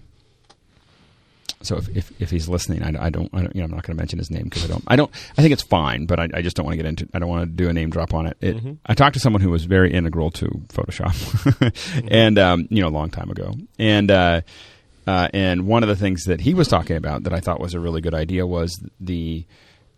[1.64, 3.84] so if, if, if he's listening, I, I don't, I don't you know I'm not
[3.84, 6.20] going to mention his name because I don't I don't I think it's fine, but
[6.20, 7.90] I, I just don't want to get into I don't want to do a name
[7.90, 8.38] drop on it.
[8.42, 12.88] it I talked to someone who was very integral to Photoshop, and um, you know
[12.88, 14.42] a long time ago, and uh,
[15.08, 17.74] uh, and one of the things that he was talking about that I thought was
[17.74, 19.46] a really good idea was the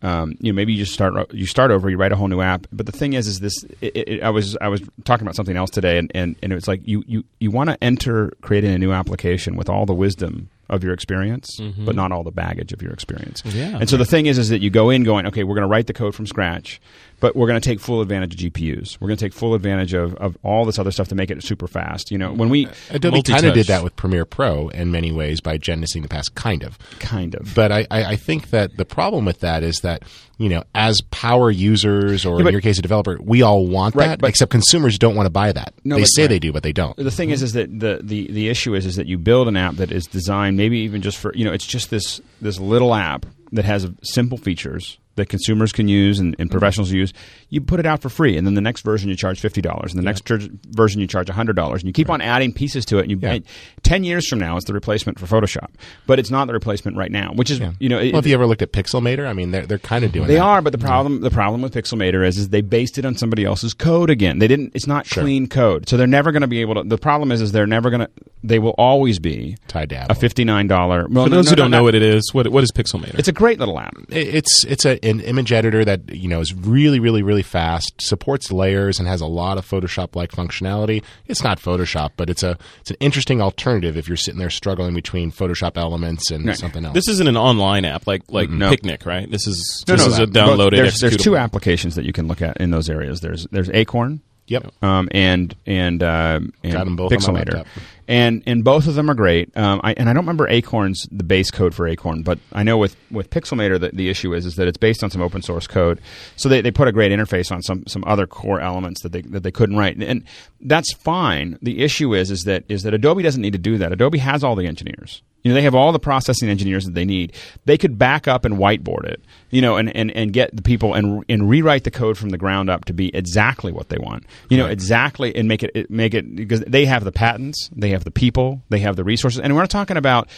[0.01, 2.41] um, you know maybe you just start you start over you write a whole new
[2.41, 2.67] app.
[2.71, 5.57] But the thing is is this it, it, I was I was talking about something
[5.57, 8.71] else today and, and, and it was like you you, you want to enter creating
[8.71, 11.85] a new application with all the wisdom of your experience mm-hmm.
[11.85, 13.43] but not all the baggage of your experience.
[13.45, 13.77] Yeah.
[13.79, 15.71] and so the thing is is that you go in going okay we're going to
[15.71, 16.81] write the code from scratch
[17.19, 19.93] but we're going to take full advantage of GPUs we're going to take full advantage
[19.93, 22.11] of, of all this other stuff to make it super fast.
[22.11, 25.11] You know when we uh, Adobe kind of did that with Premiere Pro in many
[25.11, 26.77] ways by Genesing the past, kind of.
[26.99, 27.53] kind of.
[27.55, 30.03] But I, I, I think that the problem with that is that
[30.37, 33.95] you know, as power users or but- in your case a developer, we all want
[33.95, 35.73] Right, that, but- except consumers don't want to buy that.
[35.83, 36.27] No, they but- say right.
[36.29, 36.95] they do, but they don't.
[36.97, 39.55] the thing is is that the, the the issue is is that you build an
[39.57, 42.93] app that is designed maybe even just for you know it's just this this little
[42.93, 46.51] app that has simple features that consumers can use and, and mm-hmm.
[46.51, 47.13] professionals use
[47.49, 49.91] you put it out for free and then the next version you charge $50 and
[49.91, 53.01] the next ter- version you charge $100 and you keep on adding pieces to it
[53.03, 53.39] and you Yeah.
[53.83, 55.67] 10 years from now it's the replacement for photoshop
[56.07, 58.47] but it's not the replacement right now which is you know it- have you ever
[58.47, 59.27] looked at Pixelmator?
[59.27, 60.41] I mean, they're they're kind of doing they that.
[60.41, 60.87] are, but the mm-hmm.
[60.87, 64.39] problem the problem with Pixelmator is is they based it on somebody else's code again.
[64.39, 64.71] They didn't.
[64.75, 66.83] It's not clean code, so they're never going to be able to.
[66.83, 68.09] The problem is is they're never going to.
[68.43, 71.07] They will always be tied to a fifty nine dollar.
[71.09, 72.63] Well, for no, those no, who no, don't not- know what it is what what
[72.63, 73.93] is pixelmator it's a great little app.
[74.09, 77.93] It- It's it's a, an image editor that you know is really really really fast,
[78.01, 81.03] supports layers, and has a lot of Photoshop like functionality.
[81.27, 84.93] It's not Photoshop, but it's a it's an interesting alternative if you're sitting there struggling
[84.95, 86.57] between Photoshop elements and Right.
[86.57, 86.93] something else.
[86.93, 88.71] This isn't an online app like like No.
[88.71, 89.29] Picnik, right?
[89.29, 90.71] This is No, this no, is a downloaded.
[90.77, 93.19] There's, there's two applications that you can look at in those areas.
[93.21, 94.71] There's there's Acorn, yep.
[94.81, 97.67] um, and and um, and Got 'em both on my Pixelmator, laptop.
[98.07, 99.55] And and both of them are great.
[99.57, 102.77] Um, I, and I don't remember Acorn's the base code for Acorn, but I know
[102.77, 105.67] with with Pixelmator the, the issue is is that it's based on some open source
[105.67, 105.99] code.
[106.35, 109.21] So they, they put a great interface on some some other core elements that they
[109.21, 110.23] that they couldn't write, and
[110.61, 111.57] that's fine.
[111.61, 113.91] The issue is is that is that Adobe doesn't need to do that.
[113.91, 115.21] Adobe has all the engineers.
[115.43, 117.33] You know, they have all the processing engineers that they need.
[117.65, 120.93] They could back up and whiteboard it, you know, and, and, and get the people
[120.93, 124.23] and and rewrite the code from the ground up to be exactly what they want.
[124.49, 128.03] You know, exactly and make it, make it because they have the patents, they have
[128.05, 130.29] the people, they have the resources, and we're not talking about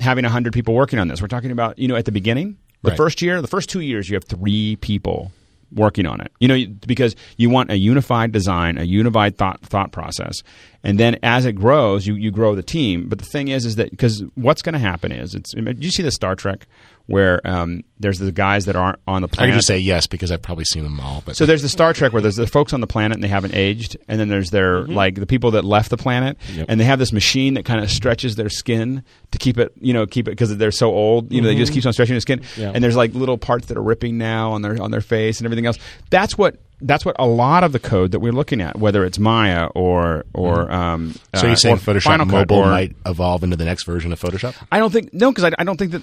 [0.00, 1.20] having hundred people working on this.
[1.20, 2.96] We're talking about you know at the beginning, the Right.
[2.96, 5.30] first year, the first two years, you have three people
[5.72, 6.32] working on it.
[6.40, 10.42] You know, because you want a unified design, a unified thought thought process,
[10.84, 13.08] and then as it grows, you you grow the team.
[13.08, 15.52] But the thing is, is that because what's going to happen is it's.
[15.54, 16.66] You see the Star Trek
[17.06, 19.50] where um, there's the guys that aren't on the I planet?
[19.52, 21.22] can just say yes because I've probably seen them all.
[21.26, 23.28] But So there's the Star Trek where there's the folks on the planet and they
[23.28, 24.92] haven't aged, and then there's their Mm-hmm.
[24.94, 26.38] like the people that left the planet,
[26.68, 29.02] and they have this machine that kind of stretches their skin
[29.32, 31.70] to keep it, you know, keep it because they're so old, you know, they just
[31.70, 31.74] Mm-hmm.
[31.74, 32.72] keeps on stretching their skin, Yeah.
[32.74, 35.46] and there's like little parts that are ripping now on their on their face and
[35.46, 35.78] everything else.
[36.10, 36.56] That's what
[36.86, 40.24] that's what a lot of the code that we're looking at, whether it's Maya or
[40.34, 41.38] or um, Mm-hmm.
[41.38, 44.20] so uh, you're saying or Photoshop Mobile or- might evolve into the next version of
[44.20, 44.54] Photoshop?
[44.70, 46.02] I don't think no, because I, I don't think that,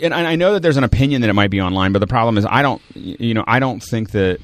[0.00, 2.38] and I know that there's an opinion that it might be online, but the problem
[2.38, 4.38] is I don't, you know, I don't think that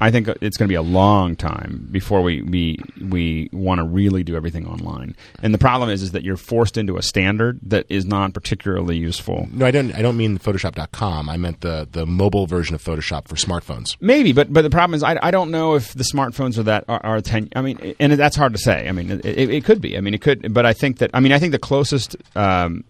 [0.00, 3.84] I think it's going to be a long time before we we we want to
[3.84, 5.16] really do everything online.
[5.42, 8.96] And the problem is is that you're forced into a standard that is not particularly
[8.96, 9.48] useful.
[9.52, 9.94] No, I don't.
[9.94, 11.28] I don't mean Photoshop.com.
[11.28, 13.96] I meant the the mobile version of Photoshop for smartphones.
[14.00, 16.84] Maybe, but but the problem is I, I don't know if the smartphones are that
[16.88, 17.48] are, are ten.
[17.56, 18.88] I mean, and that's hard to say.
[18.88, 19.96] I mean, it, it, it could be.
[19.96, 20.54] I mean, it could.
[20.54, 22.84] But I think that I mean I think the closest um,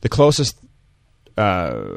[0.00, 0.58] the closest
[1.36, 1.96] uh,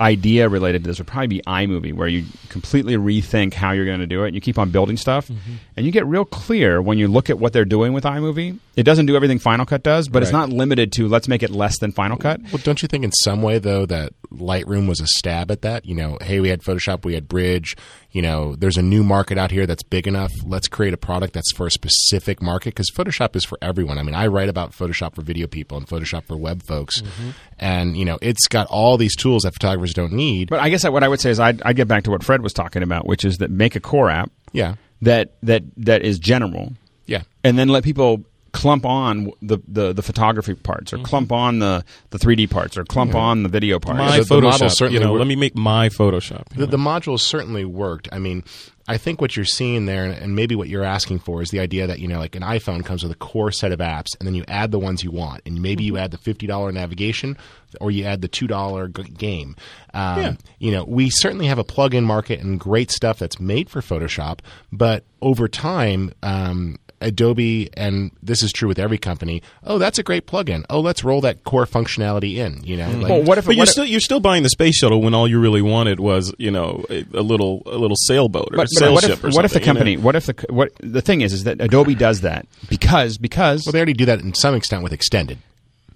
[0.00, 4.00] idea related to this would probably be iMovie, where you completely rethink how you're going
[4.00, 4.28] to do it.
[4.28, 5.52] And you keep on building stuff, Mm-hmm.
[5.76, 8.58] and you get real clear when you look at what they're doing with iMovie.
[8.76, 11.50] It doesn't do everything Final Cut does, but it's not limited to let's make it
[11.50, 12.40] less than Final Cut.
[12.52, 15.84] Well, don't you think in some way though that Lightroom was a stab at that?
[15.84, 17.76] You know, hey, we had Photoshop, we had Bridge.
[18.12, 20.32] You know, there's a new market out here that's big enough.
[20.44, 23.98] Let's create a product that's for a specific market because Photoshop is for everyone.
[23.98, 27.30] I mean, I write about Photoshop for video people and Photoshop for web folks, mm-hmm.
[27.58, 30.50] and you know, it's got all these tools that photographers don't need.
[30.50, 32.42] But I guess what I would say is I'd, I'd get back to what Fred
[32.42, 36.18] was talking about, which is that make a core app yeah, that that that is
[36.18, 36.72] general,
[37.06, 37.22] yeah.
[37.44, 41.04] and then let people clump on the, the, the photography parts or Mm-hmm.
[41.06, 43.98] clump on the, the 3D parts or clump on the video parts.
[43.98, 44.70] My the- the model Photoshop.
[44.72, 46.48] certainly you know, let me make my Photoshop.
[46.56, 48.08] The, the modules certainly worked.
[48.12, 48.42] I mean,
[48.88, 51.60] I think what you're seeing there, and, and maybe what you're asking for, is the
[51.60, 54.26] idea that you know, like an iPhone comes with a core set of apps, and
[54.26, 57.36] then you add the ones you want, and maybe you add the fifty dollar navigation,
[57.80, 59.54] or you add the two dollar g- game.
[59.94, 60.34] Um, Yeah.
[60.58, 64.40] You know, we certainly have a plug-in market and great stuff that's made for Photoshop,
[64.72, 66.12] but over time.
[66.24, 69.42] Um, Adobe, and this is true with every company.
[69.64, 70.64] Oh, that's a great plugin.
[70.68, 72.62] Oh, let's roll that core functionality in.
[72.62, 73.00] You know, mm-hmm.
[73.00, 75.14] like, Well, what if But you're if- still you're still buying the space shuttle when
[75.14, 78.56] all you really wanted was you know a, a little a little sailboat or a
[78.58, 79.78] but, sail but what ship if, or what if the something, you know?
[79.78, 83.64] company what if the what the thing is is that Adobe does that because because
[83.66, 85.38] well, they already do that in some extent with extended.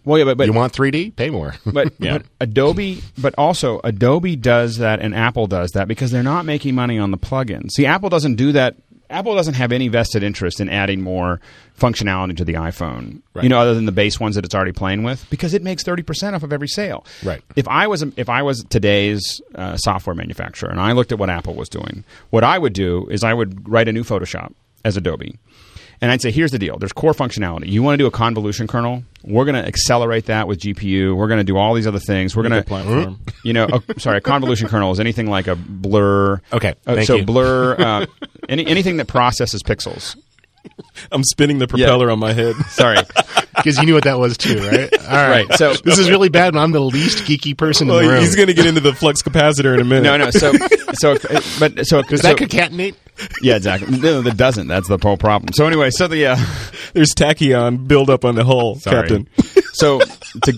[0.04, 1.14] well yeah but, but you want 3D?
[1.16, 1.54] Pay more.
[1.66, 2.18] but, Yeah.
[2.18, 6.74] but Adobe, but also Adobe does that and Apple does that because they're not making
[6.74, 7.70] money on the plugins.
[7.72, 8.76] See, Apple doesn't do that.
[9.14, 11.40] Apple doesn't have any vested interest in adding more
[11.78, 15.04] functionality to the iPhone, you know, other than the base ones that it's already playing
[15.04, 17.06] with, because it makes thirty percent off of every sale.
[17.22, 17.42] Right.
[17.56, 21.30] If I was if I was today's uh, software manufacturer and I looked at what
[21.30, 24.52] Apple was doing, what I would do is I would write a new Photoshop
[24.84, 25.38] as Adobe.
[26.04, 26.76] And I'd say, here's the deal.
[26.76, 27.66] There's core functionality.
[27.66, 29.04] You want to do a convolution kernel?
[29.22, 31.16] We're going to accelerate that with GPU.
[31.16, 32.36] We're going to do all these other things.
[32.36, 33.20] We're going Good to, platform.
[33.42, 36.42] you know, a, sorry, a convolution kernel is anything like a blur.
[36.52, 37.24] Okay, Uh, so you.
[37.24, 38.04] blur, uh,
[38.50, 40.14] any, anything that processes pixels.
[41.10, 42.54] I'm spinning the propeller on my head.
[42.68, 42.98] Sorry.
[43.56, 44.92] Because you knew what that was too, right?
[45.00, 45.48] All right.
[45.48, 48.08] Right, so- this is really bad when I'm the least geeky person in Well, the
[48.10, 48.20] room.
[48.20, 50.02] he's going to get into the flux capacitor in a minute.
[50.02, 50.30] No, no.
[50.30, 50.52] So,
[50.94, 51.16] so,
[51.58, 52.94] but so Does so, that concatenate?
[53.42, 53.98] Yeah, exactly.
[53.98, 54.66] No, that doesn't.
[54.66, 55.52] That's the whole problem.
[55.52, 56.36] So anyway, so the uh,
[56.94, 59.08] There's tachyon build up on the hull, Sorry.
[59.08, 59.28] Captain.
[59.74, 60.52] So to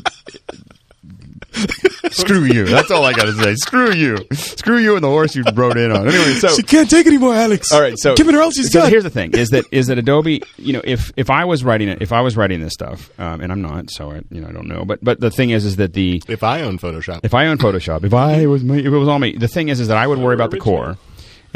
[2.11, 2.67] screw you.
[2.67, 3.55] That's all I got to say.
[3.55, 4.19] Screw you.
[4.33, 6.07] Screw you and the horse you rode in on.
[6.07, 7.73] Anyway, so she can't take anymore, Alex.
[7.73, 7.99] all right.
[7.99, 8.91] So give it her else she's so got.
[8.91, 10.43] here's the thing: is that is that Adobe?
[10.59, 13.41] You know, if if I was writing it, if I was writing this stuff, um,
[13.41, 14.85] and I'm not, so I you know I don't know.
[14.85, 17.59] But but the thing is, is that the If I own Photoshop, if I own
[17.59, 19.97] Photoshop, if I was me, if it was all me, the thing is, is that
[19.97, 20.99] I would worry about the core,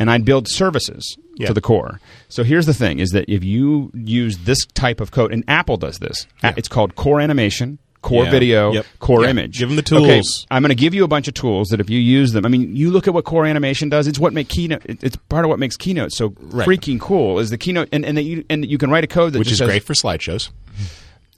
[0.00, 1.46] and I'd build services Yeah.
[1.46, 2.00] to the core.
[2.28, 5.76] So here's the thing: is that if you use this type of code, and Apple
[5.76, 7.78] does this, A- it's called Core Animation.
[8.02, 8.30] Core Yeah.
[8.30, 8.86] video, Yep.
[8.98, 9.30] core Yeah.
[9.30, 9.58] image.
[9.58, 10.46] Give 'em the Okay, tools.
[10.50, 12.48] I'm going to give you a bunch of tools that if you use them, I
[12.48, 14.06] mean, you look at what core animation does.
[14.06, 14.80] It's what make keynote.
[14.86, 17.38] It's part of what makes keynote so freaking cool.
[17.40, 19.48] Is the keynote, and and that you and you can write a code that which
[19.48, 20.48] just is says- great for slideshows.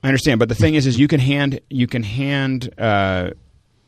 [0.04, 3.30] I understand, but the thing is, is you can hand you can hand uh,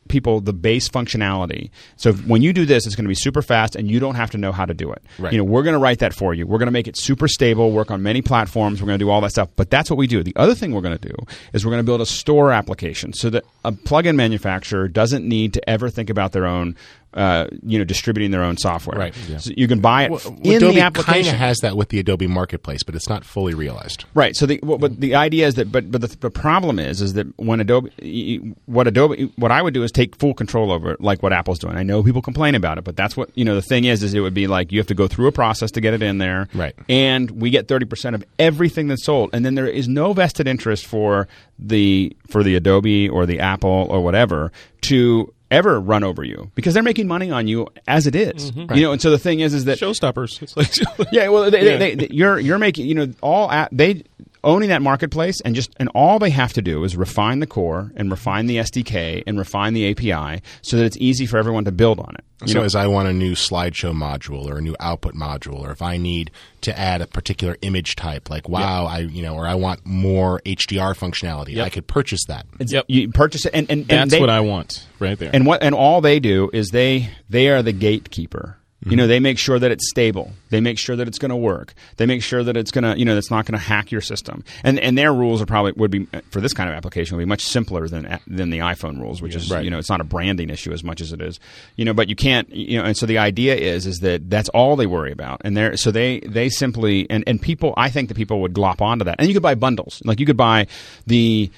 [0.07, 1.69] people the base functionality.
[1.97, 4.31] So when you do this, it's going to be super fast, and you don't have
[4.31, 5.03] to know how to do it.
[5.17, 5.33] Right.
[5.33, 6.45] You know, we're going to write that for you.
[6.45, 8.81] We're going to make it super stable, work on many platforms.
[8.81, 9.49] We're going to do all that stuff.
[9.55, 10.23] But that's what we do.
[10.23, 11.15] The other thing we're going to do
[11.53, 15.53] is we're going to build a store application so that a plugin manufacturer doesn't need
[15.53, 16.75] to ever think about their own.
[17.15, 18.99] Uh, you know, distributing their own software.
[18.99, 19.15] Right.
[19.29, 19.37] Yeah.
[19.37, 21.99] So you can buy it Well, in Adobe the kind of has that with the
[21.99, 24.03] Adobe Marketplace, but it's not fully realized.
[24.13, 24.35] Right.
[24.35, 27.13] So the well, but the idea is that but but the, the problem is is
[27.13, 30.73] that when Adobe y- y- what Adobe what I would do is take full control
[30.73, 31.77] over it like what Apple's doing.
[31.77, 34.13] I know people complain about it, but that's what you know the thing is is
[34.13, 36.17] it would be like you have to go through a process to get it in
[36.17, 36.49] there.
[36.53, 36.75] Right.
[36.89, 40.85] And we get 30% of everything that's sold and then there is no vested interest
[40.85, 44.51] for the for the Adobe or the Apple or whatever
[44.81, 48.51] to ever run over you because they're making money on you as it is.
[48.51, 48.75] Mm-hmm.
[48.75, 50.41] You know, and so the thing is is that Showstoppers.
[50.41, 51.77] It's like yeah, well, they, Yeah.
[51.77, 54.03] They, they, you're you're making you know all at, they
[54.45, 57.91] owning that marketplace and just and all they have to do is refine the core
[57.97, 61.71] and refine the SDK and refine the API so that it's easy for everyone to
[61.73, 62.23] build on it.
[62.41, 65.59] You so know, as I want a new slideshow module or a new output module,
[65.59, 66.31] or if I need
[66.61, 70.41] to add a particular image type, like wow, I you know, or I want more
[70.45, 72.45] HDR functionality, I could purchase that.
[72.59, 72.85] it's- Yep.
[72.87, 75.31] you purchase it and and, and That's they- what I want right there.
[75.33, 79.19] and what and all they do is they they are the gatekeeper You know, they
[79.19, 80.33] make sure that it's stable.
[80.51, 81.73] They make sure that it's going to work.
[81.97, 84.01] They make sure that it's going to, you know, that's not going to hack your
[84.01, 84.43] system.
[84.63, 87.27] And and their rules are probably would be for this kind of application would be
[87.27, 89.63] much simpler than than the iPhone rules, which is Right.
[89.63, 91.39] you know it's not a branding issue as much as it is,
[91.77, 91.93] you know.
[91.93, 92.83] But you can't, you know.
[92.85, 95.89] And so the idea is is that that's all they worry about, and they're so
[95.89, 97.73] they they simply and and people.
[97.77, 100.01] I think the people would glop onto that, and you could buy bundles.
[100.05, 100.67] Like you could buy
[101.07, 101.49] the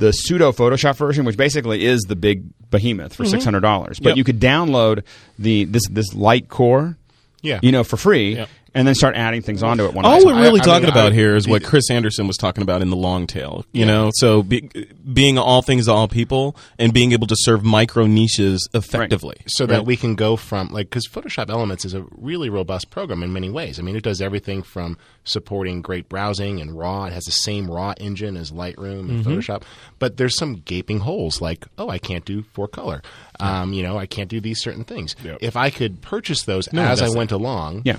[0.00, 3.30] the pseudo Photoshop version, which basically is the big behemoth for mm-hmm.
[3.30, 4.00] six hundred dollars.
[4.00, 4.16] But Yep.
[4.16, 5.04] you could download
[5.38, 6.96] the this this light core,
[7.42, 7.60] Yeah.
[7.62, 8.48] you know, for free, Yep.
[8.74, 11.12] And then start adding things onto it one All we're really I talking mean, about
[11.12, 13.64] I- here is what Chris Anderson was talking about in the long tail.
[13.72, 14.68] You know, so be,
[15.12, 19.66] being all things to all people and being able to serve micro niches effectively, so
[19.66, 23.32] that we can go from like because Photoshop Elements is a really robust program in
[23.32, 23.78] many ways.
[23.78, 27.04] I mean, it does everything from supporting great browsing and RAW.
[27.06, 29.62] It has the same RAW engine as Lightroom and Photoshop,
[29.98, 33.02] but there's some gaping holes like oh, I can't do four color.
[33.38, 35.16] Um, you know, I can't do these certain things.
[35.40, 37.96] If I could purchase those as I does went along, Yeah.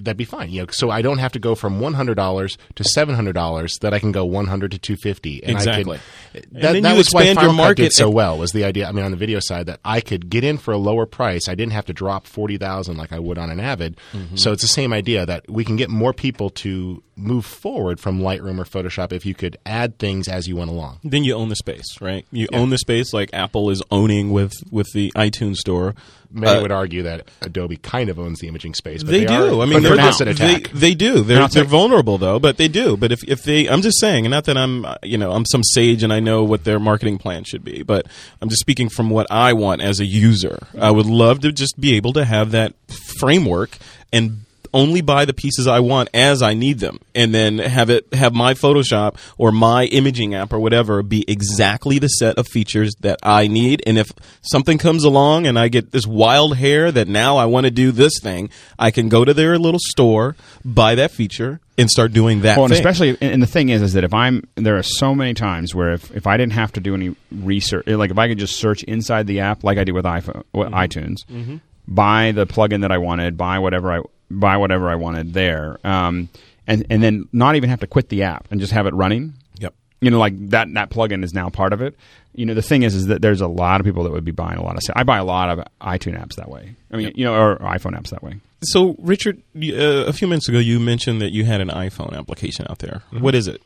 [0.00, 0.50] That'd be fine.
[0.50, 3.34] You know, so I don't have to go from one hundred dollars to seven hundred
[3.34, 3.76] dollars.
[3.80, 5.40] That I can go one hundred to two fifty.
[5.42, 5.98] Exactly.
[5.98, 7.92] I could, And that, then that you was why expand your Final Cut market did
[7.92, 8.38] so well.
[8.38, 8.88] Was the idea?
[8.88, 11.48] I mean, on the video side, that I could get in for a lower price.
[11.48, 13.98] I didn't have to drop forty thousand like I would on an Avid.
[14.12, 14.36] Mm-hmm.
[14.36, 18.20] So it's the same idea that we can get more people to move forward from
[18.20, 20.98] Lightroom or Photoshop if you could add things as you went along.
[21.02, 22.26] then you own the space, right?
[22.30, 25.94] You own the space like Apple is owning with with the iTunes store.
[26.30, 29.02] Many Uh, would argue that Adobe kind of owns the imaging space.
[29.02, 29.60] But they, they, do.
[29.60, 30.70] Are, I mean, they're they're not- they, attack.
[30.72, 31.22] they do.
[31.22, 32.96] They're not they're vulnerable though, but they do.
[32.96, 35.46] But if if they, I'm just saying, and not that I'm uh, you know I'm
[35.46, 38.06] some sage and I know what their marketing plan should be, but
[38.42, 40.66] I'm just speaking from what I want as a user.
[40.78, 42.74] I would love to just be able to have that
[43.18, 43.78] framework
[44.12, 44.40] and
[44.76, 48.34] only buy the pieces I want as I need them, and then have it have
[48.34, 53.18] my Photoshop or my imaging app or whatever be exactly the set of features that
[53.22, 53.82] I need.
[53.86, 54.12] And if
[54.42, 57.90] something comes along and I get this wild hair that now I want to do
[57.90, 62.42] this thing, I can go to their little store, buy that feature, and start doing
[62.42, 62.56] that.
[62.56, 62.78] Well, and thing.
[62.78, 65.92] especially, and the thing is, is that if I'm, there are so many times where
[65.92, 68.82] if, if I didn't have to do any research, like if I could just search
[68.84, 70.74] inside the app, like I did with iPhone, with mm-hmm.
[70.74, 71.56] iTunes, mm-hmm.
[71.88, 74.00] buy the plugin that I wanted, buy whatever I
[74.30, 76.28] buy whatever I wanted there, um,
[76.66, 79.34] and and then not even have to quit the app and just have it running.
[80.00, 80.06] Yep.
[80.06, 81.96] You know, like that that plugin is now part of it.
[82.34, 84.30] You know, the thing is, is that there's a lot of people that would be
[84.30, 84.82] buying a lot of.
[84.94, 86.76] I buy a lot of iTunes apps that way.
[86.92, 88.40] I mean, you know, or iPhone apps that way.
[88.62, 92.66] So, Richard, uh, a few minutes ago, you mentioned that you had an iPhone application
[92.70, 93.02] out there.
[93.12, 93.20] Mm-hmm.
[93.20, 93.62] What is it?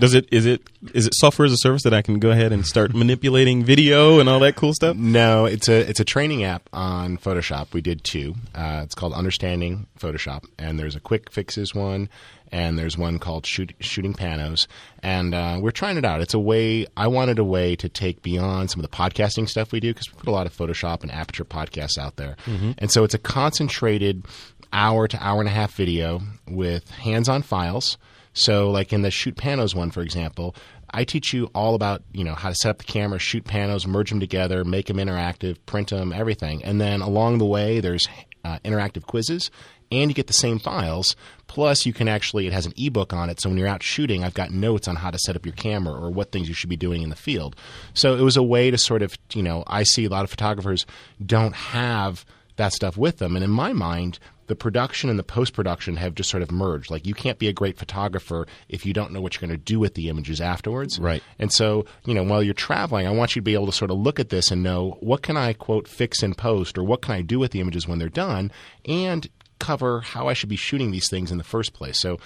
[0.00, 2.52] Does it is it is it software as a service that I can go ahead
[2.52, 4.96] and start manipulating video and all that cool stuff?
[4.96, 7.72] No, it's a it's a training app on Photoshop.
[7.72, 8.34] We did two.
[8.54, 12.08] Uh, it's called Understanding Photoshop, and there's a quick fixes one,
[12.52, 14.66] and there's one called Shoot, Shooting Panos,
[15.02, 16.20] and uh, we're trying it out.
[16.20, 19.72] It's a way I wanted a way to take beyond some of the podcasting stuff
[19.72, 22.36] we do because we put a lot of Photoshop and Aperture podcasts out there,
[22.78, 24.24] and so it's a concentrated
[24.72, 27.98] hour to hour and a half video with hands-on files.
[28.34, 30.54] So, like in the Shoot Panos one, for example,
[30.94, 33.86] I teach you all about you know how to set up the camera, shoot panos,
[33.86, 36.62] merge them together, make them interactive, print them, everything.
[36.64, 38.08] And then along the way, there's
[38.44, 39.50] uh, interactive quizzes,
[39.92, 41.14] and you get the same files.
[41.46, 44.24] Plus, you can actually it has an ebook on it, so when you're out shooting,
[44.24, 46.70] I've got notes on how to set up your camera or what things you should
[46.70, 47.56] be doing in the field.
[47.94, 50.30] So it was a way to sort of you know I see a lot of
[50.30, 50.86] photographers
[51.24, 52.24] don't have
[52.56, 54.18] that stuff with them, and in my mind
[54.52, 56.90] the production and the post production have just sort of merged.
[56.90, 59.64] Like you can't be a great photographer if you don't know what you're going to
[59.64, 60.98] do with the images afterwards.
[60.98, 61.22] Right.
[61.38, 63.90] And so, you know, while you're traveling, I want you to be able to sort
[63.90, 67.00] of look at this and know what can I quote fix in post or what
[67.00, 68.50] can I do with the images when they're done
[68.84, 69.26] and
[69.62, 72.00] cover how I should be shooting these things in the first place.
[72.00, 72.18] So,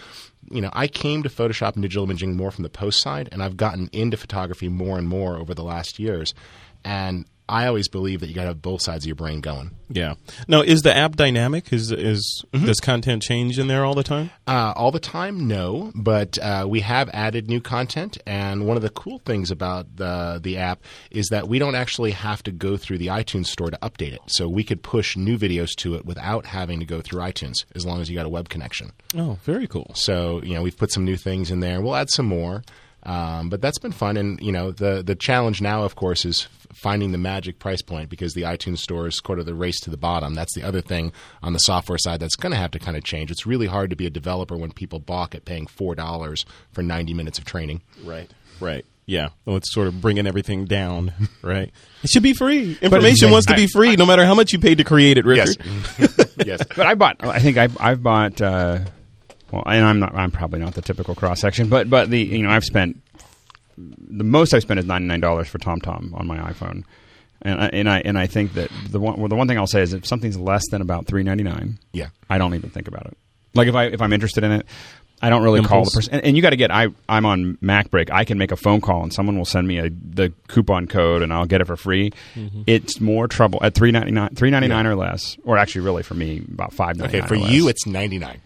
[0.51, 3.43] you know, I came to Photoshop and digital imaging more from the post side and
[3.43, 6.33] I've gotten into photography more and more over the last years.
[6.83, 9.71] And I always believe that you got to have both sides of your brain going.
[9.89, 10.15] Yeah.
[10.49, 11.73] Now, is the app dynamic?
[11.73, 14.31] Is is does content change in there all the time?
[14.47, 18.83] Uh, all the time, no, but uh, we have added new content, and one of
[18.83, 22.77] the cool things about the the app is that we don't actually have to go
[22.77, 24.21] through the iTunes store to update it.
[24.27, 27.87] So we could push new videos to it without having to go through iTunes, as
[27.87, 28.91] long as you got a web connection.
[29.17, 29.93] Oh, very cool.
[29.95, 31.81] So you know we've put some new things in there.
[31.81, 32.65] We'll add some more,
[33.07, 34.17] um, but that's been fun.
[34.17, 38.11] And you know the the challenge now, of course, is finding the magic price point
[38.11, 40.35] because the iTunes store is sort of the race to the bottom.
[40.35, 41.13] That's the other thing
[41.43, 43.31] on the software side that's going to have to kind of change.
[43.31, 46.83] It's really hard to be a developer when people balk at paying four dollars for
[46.83, 47.83] ninety minutes of training.
[48.05, 48.31] Right.
[48.61, 48.85] Right.
[49.07, 49.29] Yeah.
[49.45, 51.13] Well, it's sort of bringing everything down,
[51.43, 51.71] right?
[52.03, 52.77] It should be free.
[52.83, 55.57] Information wants to be free, no matter how much you paid to create it, Richard.
[56.45, 56.65] yes.
[56.77, 57.25] But I bought.
[57.25, 58.41] I think I, I've bought.
[58.43, 58.81] Uh,
[59.53, 60.15] well, and I'm not.
[60.15, 63.01] I'm probably not the typical cross section, but but the you know I've spent
[63.79, 66.85] the most I've spent is ninety nine dollars for TomTom on my iPhone,
[67.43, 69.67] And I, and I and I think that the one well, the one thing I'll
[69.67, 72.09] say is if something's less than about three ninety nine, Yeah.
[72.31, 73.17] I don't even think about it.
[73.55, 74.67] Like if I if I'm interested in it,
[75.23, 76.15] I don't really call the person.
[76.15, 78.11] And, and you got to get I I'm on MacBreak.
[78.11, 81.23] I can make a phone call and someone will send me a the coupon code
[81.23, 82.13] and I'll get it for free.
[82.35, 82.63] Mm-hmm.
[82.67, 86.03] It's more trouble at three ninety nine three ninety nine or less, or actually really
[86.03, 87.29] for me about five ninety Okay, nine.
[87.29, 88.41] for you, it's ninety nine.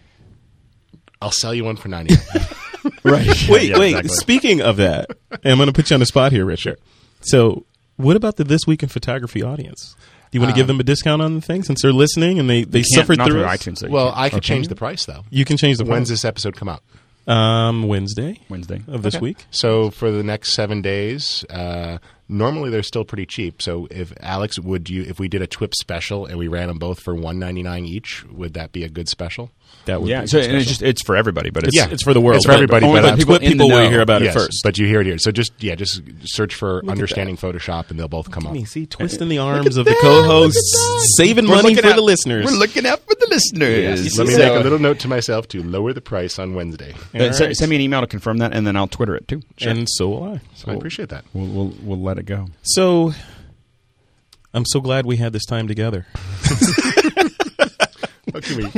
[1.21, 2.45] I'll sell you one for ninety nine.
[3.03, 3.27] right.
[3.49, 3.89] Wait, Yeah, wait.
[3.89, 4.09] exactly.
[4.09, 6.79] Speaking of that, and I'm going to put you on the spot here, Richard.
[7.21, 7.65] So,
[7.97, 9.95] what about the This Week in Photography audience?
[10.31, 12.49] Do you want to give them a discount on the thing since they're listening and
[12.49, 13.57] they, they suffered not through through us?
[13.57, 13.89] iTunes.
[13.89, 14.13] well.
[14.15, 14.47] I could Okay.
[14.55, 15.25] change the price though.
[15.29, 16.21] You can change the When's price.
[16.21, 16.81] this episode come out?
[17.27, 18.81] Um, Wednesday Wednesday.
[18.87, 19.45] of this week.
[19.51, 21.97] So for the next seven days, uh,
[22.31, 23.61] normally they're still pretty cheap.
[23.61, 26.79] So if Alex, would you, if we did a TWIP special and we ran them
[26.79, 29.51] both for one ninety nine each, would that be a good special?
[29.85, 30.59] That would Yeah, be so and special.
[30.59, 32.37] it's just it's for everybody, but it's it's, it's for the world.
[32.37, 34.61] It's for everybody, Only but the people, people in will hear about yes, it first.
[34.63, 35.17] but you hear it here.
[35.17, 38.53] So just yeah, just search for at understanding Photoshop, and they'll both come up.
[38.53, 42.45] me see twisting the arms of the co-hosts, saving We're money for out- the listeners.
[42.45, 44.17] We're looking out for the listeners.
[44.17, 46.93] Let me So- make a little note to myself to lower the price on Wednesday.
[47.15, 47.55] Uh, right.
[47.55, 49.41] Send me an email to confirm that, and then I'll Twitter it too.
[49.61, 50.41] And so will I.
[50.55, 51.23] So I appreciate that.
[51.33, 52.47] We'll, we'll we'll let it go.
[52.61, 53.13] So,
[54.53, 56.05] I'm so glad we had this time together.
[58.31, 58.69] What can, we,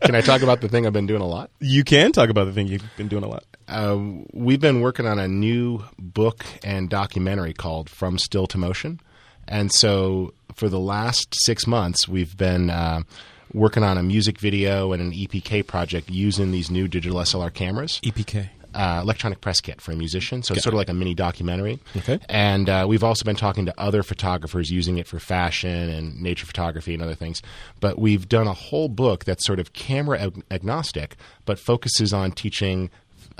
[0.00, 1.50] can I talk about the thing I've been doing a lot?
[1.60, 3.44] You can talk about the thing you've been doing a lot.
[3.68, 3.98] Uh,
[4.32, 9.00] we've been working on a new book and documentary called From Still to Motion.
[9.46, 13.02] And so for the last six months, we've been uh,
[13.52, 18.00] working on a music video and an EPK project using these new digital SLR cameras.
[18.02, 18.48] EPK.
[18.74, 20.42] Uh, electronic press kit for a musician.
[20.42, 21.80] So it's sort of like a mini documentary.
[21.96, 22.18] Okay.
[22.28, 26.46] And uh, we've also been talking to other photographers using it for fashion and nature
[26.46, 27.42] photography and other things.
[27.80, 32.32] But we've done a whole book that's sort of camera ag- agnostic, but focuses on
[32.32, 32.90] teaching.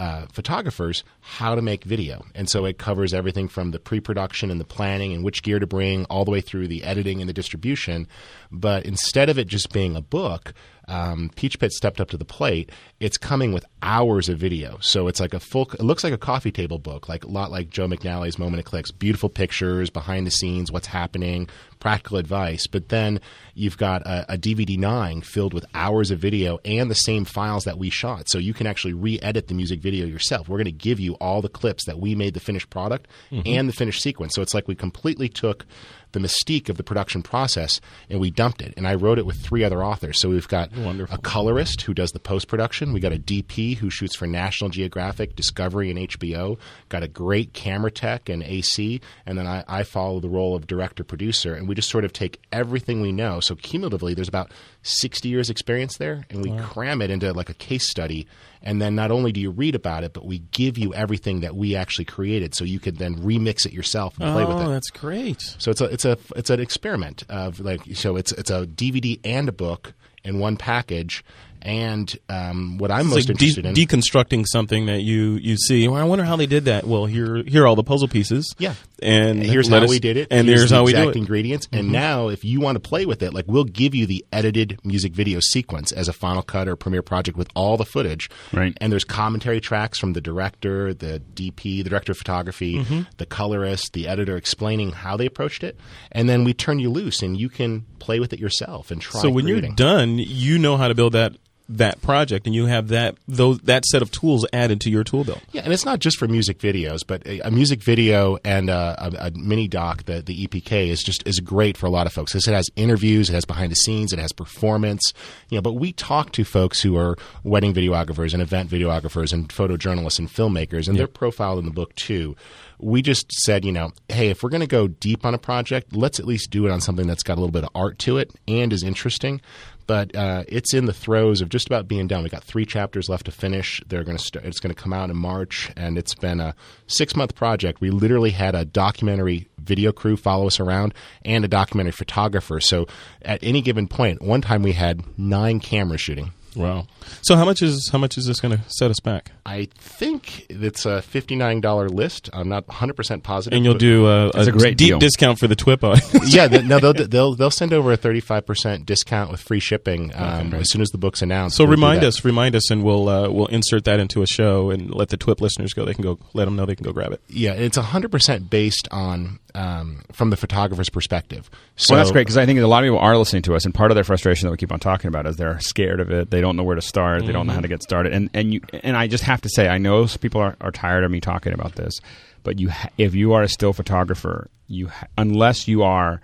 [0.01, 4.59] Uh, photographers how to make video and so it covers everything from the pre-production and
[4.59, 7.35] the planning and which gear to bring all the way through the editing and the
[7.35, 8.09] distribution
[8.51, 10.55] but instead of it just being a book
[10.91, 12.73] um, Peachpit stepped up to the plate.
[12.99, 15.71] It's coming with hours of video, so it's like a full.
[15.73, 18.65] It looks like a coffee table book, like a lot like Joe McNally's Moment It
[18.65, 18.91] Clicks.
[18.91, 21.49] Beautiful pictures, behind the scenes, what's happening,
[21.81, 22.67] practical advice.
[22.67, 23.21] But then
[23.55, 27.65] you've got a, a DVD nine filled with hours of video and the same files
[27.65, 30.49] that we shot, so you can actually re-edit the music video yourself.
[30.49, 33.43] We're going to give you all the clips that we made the finished product mm-hmm.
[33.47, 34.35] and the finished sequence.
[34.35, 35.67] So it's like we completely took
[36.13, 38.75] the mystique of the production process and we dumped it.
[38.77, 40.21] And I wrote it with three other authors.
[40.21, 40.71] So we've got
[41.11, 42.93] a colorist who does the post production.
[42.93, 46.59] We got a DP who shoots for National Geographic, Discovery, and HBO.
[46.89, 49.01] Got a great camera tech and AC.
[49.27, 51.55] And then I, I follow the role of director producer.
[51.55, 53.41] And we just sort of take everything we know.
[53.41, 54.51] So cumulatively, there's about
[54.83, 56.25] 60 years experience there.
[56.31, 58.27] And we cram it into like a case study.
[58.63, 61.57] And then not only do you read about it, but we give you everything that
[61.57, 64.65] we actually created so you could then remix it yourself and play with oh, it.
[64.67, 65.41] Oh, that's great.
[65.59, 69.19] So it's a it's a it's an experiment of like so it's it's a DVD
[69.25, 71.25] and a book in one package.
[71.63, 75.57] And um, what I'm It's most like de- interested in, deconstructing something that you you
[75.57, 75.87] see.
[75.89, 76.85] Well, I wonder how they did that.
[76.87, 78.55] Well, here here are all the puzzle pieces.
[78.59, 78.75] Yeah.
[79.03, 81.09] and here's how us- we did it, and here's here's the how we exact do
[81.09, 81.13] it.
[81.13, 81.19] Mm-hmm.
[81.21, 81.69] ingredients.
[81.73, 84.79] And now, if you want to play with it, like we'll give you the edited
[84.85, 88.31] music video sequence as a Final Cut or Premiere project with all the footage.
[88.53, 88.77] Right.
[88.81, 93.03] And there's commentary tracks from the director, the DP, the director of photography, Mm-hmm.
[93.19, 95.79] the colorist, the editor, explaining how they approached it.
[96.13, 99.21] And then we turn you loose, and you can play with it yourself and try.
[99.21, 101.33] So when you're done, you know how to build that
[101.79, 105.25] that project, and you have that those that set of tools added to your tool
[105.25, 105.41] belt.
[105.53, 108.95] Yeah, and it's not just for music videos, but a, a music video and a,
[108.99, 112.13] a, a mini doc, the the EPK is just is great for a lot of
[112.13, 112.33] folks.
[112.33, 115.13] 'Cause it has interviews, it has behind the scenes, it has performance.
[115.49, 119.49] You know, but we talk to folks who are wedding videographers and event videographers and
[119.49, 122.37] photojournalists and filmmakers, and they're profiled in the book too.
[122.83, 125.95] We just said, you know, hey, if we're going to go deep on a project,
[125.95, 128.17] let's at least do it on something that's got a little bit of art to
[128.17, 129.43] it and is interesting
[129.91, 132.23] but uh, it's in the throes of just about being done.
[132.23, 133.83] We got three chapters left to finish.
[133.89, 134.45] They're going to start.
[134.45, 136.55] It's going to come out in March, and it's been a
[136.87, 137.81] six month project.
[137.81, 140.95] We literally had a documentary video crew follow us around
[141.25, 142.61] and a documentary photographer.
[142.61, 142.87] So
[143.23, 146.35] at any given point, one time we had nine cameras shooting.
[146.57, 146.87] Wow.
[147.23, 149.33] So how much is how much is this going to set us back?
[149.47, 152.29] I think it's a fifty nine dollar list.
[152.33, 153.57] I'm not one hundred percent positive.
[153.57, 154.99] And you'll but- do a, That's a great deep deal.
[154.99, 156.35] discount for the TWIP audience.
[156.35, 159.61] yeah, th- no, they'll, they'll they'll send over a thirty five percent discount with free
[159.61, 161.57] shipping um, as soon as the book's announced.
[161.57, 164.71] So We'll remind us, remind us, and we'll uh, we'll insert that into a show
[164.71, 165.85] and let the TWIP listeners go.
[165.85, 167.21] They can go let them know they can go grab it.
[167.29, 171.51] Yeah, it's hundred percent based on um, from the photographer's perspective.
[171.77, 173.65] So well, that's great because I think a lot of people are listening to us,
[173.65, 176.11] and part of their frustration that we keep on talking about is they're scared of
[176.11, 176.31] it.
[176.31, 177.65] They they don't know where to start, they don't know how mm-hmm.
[177.65, 180.41] to get started, and and you and I just have to say, I know people
[180.41, 182.01] are, are tired of me talking about this,
[182.43, 186.23] but you ha- if you are a still photographer, you ha- unless you are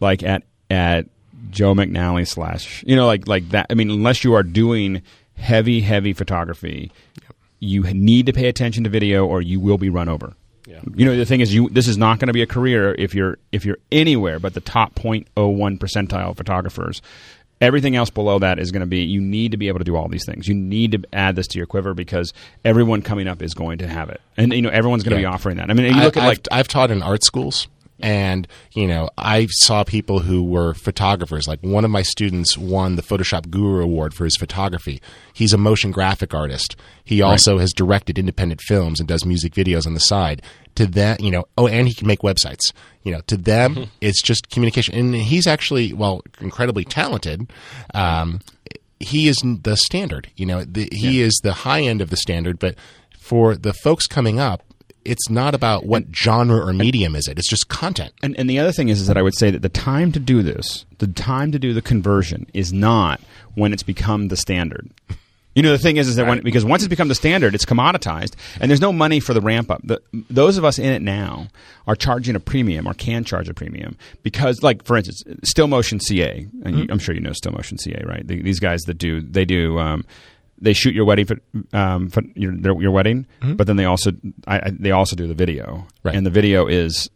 [0.00, 1.06] like at at
[1.50, 3.66] Joe McNally slash you know like like that.
[3.70, 5.02] I mean, unless you are doing
[5.36, 6.90] heavy heavy photography,
[7.60, 10.34] you need to pay attention to video, or you will be run over.
[10.66, 10.80] Yeah.
[10.92, 13.14] You know the thing is, you this is not going to be a career if
[13.14, 17.00] you're if you're anywhere but the top 0.01 percentile of photographers.
[17.60, 19.96] Everything else below that is going to be you need to be able to do
[19.96, 20.46] all these things.
[20.46, 22.34] You need to add this to your quiver because
[22.64, 25.30] everyone coming up is going to have it, and you know everyone's going to Yeah.
[25.30, 25.70] be offering that.
[25.70, 27.68] I mean, you look I, at like I've, I've taught in art schools
[27.98, 32.94] and you know i saw people who were photographers like one of my students won
[32.96, 35.00] the photoshop guru award for his photography
[35.32, 39.86] he's a motion graphic artist he also has directed independent films and does music videos
[39.86, 40.42] on the side
[40.76, 42.72] to that you know oh and he can make websites
[43.02, 47.50] you know to them it's just communication and he's actually well incredibly talented
[47.94, 48.40] um,
[49.00, 52.58] he is the standard you know the, he is the high end of the standard
[52.58, 52.74] but
[53.18, 54.62] for the folks coming up
[55.04, 57.38] it's not about what genre or medium is it.
[57.38, 58.12] It's just content.
[58.22, 60.18] And, and the other thing is, is that I would say that the time to
[60.18, 63.20] do this, the time to do the conversion, is not
[63.54, 64.90] when it's become the standard.
[65.56, 67.64] You know, the thing is, is that when because once it's become the standard, it's
[67.64, 69.80] commoditized, and there's no money for the ramp up.
[69.82, 70.00] The,
[70.30, 71.48] those of us in it now
[71.86, 75.98] are charging a premium or can charge a premium because, like, for instance, Still Motion
[75.98, 78.26] CA, and you, I'm sure you know Still Motion CA, right?
[78.26, 79.78] The, these guys that do they do.
[79.78, 80.04] Um,
[80.58, 81.36] they shoot your wedding, for,
[81.74, 84.12] um, for your, their, your wedding, but then they also
[84.46, 86.14] I, I, they also do the video, Right.
[86.14, 87.10] and the video is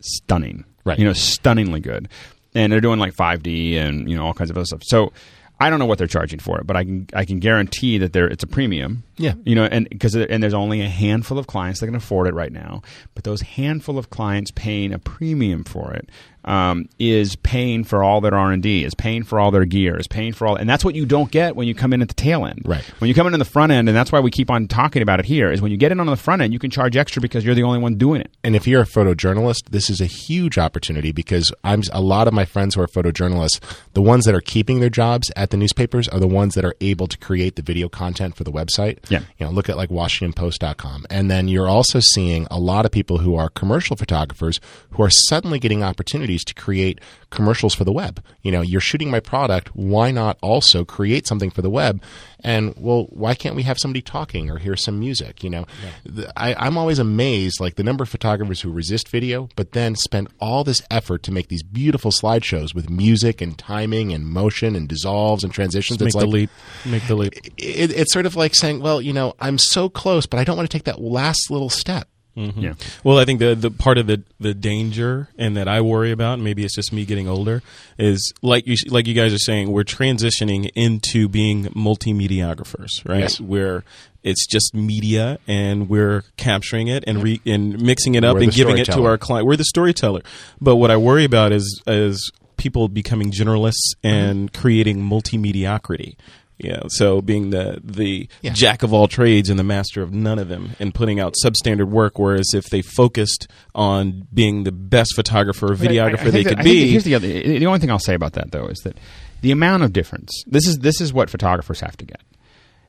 [0.00, 0.98] stunning, Right.
[0.98, 2.08] You know, stunningly good,
[2.54, 4.82] and they're doing like 5D and you know all kinds of other stuff.
[4.84, 5.12] So
[5.60, 8.12] I don't know what they're charging for it, but I can I can guarantee that
[8.12, 9.02] there it's a premium.
[9.18, 9.34] Yeah.
[9.44, 12.34] you know, and because and there's only a handful of clients that can afford it
[12.34, 12.82] right now,
[13.14, 16.08] but those handful of clients paying a premium for it
[16.48, 19.98] um, is paying for all their R and D, is paying for all their gear,
[19.98, 22.08] is paying for all, and that's what you don't get when you come in at
[22.08, 22.62] the tail end.
[22.64, 22.82] Right.
[23.00, 25.02] When you come in on the front end, and that's why we keep on talking
[25.02, 26.96] about it here, is when you get in on the front end, you can charge
[26.96, 28.30] extra because you're the only one doing it.
[28.42, 32.34] And if you're a photojournalist, this is a huge opportunity because I'm a lot of
[32.34, 33.60] my friends who are photojournalists,
[33.92, 36.74] the ones that are keeping their jobs at the newspapers are the ones that are
[36.80, 38.98] able to create the video content for the website.
[39.08, 39.20] Yeah.
[39.38, 41.06] You know, look at like WashingtonPost.com.
[41.10, 44.60] And then you're also seeing a lot of people who are commercial photographers
[44.90, 48.22] who are suddenly getting opportunities to create commercials for the web.
[48.42, 49.68] You know, you're shooting my product.
[49.76, 52.02] Why not also create something for the web?
[52.40, 55.42] And well, why can't we have somebody talking or hear some music?
[55.44, 55.66] You know,
[56.04, 59.94] The- I, I'm always amazed, like the number of photographers who resist video, but then
[59.96, 64.74] spend all this effort to make these beautiful slideshows with music and timing and motion
[64.76, 66.00] and dissolves and transitions.
[66.00, 66.50] Make it's the like leap.
[66.86, 67.32] Make the leap.
[67.58, 70.56] it, it's sort of like saying, well, you know, I'm so close, but I don't
[70.56, 72.08] want to take that last little step.
[72.36, 72.60] Mm-hmm.
[72.60, 72.74] Yeah.
[73.02, 76.34] Well, I think the the part of the the danger and that I worry about,
[76.34, 77.62] and maybe it's just me getting older,
[77.98, 83.20] is like you like you guys are saying, we're transitioning into being multimediagraphers, right?
[83.20, 83.40] Yes.
[83.40, 83.82] Where
[84.22, 88.52] it's just media and we're capturing it and re, and mixing it up We're and
[88.52, 89.46] giving it to our client.
[89.46, 90.22] We're the storyteller.
[90.60, 94.08] But what I worry about is is people becoming generalists mm-hmm.
[94.08, 96.16] and creating multimediocrity.
[96.58, 98.52] Yeah, so being the the Yeah.
[98.52, 101.88] jack of all trades and the master of none of them, and putting out substandard
[101.88, 102.18] work.
[102.18, 106.48] Whereas if they focused on being the best photographer or videographer I- I they think
[106.48, 107.28] could that- be, Here's the other.
[107.28, 108.96] The only thing I'll say about that though is that
[109.40, 110.32] the amount of difference.
[110.48, 112.20] This is this is what photographers have to get.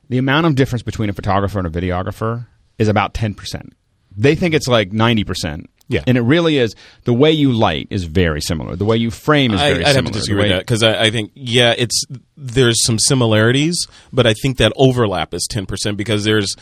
[0.08, 2.46] The amount of difference between a photographer and a videographer
[2.78, 3.72] is about ten percent.
[4.16, 5.70] They think it's like ninety percent.
[5.90, 6.04] Yeah.
[6.06, 6.76] and it really is.
[7.02, 8.76] The way you light is very similar.
[8.76, 10.12] The way you frame is I, very I'd have similar.
[10.12, 12.04] to disagree with that because I, I think yeah, it's
[12.36, 16.54] there's some similarities, but I think that overlap is ten percent because there's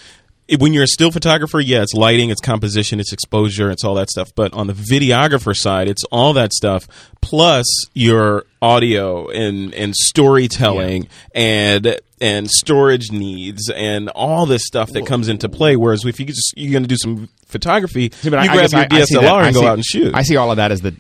[0.59, 4.09] when you're a still photographer, yeah, it's lighting, it's composition, it's exposure, it's all that
[4.09, 4.31] stuff.
[4.35, 6.89] But on the videographer side, it's all that stuff
[7.21, 15.07] plus your audio and and storytelling and and storage needs and all this stuff that
[15.07, 15.77] comes into play.
[15.77, 18.81] Whereas if you just you're going to do some photography, See, you I- grab your
[18.81, 20.15] I- see DSLR that- and go see- out and shoot.
[20.15, 20.95] I see all of that as the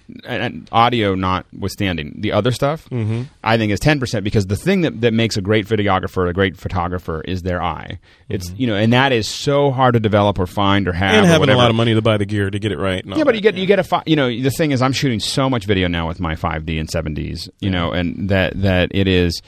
[0.73, 2.89] audio notwithstanding the other stuff.
[2.90, 3.23] Mm-hmm.
[3.43, 6.32] I think is ten percent because the thing that, that makes a great videographer a
[6.32, 7.99] great photographer is their eye.
[8.28, 11.15] It's you know, and that is so hard to develop or find or have.
[11.15, 13.05] and or having a lot of money to buy the gear to get it right.
[13.07, 15.20] Yeah, but you get you get a fi- you know the thing is I'm shooting
[15.20, 19.09] so much video now with my 5D and 7Ds you know and that that it
[19.09, 19.40] is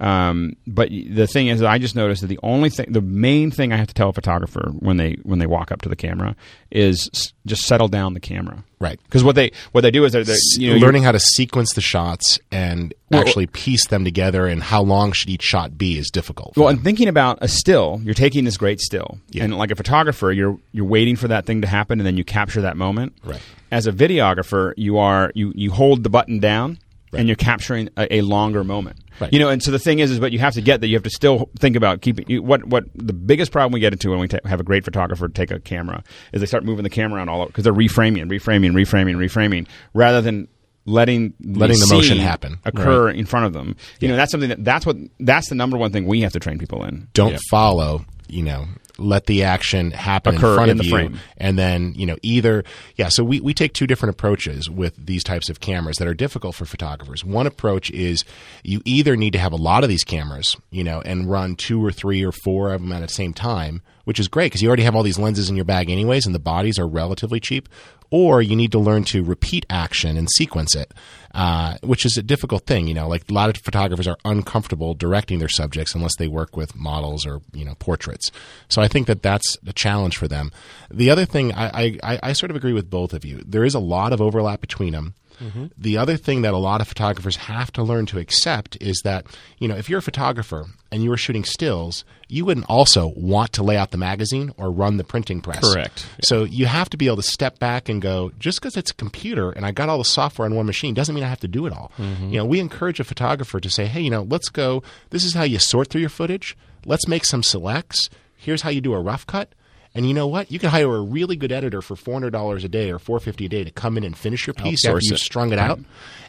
[0.00, 3.72] um, but the thing is I just noticed that the only thing the main thing
[3.72, 6.36] I have to tell a photographer when they when they walk up to the camera
[6.70, 9.00] is s- just settle down the camera Right.
[9.04, 11.72] because what they what they do is they're, they're you know learning how to sequence
[11.74, 15.98] the shots and Well- actually piece them together and how long should each shot be
[15.98, 16.56] is difficult.
[16.56, 19.44] Well, and thinking about a still, you're taking this great still, Yeah.
[19.44, 22.22] and like a photographer, you're you're waiting for that thing to happen, and then you
[22.24, 23.14] capture that moment.
[23.24, 23.40] Right.
[23.72, 26.78] As a videographer, you are you you hold the button down,
[27.12, 28.98] and you're capturing a, a longer moment.
[29.20, 29.32] Right.
[29.32, 30.88] You know, and so the thing is, is but you have to get that.
[30.88, 33.92] You have to still think about keeping you, what what the biggest problem we get
[33.92, 36.02] into when we ta have a great photographer take a camera
[36.32, 40.20] is they start moving the camera around all because they're reframing, reframing, reframing, reframing, rather
[40.20, 40.48] than
[40.84, 42.60] letting Letting the motion happen.
[42.64, 43.76] occur in front of them.
[44.00, 46.40] You know, that's something that that's what that's the number one thing we have to
[46.40, 47.08] train people in.
[47.12, 48.66] don't follow you know
[48.98, 51.18] let the action happen Occur in front in of the you frame.
[51.36, 52.64] and then you know either
[52.96, 56.14] yeah so we, we take two different approaches with these types of cameras that are
[56.14, 58.24] difficult for photographers one approach is
[58.64, 61.84] you either need to have a lot of these cameras you know and run two
[61.84, 64.68] or three or four of them at the same time which is great because you
[64.68, 67.68] already have all these lenses in your bag anyways and the bodies are relatively cheap
[68.10, 70.92] or you need to learn to repeat action and sequence it,
[71.34, 72.86] uh, which is a difficult thing.
[72.86, 76.56] You know, like a lot of photographers are uncomfortable directing their subjects unless they work
[76.56, 78.30] with models or you know portraits.
[78.68, 80.50] So I think that that's a challenge for them.
[80.90, 83.42] The other thing, I, I, I sort of agree with both of you.
[83.46, 85.14] There is a lot of overlap between them.
[85.40, 85.66] Mm-hmm.
[85.76, 89.26] The other thing that a lot of photographers have to learn to accept is that,
[89.58, 93.52] you know, if you're a photographer and you were shooting stills, you wouldn't also want
[93.54, 95.60] to lay out the magazine or run the printing press.
[95.60, 96.06] Correct.
[96.22, 98.94] So you have to be able to step back and go, just because it's a
[98.94, 101.48] computer and I got all the software on one machine doesn't mean I have to
[101.48, 101.92] do it all.
[101.98, 102.30] Mm-hmm.
[102.30, 104.82] You know, we encourage a photographer to say, hey, you know, let's go.
[105.10, 106.56] This is how you sort through your footage.
[106.84, 108.08] Let's make some selects.
[108.36, 109.52] Here's how you do a rough cut.
[109.94, 110.52] And you know what?
[110.52, 113.18] You can hire a really good editor for four hundred dollars a day or four
[113.20, 115.20] fifty a day to come in and finish your piece after you've it.
[115.20, 115.80] strung it out,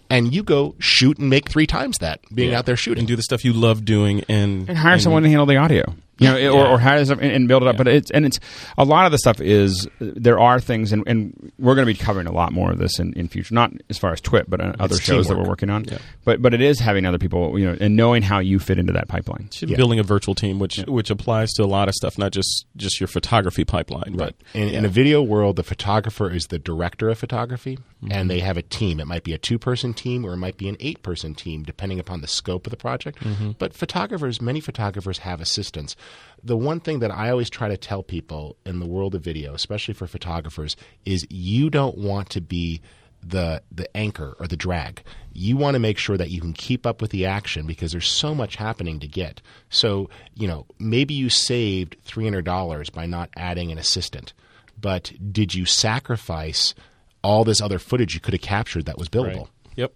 [0.09, 2.99] and you go shoot and make three times that being out there shooting.
[3.01, 5.93] and do the stuff you love doing and and hire someone to handle the audio.
[6.19, 7.77] You know, or, or hire some, and, and build it up.
[7.77, 8.39] But it's and it's
[8.77, 11.97] a lot of the stuff is there are things, and, and we're going to be
[11.97, 13.53] covering a lot more of this in, in future.
[13.55, 15.85] Not as far as Twit, but uh, other shows that we're working on.
[16.25, 18.93] But but it is having other people, you know, and knowing how you fit into
[18.93, 19.49] that pipeline.
[19.51, 22.65] Should building a virtual team, which which applies to a lot of stuff, not just
[22.75, 24.15] just your photography pipeline.
[24.17, 27.77] But In, in a video world, the photographer is the director of photography,
[28.09, 28.99] and they have a team.
[28.99, 31.63] It might be a two person team or it might be an eight person team,
[31.63, 33.17] depending upon the scope of the project.
[33.57, 35.95] But photographers, many photographers have assistants.
[36.43, 39.53] The one thing that I always try to tell people in the world of video,
[39.53, 40.75] especially for photographers,
[41.05, 42.81] is you don't want to be
[43.21, 45.03] the the anchor or the drag.
[45.33, 48.07] You want to make sure that you can keep up with the action because there's
[48.07, 49.41] so much happening to get.
[49.69, 54.33] So, you know, maybe you saved $300 by not adding an assistant.
[54.79, 56.73] But did you sacrifice
[57.21, 59.49] all this other footage you could have captured that was billable?
[59.75, 59.93] Yep.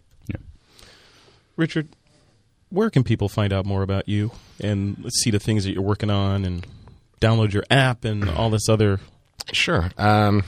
[1.56, 1.88] Richard,
[2.74, 6.10] where can people find out more about you and see the things that you're working
[6.10, 6.66] on and
[7.22, 9.00] download your app and all this other?
[9.52, 9.91] Sure.
[9.98, 10.44] Um,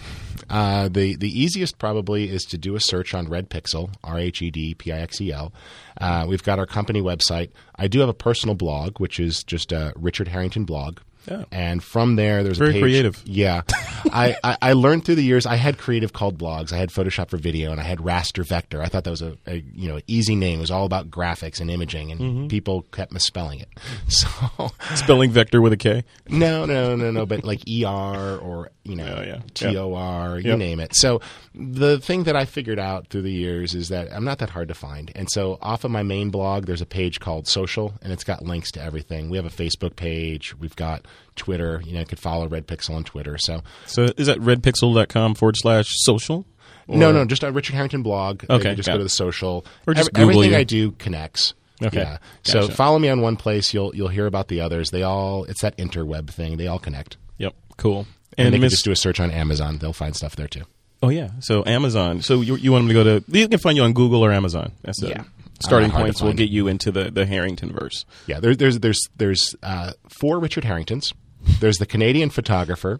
[0.49, 4.41] uh, the the easiest probably is to do a search on RHED Pixel, R H
[4.41, 5.53] E D P I X E L.
[6.01, 7.51] Uh, we've got our company website.
[7.75, 10.99] I do have a personal blog, which is just a Richard Harrington blog.
[11.27, 11.45] Yeah.
[11.51, 12.81] And from there, there's Very a page.
[12.81, 13.21] creative.
[13.25, 13.61] Yeah,
[14.11, 15.45] I, I, I learned through the years.
[15.45, 16.71] I had creative called blogs.
[16.71, 18.81] I had Photoshop for video, and I had Raster Vector.
[18.81, 20.59] I thought that was a, a you know easy name.
[20.59, 22.47] It was all about graphics and imaging, and Mm-hmm.
[22.47, 23.69] people kept misspelling it.
[24.07, 24.27] So
[24.95, 26.03] Spelling vector with a K.
[26.29, 27.25] no, no, no, no.
[27.25, 29.39] But like ER or you know Oh, yeah.
[29.53, 30.59] T O R, you Yep.
[30.59, 30.95] name it.
[30.95, 31.21] So
[31.53, 34.67] the thing that I figured out through the years is that I'm not that hard
[34.67, 35.11] to find.
[35.15, 38.43] And so off of my main blog, there's a page called Social, and it's got
[38.43, 39.29] links to everything.
[39.29, 40.55] We have a Facebook page.
[40.59, 41.81] We've got Twitter.
[41.85, 43.37] You know, you could follow RHED Pixel on Twitter.
[43.37, 46.45] So So is that redpixel.com forward slash social?
[46.87, 48.43] no, Or- no, just a Richard Harrington blog.
[48.49, 49.65] Uh, Okay, you just got go to the social.
[49.87, 50.57] Or just Ev- Google everything you.
[50.57, 51.53] I do connects.
[51.83, 52.17] Okay, Yeah.
[52.43, 53.73] So follow me on one place.
[53.73, 54.91] You'll you'll hear about the others.
[54.91, 56.55] They all it's that interweb thing.
[56.57, 57.17] They all connect.
[57.37, 57.53] Yep.
[57.77, 58.07] Cool.
[58.37, 59.77] And, And, they can just do a search on Amazon.
[59.79, 60.61] They'll find stuff there too.
[61.03, 61.31] oh yeah.
[61.39, 62.21] So Amazon.
[62.21, 63.23] So you, you want them to go to?
[63.37, 64.71] You can find you on Google or Amazon.
[64.83, 65.23] That's the Yeah.
[65.61, 66.21] Starting I'm not hard to points.
[66.21, 68.05] will get you into the the Harrington verse.
[68.27, 71.13] Yeah, there, there's there's there's uh, four Richard Harringtons.
[71.59, 72.99] There's the Canadian photographer,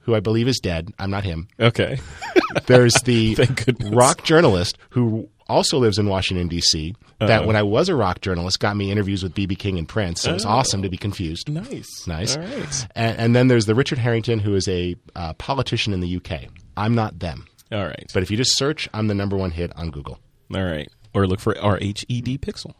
[0.00, 0.92] who I believe is dead.
[0.98, 1.48] I'm not him.
[1.60, 1.98] Okay.
[2.66, 3.36] There's the
[3.92, 6.94] rock journalist who also lives in Washington D.C.
[7.20, 7.46] That Uh-oh.
[7.46, 10.22] when I was a rock journalist, got me interviews with BB King and Prince.
[10.22, 11.48] So it was awesome to be confused.
[11.48, 12.06] nice.
[12.06, 12.36] Nice.
[12.36, 12.86] All right.
[12.96, 16.46] And, and then there's the Richard Harrington, who is a uh, politician in the UK.
[16.76, 18.06] I'm not them, All right.
[18.12, 20.18] but if you just search, I'm the number one hit on Google.
[20.54, 20.88] All right.
[21.16, 22.74] Or look for R H E D Pixel.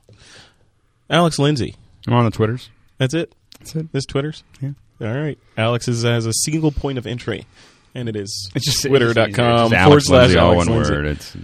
[1.09, 1.75] Alex Lindsay.
[2.07, 2.69] I'm on the Twitters.
[2.99, 3.33] That's it.
[3.59, 3.93] That's it.
[3.93, 4.45] This Twitter's.
[4.61, 4.71] Yeah.
[5.01, 5.39] All right.
[5.57, 7.47] Alex is has a single point of entry,
[7.95, 10.93] and it is It's just twitter.com It's forward slash Lindsay, all Alex one Lindsay.
[10.95, 11.07] word.
[11.07, 11.37] It's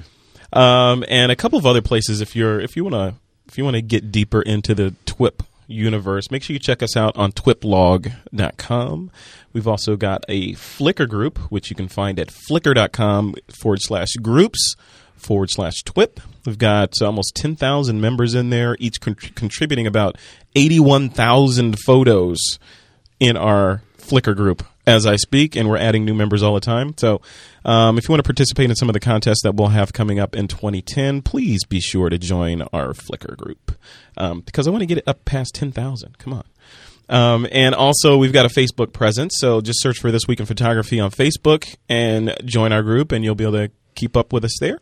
[0.52, 3.14] Um, and a couple of other places if you're if you want to
[3.48, 6.94] if you want to get deeper into the TWIP universe, make sure you check us
[6.96, 9.10] out on twiplog.com.
[9.54, 14.74] We've also got a Flickr group, which you can find at flickr.com forward slash groups
[15.22, 16.20] forward slash TWIP.
[16.44, 20.16] We've got almost 10,000 members in there, each con- contributing about
[20.54, 22.58] 81,000 photos
[23.20, 24.64] in our Flickr group.
[24.84, 26.94] as I speak, and we're adding new members all the time.
[26.98, 27.20] So,
[27.64, 30.18] um, if you want to participate in some of the contests that we'll have coming
[30.18, 33.72] up in 2010, please be sure to join our Flickr group
[34.16, 36.18] um, because I want to get it up past 10,000.
[36.18, 36.44] Come on.
[37.08, 39.34] Um, and also, we've got a Facebook presence.
[39.38, 43.24] So just search for This Week in Photography on Facebook and join our group, and
[43.24, 44.80] you'll be able to keep up with us there.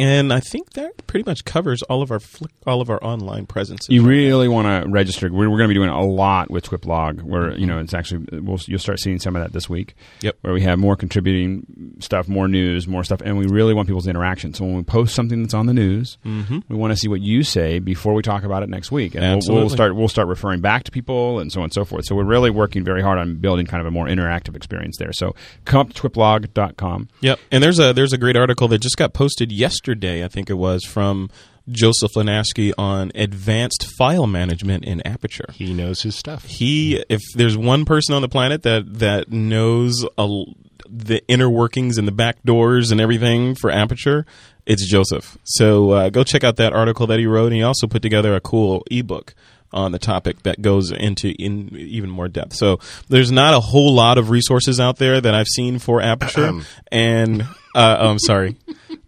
[0.00, 3.46] And I think that pretty much covers all of our flick, all of our online
[3.46, 3.88] presences.
[3.90, 5.30] You really want to register.
[5.30, 8.26] We're, we're going to be doing a lot with TWIP Where you know it's actually
[8.40, 9.94] we'll, you'll start seeing some of that this week.
[10.22, 10.38] Yep.
[10.40, 14.06] Where we have more contributing stuff, more news, more stuff, and we really want people's
[14.06, 14.54] interaction.
[14.54, 16.58] So when we post something that's on the news, Mm-hmm.
[16.68, 19.42] we want to see what you say before we talk about it next week, and
[19.46, 22.04] we'll, we'll start we'll start referring back to people and so on and so forth.
[22.06, 25.12] So we're really working very hard on building kind of a more interactive experience there.
[25.12, 27.08] So come up to twiplog.com.
[27.20, 27.38] Yep.
[27.50, 29.89] And there's a there's a great article that just got posted yesterday,
[30.24, 31.30] I think it was, from
[31.70, 35.52] Joseph Linaschke on advanced file management in Aperture.
[35.52, 36.44] He knows his stuff.
[36.44, 40.44] He, if there's one person on the planet that that knows a,
[40.88, 44.26] the inner workings and the back doors and everything for Aperture,
[44.66, 45.38] it's Joseph.
[45.44, 48.34] So uh, go check out that article that he wrote, and he also put together
[48.34, 49.34] a cool ebook
[49.72, 52.54] on the topic that goes into in even more depth.
[52.54, 56.52] So there's not a whole lot of resources out there that I've seen for Aperture,
[56.92, 57.42] and
[57.74, 58.56] uh, oh, I'm sorry.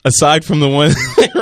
[0.05, 0.93] Aside from the one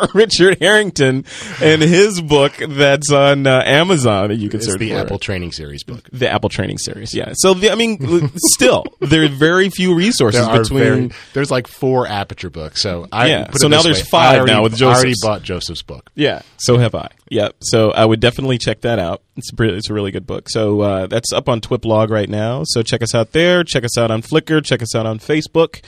[0.15, 1.25] Richard Harrington
[1.63, 4.97] and his book that's on uh, Amazon that you can It's search the for.
[4.99, 6.07] Apple Training Series book.
[6.13, 7.33] The Apple Training Series, yeah.
[7.37, 10.79] So the, I mean, still there are very few resources There between.
[10.83, 12.83] very- there's like four Aperture books.
[12.83, 15.15] So I Yeah, put so it now there's way, five already- now with I already
[15.23, 16.11] bought Joseph's book.
[16.15, 17.09] yeah, so have I.
[17.31, 17.57] Yep.
[17.63, 19.23] So I would definitely check that out.
[19.41, 20.49] It's it's a really good book.
[20.49, 22.63] So uh, that's up on Twiplog right now.
[22.65, 23.65] So check us out there.
[23.65, 24.63] Check us out on Flickr.
[24.65, 25.81] Check us out on Facebook.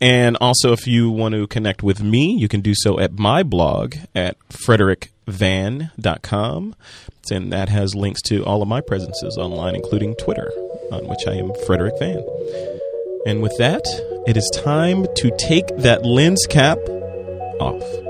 [0.00, 3.42] And also, if you want to connect with me, you can do so at my
[3.42, 6.74] blog at frederickvan.com.
[7.30, 10.50] And that has links to all of my presences online, including Twitter,
[10.92, 12.24] on which I am Frederick Van.
[13.26, 13.84] And with that,
[14.26, 16.78] it is time to take that lens cap
[17.60, 18.07] off.